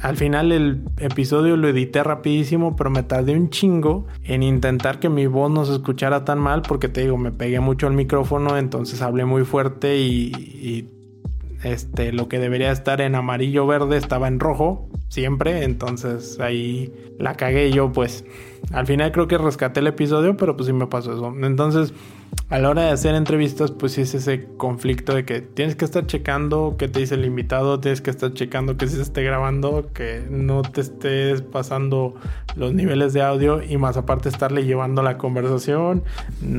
Al 0.01 0.17
final 0.17 0.51
el 0.51 0.83
episodio 0.97 1.55
lo 1.57 1.67
edité 1.67 2.03
rapidísimo, 2.03 2.75
pero 2.75 2.89
me 2.89 3.03
tardé 3.03 3.35
un 3.35 3.49
chingo 3.49 4.07
en 4.23 4.43
intentar 4.43 4.99
que 4.99 5.09
mi 5.09 5.27
voz 5.27 5.51
no 5.51 5.63
se 5.63 5.73
escuchara 5.73 6.25
tan 6.25 6.39
mal 6.39 6.63
porque 6.63 6.89
te 6.89 7.01
digo, 7.01 7.17
me 7.17 7.31
pegué 7.31 7.59
mucho 7.59 7.87
al 7.87 7.93
micrófono, 7.93 8.57
entonces 8.57 9.01
hablé 9.01 9.25
muy 9.25 9.45
fuerte 9.45 9.97
y, 9.97 10.31
y 10.35 11.00
este, 11.63 12.11
lo 12.11 12.27
que 12.27 12.39
debería 12.39 12.71
estar 12.71 13.01
en 13.01 13.15
amarillo 13.15 13.67
verde 13.67 13.97
estaba 13.97 14.27
en 14.27 14.39
rojo 14.39 14.89
siempre, 15.09 15.63
entonces 15.63 16.39
ahí 16.39 16.93
la 17.19 17.35
cagué 17.35 17.71
yo 17.71 17.91
pues 17.91 18.25
al 18.71 18.85
final 18.85 19.11
creo 19.11 19.27
que 19.27 19.37
rescaté 19.37 19.79
el 19.81 19.87
episodio, 19.87 20.37
pero 20.37 20.55
pues 20.55 20.67
sí 20.67 20.73
me 20.73 20.87
pasó 20.87 21.13
eso. 21.13 21.33
Entonces 21.41 21.93
a 22.49 22.59
la 22.59 22.69
hora 22.69 22.81
de 22.83 22.89
hacer 22.89 23.15
entrevistas, 23.15 23.71
pues 23.71 23.93
sí 23.93 24.01
es 24.01 24.13
ese 24.13 24.45
conflicto 24.57 25.15
de 25.15 25.23
que 25.23 25.39
tienes 25.39 25.75
que 25.75 25.85
estar 25.85 26.05
checando 26.05 26.75
qué 26.77 26.89
te 26.89 26.99
dice 26.99 27.15
el 27.15 27.23
invitado, 27.23 27.79
tienes 27.79 28.01
que 28.01 28.09
estar 28.09 28.33
checando 28.33 28.75
que 28.75 28.87
se 28.87 29.01
esté 29.01 29.23
grabando, 29.23 29.89
que 29.93 30.25
no 30.29 30.61
te 30.61 30.81
estés 30.81 31.41
pasando 31.41 32.15
los 32.57 32.73
niveles 32.73 33.13
de 33.13 33.21
audio 33.21 33.63
y 33.63 33.77
más 33.77 33.95
aparte 33.95 34.27
estarle 34.27 34.65
llevando 34.65 35.01
la 35.01 35.17
conversación. 35.17 36.03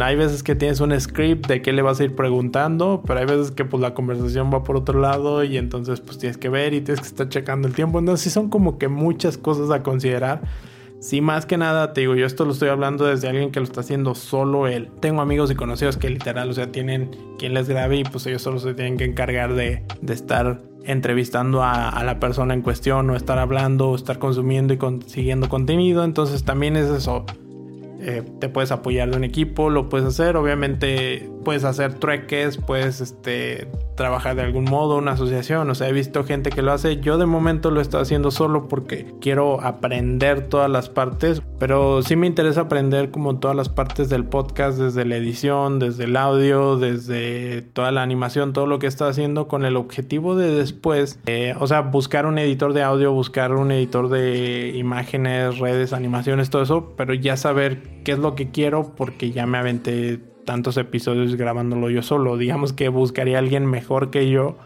Hay 0.01 0.17
veces 0.17 0.43
que 0.43 0.55
tienes 0.55 0.81
un 0.81 0.99
script 0.99 1.47
de 1.47 1.61
qué 1.61 1.75
le 1.75 1.83
vas 1.83 2.01
a 2.01 2.05
ir 2.05 2.15
preguntando, 2.15 3.03
pero 3.07 3.21
hay 3.21 3.27
veces 3.27 3.51
que 3.51 3.67
pues 3.67 3.83
la 3.83 3.93
conversación 3.93 4.51
va 4.53 4.65
por 4.65 4.77
otro 4.77 4.99
lado 4.99 5.45
y 5.45 5.59
entonces 5.59 6.01
pues 6.01 6.17
tienes 6.17 6.39
que 6.39 6.49
ver 6.49 6.73
y 6.73 6.81
tienes 6.81 7.03
que 7.03 7.09
estar 7.09 7.29
checando 7.29 7.69
el 7.69 7.75
tiempo. 7.75 7.99
Entonces 7.99 8.25
sí 8.25 8.31
son 8.31 8.49
como 8.49 8.79
que 8.79 8.89
muchas 8.89 9.37
cosas 9.37 9.71
a 9.71 9.83
considerar 9.83 10.41
Sí, 11.03 11.21
más 11.21 11.47
que 11.47 11.57
nada, 11.57 11.93
te 11.95 12.03
digo, 12.03 12.15
yo 12.15 12.25
esto 12.25 12.45
lo 12.45 12.53
estoy 12.53 12.69
hablando 12.69 13.07
desde 13.07 13.29
alguien 13.29 13.51
que 13.51 13.59
lo 13.59 13.65
está 13.65 13.81
haciendo 13.81 14.15
solo 14.15 14.69
él. 14.69 14.88
Tengo 15.01 15.21
amigos 15.21 15.51
y 15.51 15.57
conocidos 15.57 15.97
que 15.97 16.09
literal, 16.09 16.49
o 16.49 16.53
sea, 16.53 16.71
tienen 16.71 17.11
quien 17.41 17.55
les 17.55 17.69
grabe 17.69 17.97
y 17.97 18.05
pues 18.05 18.25
ellos 18.27 18.41
solo 18.41 18.61
se 18.61 18.73
tienen 18.75 18.97
que 18.99 19.05
encargar 19.05 19.55
de, 19.55 19.83
estar 20.09 20.62
entrevistando 20.85 21.65
a, 21.65 21.88
a, 21.88 22.05
la 22.05 22.21
persona 22.21 22.55
en 22.55 22.62
cuestión 22.62 23.11
o 23.11 23.17
estar 23.17 23.41
hablando 23.41 23.91
o 23.91 23.97
estar 23.97 24.21
consumiendo 24.21 24.75
y 24.75 24.77
consiguiendo 24.77 25.49
contenido. 25.49 26.05
Entonces 26.05 26.45
también 26.45 26.77
es 26.77 26.88
eso. 26.88 27.27
Eh, 28.05 28.23
te 28.41 28.49
puedes 28.49 28.71
apoyar 28.71 29.11
de 29.11 29.17
un 29.17 29.25
equipo, 29.25 29.71
lo 29.71 29.88
puedes 29.88 30.07
hacer. 30.07 30.37
Obviamente 30.37 31.29
puedes 31.45 31.65
hacer 31.65 31.95
trueques, 31.95 32.59
puedes 32.59 33.01
este, 33.01 33.67
trabajar 33.94 34.37
de 34.37 34.42
algún 34.42 34.64
modo, 34.64 34.96
una 34.96 35.12
asociación. 35.12 35.68
O 35.70 35.74
sea, 35.74 35.88
he 35.88 35.92
visto 35.92 36.24
gente 36.24 36.50
que 36.50 36.62
lo 36.62 36.72
hace. 36.72 37.00
Yo 37.00 37.18
de 37.18 37.26
momento 37.26 37.70
lo 37.70 37.81
estoy 37.81 38.02
haciendo 38.02 38.31
solo 38.31 38.68
porque 38.68 39.07
quiero 39.20 39.61
aprender 39.61 40.48
todas 40.48 40.70
las 40.70 40.88
partes. 40.88 41.42
Pero 41.59 42.02
sí 42.02 42.16
me 42.16 42.26
interesa 42.26 42.62
aprender 42.62 43.11
como 43.11 43.38
todas 43.38 43.57
las 43.57 43.68
partes 43.68 44.09
del 44.09 44.24
podcast, 44.24 44.78
desde 44.78 45.05
la 45.05 45.16
edición, 45.16 45.78
desde 45.78 46.05
el 46.05 46.16
audio, 46.16 46.76
desde 46.76 47.62
toda 47.62 47.93
la 47.93 48.03
animación, 48.03 48.53
todo 48.53 48.66
lo 48.66 48.78
que 48.78 48.86
está 48.86 49.09
haciendo 49.09 49.49
con 49.49 49.64
el 49.64 49.76
objetivo 49.76 50.34
de 50.34 50.49
después, 50.55 51.20
eh, 51.26 51.55
o 51.59 51.66
sea, 51.66 51.80
buscar 51.82 52.26
un 52.26 52.38
editor 52.38 52.72
de 52.72 52.82
audio, 52.82 53.12
buscar 53.12 53.55
un 53.55 53.70
editor 53.72 54.09
de 54.09 54.72
imágenes, 54.74 55.59
redes, 55.59 55.93
animaciones, 55.93 56.51
todo 56.51 56.62
eso, 56.62 56.95
pero 56.97 57.14
ya 57.14 57.36
saber 57.36 58.03
qué 58.05 58.12
es 58.12 58.18
lo 58.18 58.34
que 58.34 58.51
quiero 58.51 58.95
porque 58.97 59.30
ya 59.30 59.47
me 59.47 59.59
aventé 59.59 60.20
tantos 60.45 60.76
episodios 60.76 61.36
grabándolo 61.36 61.90
yo 61.90 62.03
solo. 62.03 62.36
Digamos 62.36 62.72
que 62.72 62.88
buscaría 62.88 63.36
a 63.36 63.40
alguien 63.40 63.66
mejor 63.66 64.11
que 64.11 64.30
yo 64.30 64.57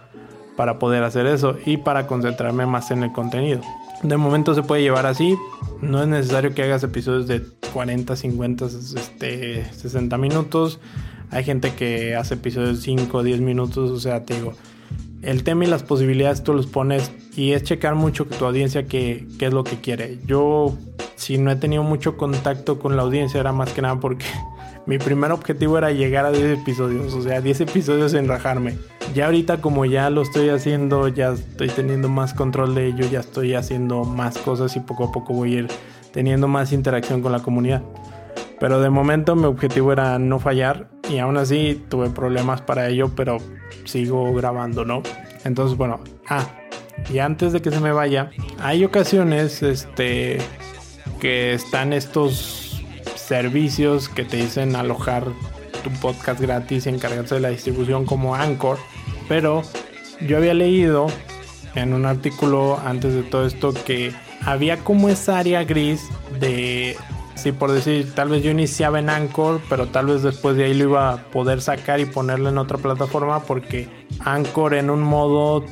para 0.56 0.78
poder 0.78 1.02
hacer 1.04 1.26
eso 1.26 1.56
y 1.64 1.76
para 1.76 2.06
concentrarme 2.06 2.66
más 2.66 2.90
en 2.90 3.02
el 3.02 3.12
contenido. 3.12 3.60
De 4.02 4.16
momento 4.16 4.54
se 4.54 4.62
puede 4.62 4.82
llevar 4.82 5.06
así. 5.06 5.36
No 5.80 6.02
es 6.02 6.08
necesario 6.08 6.54
que 6.54 6.62
hagas 6.62 6.82
episodios 6.82 7.26
de 7.26 7.42
40, 7.72 8.16
50, 8.16 8.66
este, 8.66 9.64
60 9.72 10.18
minutos. 10.18 10.80
Hay 11.30 11.44
gente 11.44 11.74
que 11.74 12.14
hace 12.14 12.34
episodios 12.34 12.80
5 12.80 13.18
o 13.18 13.22
10 13.22 13.40
minutos, 13.40 13.90
o 13.90 13.98
sea, 13.98 14.24
te 14.24 14.34
digo, 14.34 14.52
el 15.22 15.42
tema 15.42 15.64
y 15.64 15.66
las 15.66 15.82
posibilidades 15.82 16.44
tú 16.44 16.52
los 16.54 16.66
pones 16.66 17.10
y 17.36 17.52
es 17.52 17.64
checar 17.64 17.96
mucho 17.96 18.26
tu 18.26 18.44
audiencia 18.44 18.86
qué, 18.86 19.26
qué 19.38 19.46
es 19.46 19.52
lo 19.52 19.64
que 19.64 19.80
quiere. 19.80 20.18
Yo, 20.26 20.76
si 21.16 21.38
no 21.38 21.50
he 21.50 21.56
tenido 21.56 21.82
mucho 21.82 22.16
contacto 22.16 22.78
con 22.78 22.96
la 22.96 23.02
audiencia, 23.02 23.40
era 23.40 23.52
más 23.52 23.72
que 23.72 23.82
nada 23.82 23.98
porque 23.98 24.26
mi 24.86 24.98
primer 24.98 25.32
objetivo 25.32 25.78
era 25.78 25.90
llegar 25.90 26.24
a 26.24 26.30
10 26.30 26.60
episodios, 26.60 27.12
o 27.14 27.22
sea, 27.22 27.40
10 27.40 27.62
episodios 27.62 28.14
en 28.14 28.28
rajarme. 28.28 28.78
Ya 29.14 29.26
ahorita 29.26 29.60
como 29.60 29.84
ya 29.84 30.10
lo 30.10 30.22
estoy 30.22 30.48
haciendo, 30.48 31.08
ya 31.08 31.32
estoy 31.32 31.68
teniendo 31.68 32.08
más 32.08 32.34
control 32.34 32.74
de 32.74 32.86
ello, 32.86 33.06
ya 33.10 33.20
estoy 33.20 33.54
haciendo 33.54 34.04
más 34.04 34.38
cosas 34.38 34.76
y 34.76 34.80
poco 34.80 35.04
a 35.04 35.12
poco 35.12 35.34
voy 35.34 35.54
a 35.54 35.58
ir 35.58 35.68
teniendo 36.12 36.48
más 36.48 36.72
interacción 36.72 37.20
con 37.20 37.32
la 37.32 37.40
comunidad. 37.40 37.82
Pero 38.60 38.80
de 38.80 38.88
momento 38.88 39.36
mi 39.36 39.44
objetivo 39.44 39.92
era 39.92 40.18
no 40.18 40.38
fallar 40.38 40.88
y 41.10 41.18
aún 41.18 41.36
así 41.36 41.84
tuve 41.88 42.08
problemas 42.10 42.62
para 42.62 42.88
ello, 42.88 43.10
pero 43.14 43.38
sigo 43.84 44.32
grabando, 44.34 44.84
¿no? 44.84 45.02
Entonces, 45.44 45.76
bueno, 45.76 46.00
ah, 46.28 46.46
y 47.12 47.18
antes 47.18 47.52
de 47.52 47.60
que 47.60 47.70
se 47.70 47.80
me 47.80 47.92
vaya, 47.92 48.30
hay 48.60 48.84
ocasiones 48.84 49.62
este 49.62 50.38
que 51.20 51.54
están 51.54 51.92
estos 51.92 52.55
servicios 53.26 54.08
que 54.08 54.24
te 54.24 54.36
dicen 54.36 54.76
alojar 54.76 55.24
tu 55.82 55.90
podcast 56.00 56.40
gratis 56.40 56.86
y 56.86 56.90
encargarse 56.90 57.36
de 57.36 57.40
la 57.40 57.48
distribución 57.48 58.06
como 58.06 58.34
Anchor, 58.34 58.78
pero 59.28 59.62
yo 60.26 60.36
había 60.36 60.54
leído 60.54 61.06
en 61.74 61.92
un 61.92 62.06
artículo 62.06 62.78
antes 62.84 63.14
de 63.14 63.22
todo 63.22 63.46
esto 63.46 63.74
que 63.74 64.12
había 64.44 64.78
como 64.78 65.08
esa 65.08 65.38
área 65.38 65.64
gris 65.64 66.08
de 66.40 66.96
Sí, 67.36 67.52
por 67.52 67.70
decir, 67.70 68.14
tal 68.14 68.30
vez 68.30 68.42
yo 68.42 68.50
iniciaba 68.50 68.98
en 68.98 69.10
Anchor, 69.10 69.60
pero 69.68 69.88
tal 69.88 70.06
vez 70.06 70.22
después 70.22 70.56
de 70.56 70.64
ahí 70.64 70.74
lo 70.74 70.84
iba 70.84 71.12
a 71.12 71.16
poder 71.24 71.60
sacar 71.60 72.00
y 72.00 72.06
ponerlo 72.06 72.48
en 72.48 72.56
otra 72.56 72.78
plataforma 72.78 73.40
porque 73.40 73.88
Anchor 74.20 74.72
en 74.72 74.88
un 74.88 75.02
modo 75.02 75.62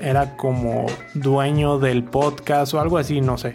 era 0.00 0.36
como 0.38 0.86
dueño 1.12 1.78
del 1.78 2.02
podcast 2.02 2.72
o 2.72 2.80
algo 2.80 2.96
así, 2.96 3.20
no 3.20 3.36
sé. 3.36 3.52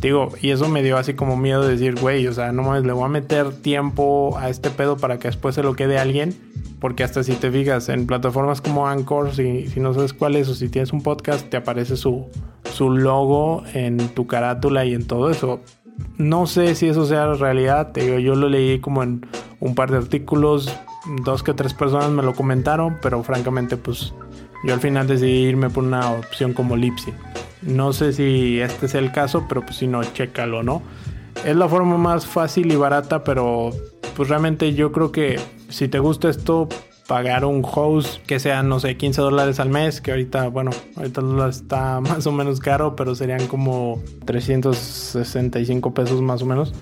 Digo, 0.00 0.30
y 0.40 0.50
eso 0.50 0.68
me 0.68 0.82
dio 0.82 0.98
así 0.98 1.14
como 1.14 1.36
miedo 1.36 1.62
de 1.62 1.70
decir, 1.70 1.98
güey, 1.98 2.26
o 2.26 2.32
sea, 2.32 2.52
no 2.52 2.62
mames, 2.62 2.84
le 2.84 2.92
voy 2.92 3.04
a 3.04 3.08
meter 3.08 3.52
tiempo 3.54 4.36
a 4.38 4.50
este 4.50 4.70
pedo 4.70 4.96
para 4.96 5.18
que 5.18 5.28
después 5.28 5.54
se 5.54 5.62
lo 5.62 5.74
quede 5.74 5.98
alguien. 5.98 6.34
Porque 6.80 7.02
hasta 7.02 7.22
si 7.22 7.32
te 7.32 7.50
fijas 7.50 7.88
en 7.88 8.06
plataformas 8.06 8.60
como 8.60 8.86
Anchor, 8.86 9.34
si, 9.34 9.66
si 9.68 9.80
no 9.80 9.94
sabes 9.94 10.12
cuál 10.12 10.36
es 10.36 10.48
o 10.48 10.54
si 10.54 10.68
tienes 10.68 10.92
un 10.92 11.02
podcast, 11.02 11.48
te 11.48 11.56
aparece 11.56 11.96
su, 11.96 12.26
su 12.74 12.90
logo 12.90 13.62
en 13.72 13.96
tu 14.10 14.26
carátula 14.26 14.84
y 14.84 14.92
en 14.92 15.06
todo 15.06 15.30
eso. 15.30 15.60
No 16.18 16.46
sé 16.46 16.74
si 16.74 16.88
eso 16.88 17.06
sea 17.06 17.32
realidad, 17.32 17.94
yo 17.94 18.34
lo 18.34 18.50
leí 18.50 18.80
como 18.80 19.02
en 19.02 19.26
un 19.60 19.74
par 19.74 19.90
de 19.90 19.96
artículos, 19.96 20.70
dos 21.24 21.42
que 21.42 21.54
tres 21.54 21.72
personas 21.72 22.10
me 22.10 22.22
lo 22.22 22.34
comentaron, 22.34 22.98
pero 23.00 23.22
francamente 23.22 23.78
pues 23.78 24.12
yo 24.64 24.74
al 24.74 24.80
final 24.80 25.06
decidí 25.06 25.46
irme 25.46 25.70
por 25.70 25.84
una 25.84 26.10
opción 26.12 26.52
como 26.52 26.76
Lipsy. 26.76 27.12
No 27.66 27.92
sé 27.92 28.12
si 28.12 28.60
este 28.60 28.86
es 28.86 28.94
el 28.94 29.12
caso, 29.12 29.46
pero 29.48 29.62
pues 29.62 29.76
si 29.76 29.86
no, 29.86 30.02
chécalo, 30.04 30.62
¿no? 30.62 30.82
Es 31.44 31.56
la 31.56 31.68
forma 31.68 31.98
más 31.98 32.26
fácil 32.26 32.72
y 32.72 32.76
barata, 32.76 33.24
pero 33.24 33.70
pues 34.16 34.28
realmente 34.28 34.74
yo 34.74 34.92
creo 34.92 35.12
que 35.12 35.38
si 35.68 35.88
te 35.88 35.98
gusta 35.98 36.28
esto, 36.28 36.68
pagar 37.06 37.44
un 37.44 37.64
host 37.64 38.24
que 38.26 38.40
sea, 38.40 38.62
no 38.62 38.80
sé, 38.80 38.96
15 38.96 39.20
dólares 39.20 39.60
al 39.60 39.68
mes, 39.68 40.00
que 40.00 40.10
ahorita, 40.10 40.48
bueno, 40.48 40.70
ahorita 40.96 41.22
está 41.48 42.00
más 42.00 42.26
o 42.26 42.32
menos 42.32 42.60
caro, 42.60 42.96
pero 42.96 43.14
serían 43.14 43.46
como 43.46 44.02
365 44.24 45.94
pesos 45.94 46.22
más 46.22 46.42
o 46.42 46.46
menos. 46.46 46.72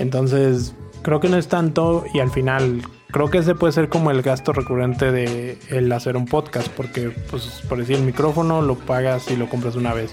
Entonces, 0.00 0.74
creo 1.02 1.20
que 1.20 1.28
no 1.28 1.36
es 1.36 1.48
tanto 1.48 2.04
y 2.12 2.20
al 2.20 2.30
final 2.30 2.82
creo 3.10 3.30
que 3.30 3.38
ese 3.38 3.54
puede 3.54 3.72
ser 3.72 3.88
como 3.88 4.10
el 4.10 4.22
gasto 4.22 4.52
recurrente 4.52 5.12
de 5.12 5.58
el 5.68 5.90
hacer 5.92 6.16
un 6.16 6.26
podcast, 6.26 6.68
porque 6.68 7.10
pues 7.30 7.62
por 7.68 7.78
decir 7.78 7.96
el 7.96 8.02
micrófono 8.02 8.62
lo 8.62 8.76
pagas 8.76 9.30
y 9.30 9.36
lo 9.36 9.48
compras 9.48 9.76
una 9.76 9.94
vez. 9.94 10.12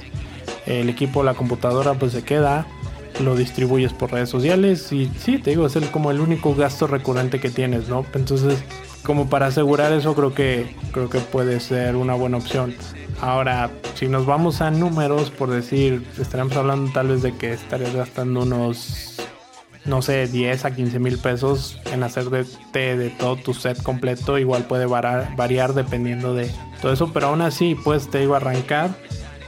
El 0.66 0.90
equipo, 0.90 1.24
la 1.24 1.34
computadora 1.34 1.94
pues 1.94 2.12
se 2.12 2.24
queda, 2.24 2.66
lo 3.24 3.36
distribuyes 3.36 3.94
por 3.94 4.12
redes 4.12 4.30
sociales 4.30 4.92
y 4.92 5.12
sí, 5.18 5.38
te 5.38 5.52
digo, 5.52 5.68
es 5.68 5.76
el, 5.76 5.90
como 5.92 6.12
el 6.12 6.20
único 6.20 6.56
gasto 6.56 6.88
recurrente 6.88 7.40
que 7.40 7.50
tienes, 7.50 7.88
¿no? 7.88 8.06
Entonces, 8.14 8.64
como 9.04 9.30
para 9.30 9.48
asegurar 9.48 9.94
eso 9.94 10.16
creo 10.16 10.34
que 10.34 10.76
creo 10.92 11.10
que 11.10 11.20
puede 11.20 11.60
ser 11.60 11.96
una 11.96 12.16
buena 12.16 12.38
opción. 12.38 12.76
Ahora, 13.22 13.72
si 13.94 14.08
nos 14.08 14.26
vamos 14.26 14.62
a 14.62 14.72
números, 14.72 15.32
por 15.32 15.50
decir, 15.50 16.06
estaremos 16.20 16.56
hablando 16.58 16.92
tal 16.92 17.08
vez 17.10 17.22
de 17.22 17.34
que 17.36 17.54
estarías 17.54 17.96
gastando 17.96 18.42
unos, 18.42 19.16
no 19.86 20.02
sé, 20.02 20.28
10 20.28 20.66
a 20.66 20.76
15 20.76 21.00
mil 21.00 21.18
pesos 21.18 21.80
en 21.92 22.04
hacer 22.04 22.30
de, 22.30 23.10
todo 23.20 23.36
tu 23.36 23.54
set 23.54 23.82
completo. 23.82 24.38
Igual 24.38 24.66
puede 24.66 24.86
variar, 24.86 25.74
dependiendo 25.74 26.34
de 26.34 26.52
todo 26.82 26.92
eso, 26.92 27.12
pero 27.14 27.28
aún 27.28 27.42
así, 27.42 27.76
pues 27.76 28.10
te 28.10 28.24
iba 28.24 28.38
a 28.38 28.40
arrancar 28.40 28.96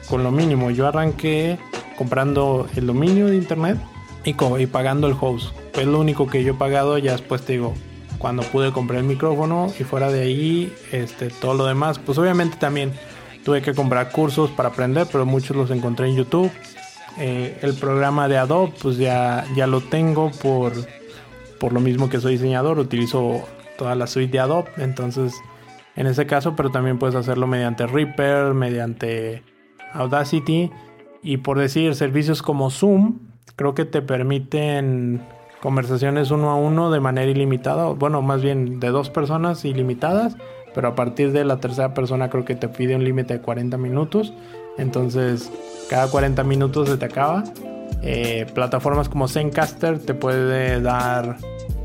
con 0.07 0.23
lo 0.23 0.31
mínimo. 0.31 0.71
Yo 0.71 0.87
arranqué 0.87 1.57
comprando 1.97 2.67
el 2.75 2.85
dominio 2.85 3.27
de 3.27 3.35
internet 3.35 3.77
y, 4.23 4.35
y 4.61 4.65
pagando 4.67 5.07
el 5.07 5.15
host. 5.19 5.55
Es 5.75 5.87
lo 5.87 5.99
único 5.99 6.27
que 6.27 6.43
yo 6.43 6.53
he 6.53 6.57
pagado. 6.57 6.97
Ya 6.99 7.13
después 7.13 7.41
te 7.41 7.53
digo, 7.53 7.73
cuando 8.19 8.43
pude 8.43 8.71
comprar 8.71 8.99
el 8.99 9.05
micrófono 9.05 9.73
y 9.79 9.83
fuera 9.83 10.11
de 10.11 10.21
ahí, 10.21 10.73
este, 10.91 11.29
todo 11.29 11.55
lo 11.55 11.65
demás, 11.65 11.99
pues 11.99 12.17
obviamente 12.17 12.57
también 12.57 12.93
tuve 13.43 13.61
que 13.61 13.73
comprar 13.73 14.11
cursos 14.11 14.51
para 14.51 14.69
aprender, 14.69 15.07
pero 15.11 15.25
muchos 15.25 15.55
los 15.55 15.71
encontré 15.71 16.09
en 16.09 16.15
YouTube. 16.15 16.51
Eh, 17.19 17.57
el 17.61 17.73
programa 17.73 18.27
de 18.27 18.37
Adobe, 18.37 18.73
pues 18.81 18.97
ya, 18.97 19.45
ya 19.55 19.65
lo 19.65 19.81
tengo 19.81 20.31
por, 20.31 20.73
por 21.59 21.73
lo 21.73 21.79
mismo 21.79 22.09
que 22.09 22.19
soy 22.19 22.33
diseñador, 22.33 22.77
utilizo 22.77 23.41
toda 23.77 23.95
la 23.95 24.07
suite 24.07 24.33
de 24.33 24.39
Adobe, 24.39 24.69
entonces 24.77 25.33
en 25.97 26.05
ese 26.05 26.27
caso, 26.27 26.55
pero 26.55 26.69
también 26.69 26.99
puedes 26.99 27.15
hacerlo 27.15 27.47
mediante 27.47 27.87
Reaper, 27.87 28.53
mediante 28.53 29.41
Audacity 29.93 30.71
y 31.23 31.37
por 31.37 31.57
decir 31.57 31.95
servicios 31.95 32.43
como 32.43 32.69
Zoom, 32.69 33.17
creo 33.55 33.73
que 33.73 33.83
te 33.83 34.03
permiten 34.03 35.21
conversaciones 35.59 36.29
uno 36.29 36.51
a 36.51 36.55
uno 36.55 36.91
de 36.91 36.99
manera 36.99 37.31
ilimitada, 37.31 37.87
bueno, 37.87 38.21
más 38.21 38.43
bien 38.43 38.79
de 38.79 38.89
dos 38.89 39.09
personas 39.09 39.65
ilimitadas, 39.65 40.37
pero 40.75 40.89
a 40.89 40.95
partir 40.95 41.31
de 41.31 41.43
la 41.43 41.59
tercera 41.59 41.95
persona 41.95 42.29
creo 42.29 42.45
que 42.45 42.53
te 42.53 42.69
pide 42.69 42.95
un 42.95 43.03
límite 43.03 43.33
de 43.33 43.41
40 43.41 43.77
minutos, 43.79 44.33
entonces 44.77 45.51
cada 45.89 46.09
40 46.09 46.43
minutos 46.43 46.89
se 46.89 46.97
te 46.97 47.05
acaba. 47.05 47.43
Eh, 48.03 48.45
plataformas 48.53 49.09
como 49.09 49.27
Zencaster 49.27 49.99
te 49.99 50.13
puede 50.13 50.81
dar, 50.81 51.37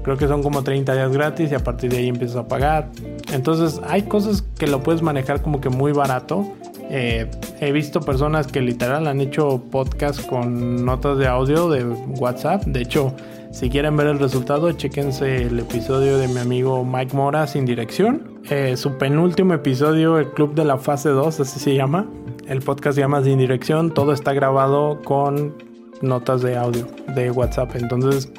creo 0.03 0.17
que 0.17 0.29
son 0.29 0.43
como 0.43 0.63
30 0.63 0.95
días 0.95 1.13
gratis 1.13 1.51
y 1.51 1.55
a 1.55 1.61
partir 1.61 1.91
de 1.91 1.99
ahí 1.99 2.09
empiezas 2.09 2.37
a 2.37 2.49
pagar. 2.49 2.91
Entonces 3.33 3.81
hay 3.89 4.03
cosas 4.03 4.43
que 4.59 4.67
lo 4.67 4.83
puedes 4.83 5.03
manejar 5.03 5.43
como 5.43 5.61
que 5.61 5.69
muy 5.69 5.93
barato. 5.93 6.53
Eh, 6.91 7.31
he 7.61 7.73
visto 7.73 8.01
personas 8.01 8.47
que 8.47 8.61
literal 8.61 9.07
han 9.07 9.21
hecho 9.21 9.63
podcast 9.71 10.27
con 10.27 10.85
notas 10.85 11.17
de 11.17 11.27
audio 11.27 11.71
de 11.71 11.85
WhatsApp. 11.85 12.65
De 12.65 12.83
hecho, 12.83 13.15
si 13.51 13.71
quieren 13.71 13.97
ver 13.97 14.09
el 14.09 14.19
resultado, 14.19 14.71
chequense 14.73 15.43
el 15.43 15.61
episodio 15.61 16.19
de 16.19 16.29
mi 16.29 16.39
amigo 16.39 16.85
Mike 16.85 17.17
Mora 17.17 17.47
sin 17.47 17.65
dirección. 17.65 18.41
Eh, 18.51 18.77
su 18.77 18.99
penúltimo 18.99 19.55
episodio, 19.55 20.19
el 20.19 20.31
Club 20.33 20.55
de 20.55 20.65
la 20.65 20.77
Fase 20.77 21.11
2, 21.11 21.41
así 21.41 21.61
se 21.61 21.75
llama. 21.75 22.07
El 22.47 22.61
podcast 22.61 22.97
se 22.97 23.01
llama 23.01 23.23
Sin 23.23 23.39
Dirección. 23.39 23.93
Todo 23.93 24.13
está 24.13 24.33
grabado 24.33 25.01
con 25.03 25.55
notas 26.01 26.43
de 26.43 26.57
audio 26.57 26.87
de 27.15 27.31
WhatsApp. 27.31 27.77
Entonces, 27.77 28.31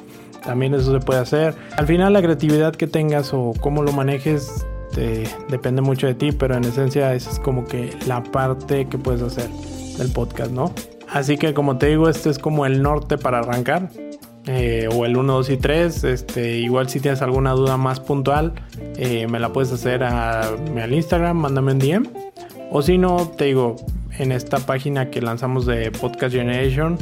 también 0.44 0.74
eso 0.74 0.92
se 0.92 1.04
puede 1.04 1.20
hacer. 1.20 1.54
Al 1.76 1.86
final, 1.86 2.12
la 2.12 2.22
creatividad 2.22 2.74
que 2.74 2.86
tengas 2.86 3.32
o 3.32 3.52
cómo 3.60 3.82
lo 3.82 3.92
manejes 3.92 4.66
depende 5.48 5.82
mucho 5.82 6.06
de 6.06 6.14
ti, 6.14 6.32
pero 6.32 6.54
en 6.54 6.64
esencia, 6.64 7.14
esa 7.14 7.30
es 7.30 7.40
como 7.40 7.64
que 7.64 7.96
la 8.06 8.22
parte 8.22 8.86
que 8.86 8.98
puedes 8.98 9.22
hacer 9.22 9.48
del 9.98 10.12
podcast, 10.12 10.52
¿no? 10.52 10.72
Así 11.12 11.36
que, 11.36 11.54
como 11.54 11.78
te 11.78 11.86
digo, 11.86 12.08
este 12.08 12.30
es 12.30 12.38
como 12.38 12.66
el 12.66 12.82
norte 12.82 13.18
para 13.18 13.40
arrancar. 13.40 13.90
Eh, 14.46 14.88
o 14.94 15.06
el 15.06 15.16
1, 15.16 15.32
2 15.32 15.50
y 15.50 15.56
3. 15.56 16.04
Este, 16.04 16.58
igual 16.58 16.88
si 16.88 17.00
tienes 17.00 17.22
alguna 17.22 17.52
duda 17.52 17.76
más 17.76 18.00
puntual, 18.00 18.52
eh, 18.96 19.26
me 19.26 19.40
la 19.40 19.52
puedes 19.52 19.72
hacer 19.72 20.04
a, 20.04 20.42
al 20.42 20.92
Instagram, 20.92 21.38
mándame 21.38 21.72
un 21.72 21.78
DM. 21.78 22.08
O 22.76 22.82
si 22.82 22.98
no, 22.98 23.28
te 23.28 23.44
digo, 23.44 23.76
en 24.18 24.32
esta 24.32 24.58
página 24.58 25.08
que 25.08 25.22
lanzamos 25.22 25.64
de 25.64 25.92
Podcast 25.92 26.34
Generation, 26.34 26.98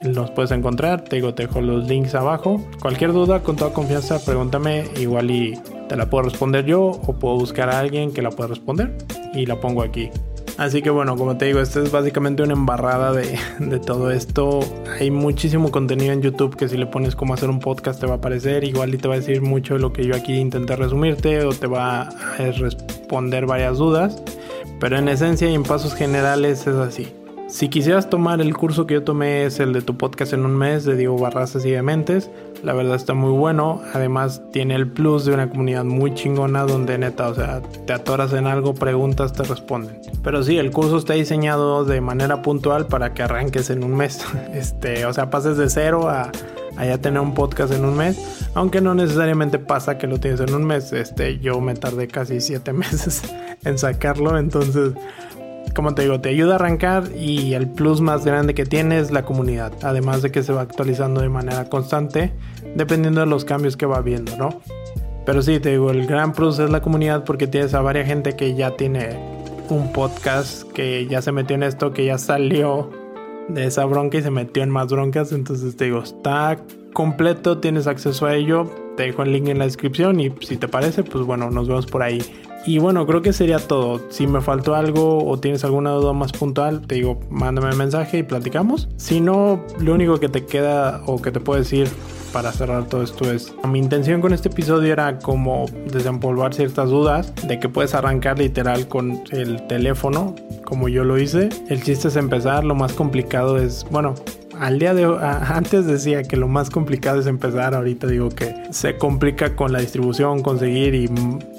los 0.00 0.30
puedes 0.30 0.52
encontrar. 0.52 1.02
Te 1.02 1.16
digo, 1.16 1.34
te 1.34 1.48
dejo 1.48 1.60
los 1.60 1.88
links 1.88 2.14
abajo. 2.14 2.64
Cualquier 2.80 3.12
duda, 3.12 3.42
con 3.42 3.56
toda 3.56 3.72
confianza, 3.72 4.24
pregúntame. 4.24 4.84
Igual 4.96 5.32
y 5.32 5.58
te 5.88 5.96
la 5.96 6.08
puedo 6.08 6.22
responder 6.22 6.66
yo 6.66 6.84
o 6.84 7.18
puedo 7.18 7.34
buscar 7.34 7.68
a 7.68 7.80
alguien 7.80 8.12
que 8.12 8.22
la 8.22 8.30
pueda 8.30 8.48
responder 8.48 8.96
y 9.34 9.44
la 9.46 9.58
pongo 9.60 9.82
aquí. 9.82 10.08
Así 10.56 10.82
que 10.82 10.90
bueno, 10.90 11.16
como 11.16 11.36
te 11.36 11.46
digo, 11.46 11.58
esta 11.58 11.82
es 11.82 11.90
básicamente 11.90 12.44
una 12.44 12.52
embarrada 12.52 13.12
de, 13.12 13.40
todo 13.84 14.12
esto. 14.12 14.60
Hay 15.00 15.10
muchísimo 15.10 15.72
contenido 15.72 16.12
en 16.12 16.22
YouTube 16.22 16.54
que 16.54 16.68
si 16.68 16.76
le 16.76 16.86
pones 16.86 17.16
cómo 17.16 17.34
hacer 17.34 17.50
un 17.50 17.58
podcast 17.58 17.98
te 17.98 18.06
va 18.06 18.12
a 18.12 18.16
aparecer. 18.18 18.62
Igual 18.62 18.94
y 18.94 18.98
te 18.98 19.08
va 19.08 19.14
a 19.14 19.18
decir 19.18 19.42
mucho 19.42 19.74
de 19.74 19.80
lo 19.80 19.92
que 19.92 20.06
yo 20.06 20.14
aquí 20.14 20.36
intenté 20.36 20.76
resumirte 20.76 21.44
o 21.44 21.52
te 21.52 21.66
va 21.66 22.02
a 22.02 22.36
responder 22.52 23.46
varias 23.46 23.78
dudas. 23.78 24.22
Pero 24.80 24.98
en 24.98 25.08
esencia 25.08 25.48
y 25.48 25.54
en 25.54 25.62
pasos 25.62 25.94
generales 25.94 26.66
es 26.66 26.76
así. 26.76 27.12
Si 27.48 27.68
quisieras 27.68 28.10
tomar 28.10 28.40
el 28.40 28.56
curso 28.56 28.88
que 28.88 28.94
yo 28.94 29.04
tomé 29.04 29.44
es 29.44 29.60
el 29.60 29.72
de 29.72 29.80
tu 29.80 29.96
podcast 29.96 30.32
en 30.32 30.44
un 30.44 30.56
mes 30.56 30.84
de 30.84 30.96
Diego 30.96 31.16
Barrazas 31.16 31.64
y 31.64 31.70
Dementes, 31.70 32.28
La 32.64 32.72
verdad 32.72 32.96
está 32.96 33.14
muy 33.14 33.30
bueno. 33.30 33.82
Además 33.94 34.42
tiene 34.50 34.74
el 34.74 34.90
plus 34.90 35.24
de 35.24 35.32
una 35.32 35.48
comunidad 35.48 35.84
muy 35.84 36.12
chingona 36.14 36.64
donde 36.64 36.98
neta, 36.98 37.28
o 37.28 37.34
sea, 37.34 37.62
te 37.86 37.92
atoras 37.92 38.32
en 38.32 38.48
algo, 38.48 38.74
preguntas, 38.74 39.32
te 39.32 39.44
responden. 39.44 40.00
Pero 40.24 40.42
sí, 40.42 40.58
el 40.58 40.72
curso 40.72 40.96
está 40.98 41.14
diseñado 41.14 41.84
de 41.84 42.00
manera 42.00 42.42
puntual 42.42 42.86
para 42.86 43.14
que 43.14 43.22
arranques 43.22 43.70
en 43.70 43.84
un 43.84 43.94
mes. 43.96 44.24
Este, 44.52 45.06
o 45.06 45.12
sea, 45.12 45.30
pases 45.30 45.56
de 45.56 45.70
cero 45.70 46.08
a, 46.08 46.32
a 46.76 46.86
ya 46.86 46.98
tener 46.98 47.20
un 47.20 47.34
podcast 47.34 47.72
en 47.72 47.84
un 47.84 47.96
mes. 47.96 48.18
Aunque 48.54 48.80
no 48.80 48.94
necesariamente 48.94 49.58
pasa 49.58 49.98
que 49.98 50.06
lo 50.06 50.18
tienes 50.18 50.40
en 50.40 50.54
un 50.54 50.64
mes. 50.64 50.92
Este, 50.92 51.38
yo 51.38 51.60
me 51.60 51.74
tardé 51.74 52.08
casi 52.08 52.40
siete 52.40 52.72
meses 52.74 53.22
en 53.64 53.78
sacarlo. 53.78 54.38
Entonces, 54.38 54.92
como 55.74 55.94
te 55.94 56.02
digo, 56.02 56.20
te 56.20 56.30
ayuda 56.30 56.52
a 56.52 56.56
arrancar 56.56 57.10
y 57.14 57.54
el 57.54 57.68
plus 57.68 58.00
más 58.00 58.24
grande 58.24 58.54
que 58.54 58.64
tiene 58.64 58.98
es 58.98 59.10
la 59.10 59.24
comunidad. 59.24 59.72
Además 59.82 60.22
de 60.22 60.30
que 60.30 60.42
se 60.42 60.52
va 60.52 60.62
actualizando 60.62 61.20
de 61.20 61.28
manera 61.28 61.68
constante 61.68 62.32
dependiendo 62.74 63.20
de 63.20 63.26
los 63.26 63.44
cambios 63.44 63.76
que 63.76 63.86
va 63.86 64.00
viendo, 64.00 64.36
¿no? 64.36 64.60
Pero 65.24 65.42
sí, 65.42 65.58
te 65.58 65.70
digo, 65.70 65.90
el 65.90 66.06
gran 66.06 66.32
plus 66.32 66.58
es 66.58 66.70
la 66.70 66.80
comunidad 66.80 67.24
porque 67.24 67.46
tienes 67.46 67.74
a 67.74 67.80
varias 67.80 68.06
gente 68.06 68.36
que 68.36 68.54
ya 68.54 68.76
tiene 68.76 69.18
un 69.68 69.92
podcast, 69.92 70.70
que 70.72 71.06
ya 71.08 71.20
se 71.20 71.32
metió 71.32 71.56
en 71.56 71.64
esto, 71.64 71.92
que 71.92 72.04
ya 72.04 72.18
salió 72.18 72.90
de 73.48 73.66
esa 73.66 73.84
bronca 73.84 74.18
y 74.18 74.22
se 74.22 74.30
metió 74.30 74.62
en 74.62 74.70
más 74.70 74.88
broncas. 74.88 75.32
Entonces 75.32 75.76
te 75.76 75.86
digo, 75.86 76.02
está 76.02 76.58
completo, 76.92 77.58
tienes 77.58 77.86
acceso 77.86 78.26
a 78.26 78.34
ello. 78.34 78.70
Te 78.96 79.04
dejo 79.04 79.22
el 79.22 79.32
link 79.32 79.48
en 79.48 79.58
la 79.58 79.64
descripción 79.66 80.20
y 80.20 80.32
si 80.40 80.56
te 80.56 80.68
parece, 80.68 81.02
pues 81.02 81.24
bueno, 81.24 81.50
nos 81.50 81.68
vemos 81.68 81.86
por 81.86 82.02
ahí. 82.02 82.22
Y 82.66 82.78
bueno, 82.78 83.06
creo 83.06 83.22
que 83.22 83.32
sería 83.32 83.58
todo. 83.58 84.00
Si 84.10 84.26
me 84.26 84.40
faltó 84.40 84.74
algo 84.74 85.24
o 85.24 85.38
tienes 85.38 85.62
alguna 85.64 85.90
duda 85.90 86.12
más 86.12 86.32
puntual, 86.32 86.84
te 86.86 86.96
digo, 86.96 87.20
mándame 87.30 87.70
un 87.70 87.78
mensaje 87.78 88.18
y 88.18 88.22
platicamos. 88.24 88.88
Si 88.96 89.20
no, 89.20 89.62
lo 89.78 89.94
único 89.94 90.18
que 90.18 90.28
te 90.28 90.46
queda 90.46 91.00
o 91.06 91.22
que 91.22 91.30
te 91.30 91.38
puedo 91.38 91.60
decir 91.60 91.88
para 92.36 92.52
cerrar 92.52 92.84
todo 92.84 93.02
esto 93.02 93.32
es, 93.32 93.54
mi 93.66 93.78
intención 93.78 94.20
con 94.20 94.34
este 94.34 94.50
episodio 94.50 94.92
era 94.92 95.18
como 95.20 95.64
desempolvar 95.90 96.52
ciertas 96.52 96.90
dudas 96.90 97.32
de 97.48 97.58
que 97.58 97.70
puedes 97.70 97.94
arrancar 97.94 98.38
literal 98.38 98.88
con 98.88 99.22
el 99.30 99.66
teléfono, 99.68 100.34
como 100.62 100.90
yo 100.90 101.02
lo 101.02 101.16
hice. 101.16 101.48
El 101.70 101.82
chiste 101.82 102.08
es 102.08 102.16
empezar, 102.16 102.62
lo 102.62 102.74
más 102.74 102.92
complicado 102.92 103.56
es, 103.56 103.86
bueno, 103.90 104.14
al 104.60 104.78
día 104.78 104.92
de 104.92 105.06
antes 105.18 105.86
decía 105.86 106.24
que 106.24 106.36
lo 106.36 106.46
más 106.46 106.68
complicado 106.68 107.20
es 107.20 107.26
empezar, 107.26 107.74
ahorita 107.74 108.06
digo 108.06 108.28
que 108.28 108.54
se 108.68 108.98
complica 108.98 109.56
con 109.56 109.72
la 109.72 109.78
distribución, 109.78 110.42
conseguir 110.42 110.94
y 110.94 111.08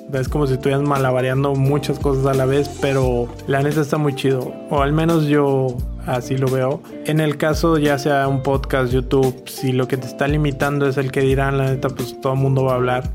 ves 0.10 0.30
como 0.30 0.48
si 0.48 0.54
estuvieras 0.54 0.84
malabareando 0.84 1.56
muchas 1.56 2.00
cosas 2.00 2.26
a 2.26 2.34
la 2.34 2.46
vez, 2.46 2.70
pero 2.82 3.28
la 3.48 3.62
neta 3.62 3.82
está 3.82 3.98
muy 3.98 4.16
chido, 4.16 4.54
o 4.70 4.82
al 4.82 4.94
menos 4.94 5.26
yo 5.26 5.78
así 6.06 6.38
lo 6.38 6.48
veo. 6.48 6.82
En 7.06 7.20
el 7.20 7.38
caso 7.38 7.78
ya 7.78 7.98
sea 8.00 8.28
un 8.28 8.42
podcast, 8.42 8.92
YouTube, 8.92 9.48
si 9.48 9.72
lo 9.72 9.88
que 9.88 9.98
te 9.98 10.08
está 10.08 10.28
limitando 10.28 10.88
es 10.88 10.98
el 10.98 11.12
que 11.12 11.22
dirán, 11.22 11.58
la 11.58 11.66
neta, 11.66 11.90
pues 11.90 12.20
todo 12.22 12.34
el 12.34 12.40
mundo 12.40 12.64
va 12.64 12.74
a 12.74 12.76
hablar. 12.76 13.14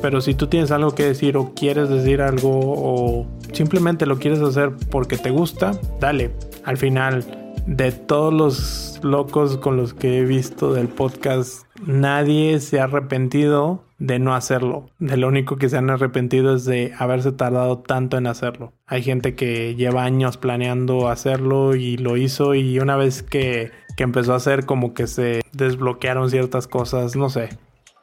Pero 0.00 0.20
si 0.20 0.34
tú 0.34 0.48
tienes 0.48 0.72
algo 0.72 0.94
que 0.94 1.04
decir 1.04 1.36
o 1.36 1.52
quieres 1.54 1.88
decir 1.88 2.22
algo 2.22 2.50
o 2.50 3.26
simplemente 3.52 4.04
lo 4.04 4.18
quieres 4.18 4.40
hacer 4.40 4.72
porque 4.90 5.16
te 5.16 5.30
gusta, 5.30 5.72
dale. 6.00 6.32
Al 6.64 6.76
final, 6.76 7.24
de 7.66 7.92
todos 7.92 8.34
los 8.34 9.00
locos 9.04 9.58
con 9.58 9.76
los 9.76 9.94
que 9.94 10.18
he 10.18 10.24
visto 10.24 10.72
del 10.72 10.88
podcast, 10.88 11.66
nadie 11.86 12.58
se 12.58 12.80
ha 12.80 12.84
arrepentido 12.84 13.84
de 14.02 14.18
no 14.18 14.34
hacerlo. 14.34 14.90
De 14.98 15.16
lo 15.16 15.28
único 15.28 15.56
que 15.56 15.68
se 15.68 15.76
han 15.76 15.88
arrepentido 15.88 16.56
es 16.56 16.64
de 16.64 16.92
haberse 16.98 17.30
tardado 17.30 17.78
tanto 17.78 18.18
en 18.18 18.26
hacerlo. 18.26 18.72
Hay 18.86 19.02
gente 19.02 19.36
que 19.36 19.76
lleva 19.76 20.02
años 20.02 20.36
planeando 20.36 21.08
hacerlo 21.08 21.76
y 21.76 21.96
lo 21.96 22.16
hizo 22.16 22.54
y 22.54 22.80
una 22.80 22.96
vez 22.96 23.22
que, 23.22 23.70
que 23.96 24.02
empezó 24.02 24.32
a 24.32 24.36
hacer 24.36 24.66
como 24.66 24.92
que 24.92 25.06
se 25.06 25.42
desbloquearon 25.52 26.30
ciertas 26.30 26.66
cosas, 26.66 27.14
no 27.14 27.30
sé. 27.30 27.50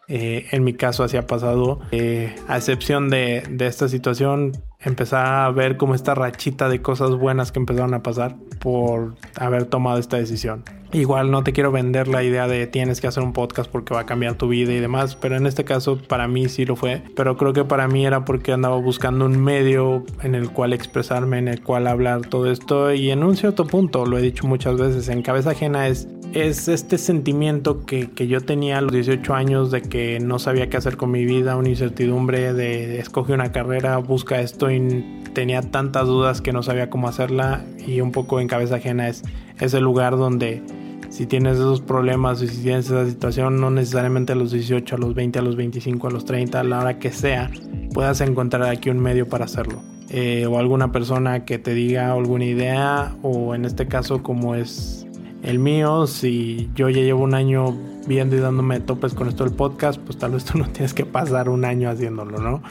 Eh, 0.08 0.48
en 0.52 0.64
mi 0.64 0.74
caso 0.74 1.04
así 1.04 1.18
ha 1.18 1.28
pasado. 1.28 1.82
Eh, 1.92 2.34
a 2.48 2.58
excepción 2.58 3.10
de, 3.10 3.44
de, 3.50 3.68
esta 3.68 3.90
situación, 3.90 4.54
empezar 4.80 5.26
a 5.26 5.52
ver 5.52 5.76
como 5.76 5.96
esta 5.96 6.16
rachita 6.16 6.70
de 6.70 6.82
cosas 6.82 7.12
buenas 7.12 7.52
que 7.52 7.60
empezaron 7.60 7.94
a 7.94 8.02
pasar 8.02 8.38
por 8.60 9.16
haber 9.36 9.66
tomado 9.66 10.00
esta 10.00 10.18
decisión. 10.18 10.64
Igual 10.92 11.30
no 11.30 11.44
te 11.44 11.54
quiero 11.54 11.72
vender 11.72 12.08
la 12.08 12.24
idea 12.24 12.48
de 12.48 12.66
tienes 12.66 13.00
que 13.00 13.08
hacer 13.08 13.22
un 13.22 13.34
podcast 13.34 13.70
porque 13.70 13.94
va 13.94 14.02
a 14.02 14.06
cambiar 14.08 14.36
tu 14.36 14.48
vida 14.48 14.74
y 14.74 14.80
demás, 14.80 15.16
pero 15.16 15.36
en 15.36 15.46
este 15.46 15.64
caso 15.64 15.98
para 15.98 16.28
mí 16.28 16.50
sí 16.50 16.66
lo 16.66 16.76
fue. 16.76 17.04
Pero 17.16 17.38
creo 17.38 17.54
que 17.54 17.64
para 17.64 17.88
mí 17.88 18.06
era 18.06 18.26
porque 18.26 18.54
andaba 18.54 18.78
buscando 18.78 19.26
un 19.26 19.40
medio 19.40 20.04
en 20.24 20.34
el 20.34 20.50
cual 20.50 20.74
expresarme, 20.74 21.38
en 21.38 21.48
el 21.48 21.62
cual 21.62 21.88
hablar 21.88 22.22
todo 22.22 22.52
esto 22.52 22.92
y 22.94 23.12
en 23.12 23.24
un 23.24 23.38
cierto 23.38 23.68
punto, 23.68 24.06
lo 24.06 24.18
he 24.18 24.22
dicho 24.22 24.48
muchas 24.48 24.78
veces, 24.78 25.10
en 25.10 25.22
cabeza 25.22 25.52
ajena 25.52 25.88
es 25.88 26.08
es 26.34 26.68
este 26.68 27.00
sentimiento 27.00 27.86
que, 27.88 28.12
que, 28.12 28.28
yo 28.28 28.42
tenía 28.42 28.78
a 28.78 28.82
los 28.82 28.92
18 28.92 29.34
años 29.34 29.72
de 29.72 29.82
que 29.82 30.20
no 30.20 30.38
sabía 30.38 30.70
qué 30.70 30.78
hacer 30.78 30.96
con 30.96 31.10
mi 31.10 31.26
vida, 31.26 31.56
una 31.56 31.70
incertidumbre 31.70 32.54
de 32.54 33.00
escoge 33.00 33.34
una 33.34 33.52
carrera, 33.52 33.98
busca 33.98 34.40
esto 34.40 34.70
y 34.70 35.24
tenía 35.34 35.62
tantas 35.62 36.06
dudas 36.06 36.42
que 36.42 36.54
no 36.54 36.62
sabía 36.62 36.90
cómo 36.90 37.08
hacerla 37.08 37.64
y 37.86 38.02
un 38.02 38.12
poco 38.12 38.40
en 38.40 38.48
cabeza 38.48 38.76
ajena 38.76 39.08
es 39.08 39.24
ese 39.60 39.80
lugar 39.80 40.18
donde 40.18 40.62
si 41.10 41.26
tienes 41.26 41.56
esos 41.56 41.82
problemas 41.82 42.42
y 42.42 42.48
si 42.48 42.64
tienes 42.64 42.86
esa 42.86 43.06
situación, 43.08 43.60
no 43.60 43.72
necesariamente 43.72 44.34
a 44.34 44.36
los 44.36 44.52
18, 44.52 44.96
a 44.96 44.98
los 45.00 45.16
20, 45.16 45.40
a 45.40 45.42
los 45.42 45.56
25, 45.56 46.08
a 46.08 46.12
los 46.12 46.26
30, 46.26 46.60
a 46.60 46.64
la 46.64 46.80
hora 46.80 47.00
que 47.00 47.12
sea, 47.12 47.50
puedas 47.94 48.22
encontrar 48.22 48.64
aquí 48.64 48.90
un 48.90 49.00
medio 49.00 49.28
para 49.28 49.46
hacerlo. 49.46 49.82
Eh, 50.12 50.48
o 50.48 50.58
alguna 50.58 50.92
persona 50.92 51.46
que 51.46 51.60
te 51.60 51.76
diga 51.76 52.12
alguna 52.12 52.46
idea 52.46 53.16
o 53.22 53.54
en 53.54 53.66
este 53.66 53.88
caso 53.88 54.24
como 54.24 54.56
es 54.56 55.06
el 55.44 55.60
mío, 55.60 56.08
si 56.08 56.70
yo 56.74 56.90
ya 56.90 57.02
llevo 57.02 57.24
un 57.24 57.36
año 57.36 57.78
viendo 58.08 58.36
y 58.36 58.40
dándome 58.40 58.80
topes 58.80 59.14
con 59.14 59.28
esto 59.28 59.44
del 59.44 59.54
podcast, 59.54 60.00
pues 60.02 60.18
tal 60.18 60.32
vez 60.32 60.46
tú 60.46 60.58
no 60.58 60.66
tienes 60.72 60.94
que 60.94 61.06
pasar 61.06 61.50
un 61.50 61.64
año 61.64 61.90
haciéndolo, 61.90 62.40
¿no? 62.40 62.62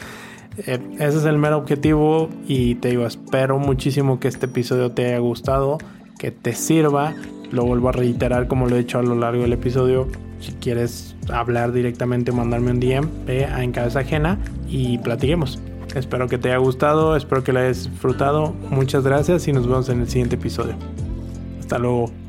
Eh, 0.66 0.80
ese 0.94 1.18
es 1.18 1.24
el 1.24 1.38
mero 1.38 1.58
objetivo 1.58 2.28
y 2.46 2.74
te 2.76 2.88
digo, 2.88 3.06
espero 3.06 3.58
muchísimo 3.58 4.18
que 4.18 4.26
este 4.26 4.46
episodio 4.46 4.90
te 4.90 5.06
haya 5.06 5.18
gustado, 5.18 5.78
que 6.18 6.30
te 6.30 6.54
sirva. 6.54 7.14
Lo 7.50 7.64
vuelvo 7.64 7.88
a 7.88 7.92
reiterar 7.92 8.48
como 8.48 8.66
lo 8.66 8.76
he 8.76 8.80
hecho 8.80 8.98
a 8.98 9.02
lo 9.02 9.14
largo 9.14 9.42
del 9.42 9.52
episodio. 9.54 10.08
Si 10.40 10.52
quieres 10.52 11.16
hablar 11.32 11.72
directamente, 11.72 12.30
mandarme 12.32 12.70
un 12.70 12.80
DM, 12.80 13.08
ve 13.26 13.46
a 13.46 13.64
En 13.64 13.72
Cabeza 13.72 14.00
Ajena 14.00 14.38
y 14.68 14.98
platiquemos. 14.98 15.60
Espero 15.94 16.28
que 16.28 16.38
te 16.38 16.48
haya 16.48 16.58
gustado, 16.58 17.16
espero 17.16 17.42
que 17.42 17.52
lo 17.52 17.60
hayas 17.60 17.90
disfrutado. 17.90 18.54
Muchas 18.70 19.04
gracias 19.04 19.48
y 19.48 19.52
nos 19.52 19.66
vemos 19.66 19.88
en 19.88 20.00
el 20.00 20.08
siguiente 20.08 20.36
episodio. 20.36 20.74
Hasta 21.60 21.78
luego. 21.78 22.27